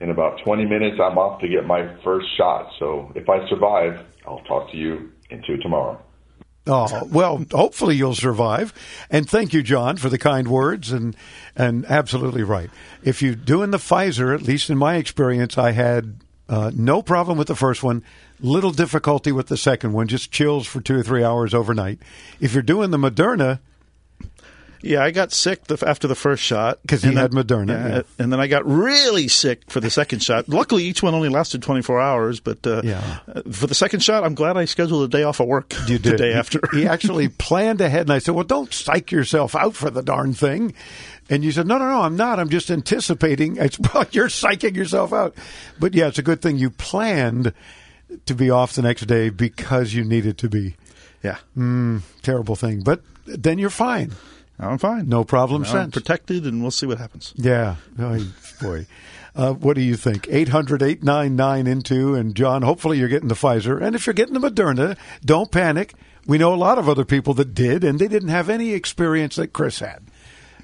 in 0.00 0.10
about 0.10 0.40
20 0.44 0.64
minutes, 0.66 0.98
I'm 1.02 1.18
off 1.18 1.40
to 1.40 1.48
get 1.48 1.66
my 1.66 1.88
first 2.04 2.26
shot. 2.36 2.70
So 2.78 3.12
if 3.14 3.28
I 3.28 3.48
survive, 3.48 4.04
I'll 4.26 4.40
talk 4.40 4.70
to 4.70 4.76
you 4.76 5.12
into 5.30 5.56
tomorrow. 5.58 6.00
Oh, 6.68 7.08
well, 7.12 7.44
hopefully 7.52 7.94
you'll 7.94 8.16
survive. 8.16 8.74
And 9.08 9.28
thank 9.28 9.52
you, 9.52 9.62
John, 9.62 9.96
for 9.96 10.08
the 10.08 10.18
kind 10.18 10.48
words 10.48 10.90
and 10.90 11.16
and 11.54 11.86
absolutely 11.86 12.42
right. 12.42 12.70
If 13.04 13.22
you're 13.22 13.36
doing 13.36 13.70
the 13.70 13.78
Pfizer, 13.78 14.34
at 14.34 14.42
least 14.42 14.68
in 14.68 14.76
my 14.76 14.96
experience, 14.96 15.56
I 15.56 15.70
had 15.70 16.16
uh, 16.48 16.72
no 16.74 17.02
problem 17.02 17.38
with 17.38 17.46
the 17.46 17.54
first 17.54 17.84
one, 17.84 18.02
little 18.40 18.72
difficulty 18.72 19.30
with 19.30 19.46
the 19.46 19.56
second 19.56 19.92
one, 19.92 20.08
just 20.08 20.32
chills 20.32 20.66
for 20.66 20.80
two 20.80 20.98
or 20.98 21.02
three 21.04 21.22
hours 21.22 21.54
overnight. 21.54 22.00
If 22.40 22.52
you're 22.52 22.62
doing 22.62 22.90
the 22.90 22.98
Moderna, 22.98 23.60
Yeah, 24.82 25.02
I 25.02 25.10
got 25.10 25.32
sick 25.32 25.64
the, 25.64 25.82
after 25.86 26.06
the 26.06 26.14
first 26.14 26.42
shot 26.42 26.78
'Cause 26.86 27.02
he 27.02 27.14
had 27.14 27.32
Moderna, 27.32 27.68
yeah. 27.68 28.02
and 28.18 28.32
then 28.32 28.38
I 28.40 28.46
got 28.46 28.66
really 28.66 29.28
sick 29.28 29.62
for 29.70 29.80
the 29.80 29.90
second 29.90 30.22
shot. 30.22 30.48
Luckily, 30.48 30.84
each 30.84 31.02
one 31.02 31.14
only 31.14 31.28
lasted 31.28 31.62
24 31.62 32.00
hours. 32.00 32.40
But 32.40 32.66
uh, 32.66 32.82
Yeah. 32.84 33.18
uh, 33.34 33.42
for 33.50 33.66
the 33.66 33.74
second 33.74 34.00
shot, 34.00 34.24
I'm 34.24 34.34
glad 34.34 34.56
I 34.56 34.64
scheduled 34.66 35.02
a 35.04 35.08
day 35.08 35.22
off 35.24 35.40
of 35.40 35.46
work 35.48 35.72
you 35.88 35.98
the 35.98 36.10
did. 36.10 36.16
day 36.18 36.28
He- 36.28 36.34
after. 36.34 36.60
he 36.72 36.86
actually 36.86 37.28
planned 37.38 37.80
ahead, 37.80 38.02
and 38.02 38.12
I 38.12 38.18
said, 38.18 38.34
"Well, 38.34 38.44
don't 38.44 38.72
psych 38.72 39.10
yourself 39.10 39.54
out 39.54 39.74
for 39.74 39.90
the 39.90 40.02
darn 40.02 40.34
thing." 40.34 40.74
And 41.28 41.42
you 41.42 41.50
said, 41.50 41.66
"No, 41.66 41.78
no, 41.78 41.88
no, 41.88 42.02
I'm 42.02 42.16
not. 42.16 42.38
I'm 42.38 42.48
just 42.50 42.70
anticipating." 42.70 43.56
It's 43.60 43.78
well, 43.80 44.04
you're 44.12 44.28
psyching 44.28 44.76
yourself 44.76 45.12
out. 45.12 45.34
But 45.80 45.94
yeah, 45.94 46.06
it's 46.08 46.18
a 46.18 46.22
good 46.22 46.40
thing 46.42 46.56
you 46.58 46.70
planned 46.70 47.52
to 48.26 48.34
be 48.34 48.50
off 48.50 48.74
the 48.74 48.82
next 48.82 49.06
day 49.06 49.30
because 49.30 49.92
you 49.94 50.04
needed 50.04 50.38
to 50.38 50.48
be. 50.48 50.76
Yeah, 51.24 51.38
mm, 51.58 52.02
terrible 52.22 52.54
thing. 52.54 52.82
But 52.84 53.00
then 53.26 53.58
you're 53.58 53.70
fine. 53.70 54.12
I'm 54.58 54.78
fine. 54.78 55.08
No 55.08 55.24
problem 55.24 55.64
I'm 55.64 55.90
protected, 55.90 56.46
and 56.46 56.62
we'll 56.62 56.70
see 56.70 56.86
what 56.86 56.98
happens. 56.98 57.34
Yeah. 57.36 57.76
Oh, 57.98 58.26
boy. 58.60 58.86
Uh, 59.34 59.52
what 59.52 59.74
do 59.74 59.82
you 59.82 59.96
think? 59.96 60.26
800 60.30 60.82
899 60.82 61.66
into. 61.66 62.14
And 62.14 62.34
John, 62.34 62.62
hopefully 62.62 62.98
you're 62.98 63.08
getting 63.08 63.28
the 63.28 63.34
Pfizer. 63.34 63.80
And 63.82 63.94
if 63.94 64.06
you're 64.06 64.14
getting 64.14 64.32
the 64.32 64.50
Moderna, 64.50 64.96
don't 65.24 65.52
panic. 65.52 65.92
We 66.26 66.38
know 66.38 66.54
a 66.54 66.56
lot 66.56 66.78
of 66.78 66.88
other 66.88 67.04
people 67.04 67.34
that 67.34 67.54
did, 67.54 67.84
and 67.84 67.98
they 67.98 68.08
didn't 68.08 68.30
have 68.30 68.48
any 68.48 68.72
experience 68.72 69.36
that 69.36 69.52
Chris 69.52 69.80
had. 69.80 70.02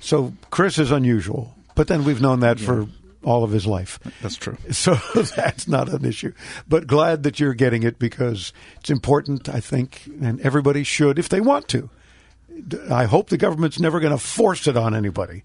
So 0.01 0.33
Chris 0.51 0.79
is 0.79 0.91
unusual. 0.91 1.55
But 1.75 1.89
then 1.89 2.05
we've 2.05 2.21
known 2.21 2.41
that 2.41 2.59
for 2.59 2.89
all 3.23 3.45
of 3.45 3.51
his 3.51 3.67
life. 3.67 3.99
That's 4.21 4.37
true. 4.37 4.57
So 4.73 4.95
that's 5.37 5.69
not 5.69 5.89
an 5.91 6.05
issue. 6.05 6.33
But 6.67 6.87
glad 6.87 7.23
that 7.25 7.39
you're 7.39 7.55
getting 7.55 7.83
it 7.83 7.99
because 7.99 8.53
it's 8.81 8.91
important, 8.91 9.49
I 9.49 9.61
think, 9.61 10.09
and 10.21 10.41
everybody 10.41 10.83
should 10.83 11.19
if 11.19 11.29
they 11.29 11.41
want 11.41 11.69
to. 11.69 11.91
I 12.91 13.05
hope 13.05 13.29
the 13.29 13.37
government's 13.37 13.81
never 13.81 14.01
going 14.01 14.13
to 14.13 14.19
force 14.19 14.67
it 14.67 14.77
on 14.77 14.95
anybody. 14.95 15.43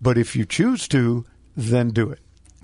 But 0.00 0.18
if 0.18 0.36
you 0.36 0.44
choose 0.44 0.86
to, 0.88 1.24
then 1.56 1.90
do 1.90 2.10
it. 2.10 2.20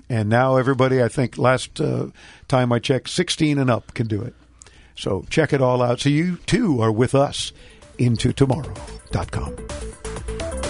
And 0.09 0.29
now 0.29 0.57
everybody, 0.57 1.01
I 1.01 1.07
think 1.07 1.37
last 1.37 1.81
uh, 1.81 2.07
time 2.47 2.71
I 2.71 2.79
checked, 2.79 3.09
16 3.09 3.57
and 3.57 3.69
up 3.69 3.93
can 3.93 4.07
do 4.07 4.21
it. 4.21 4.35
So 4.95 5.25
check 5.29 5.51
it 5.51 5.61
all 5.61 5.81
out. 5.81 5.99
So 5.99 6.09
you 6.09 6.37
too 6.45 6.81
are 6.81 6.91
with 6.91 7.15
us 7.15 7.51
intotomorrow.com. 7.97 10.64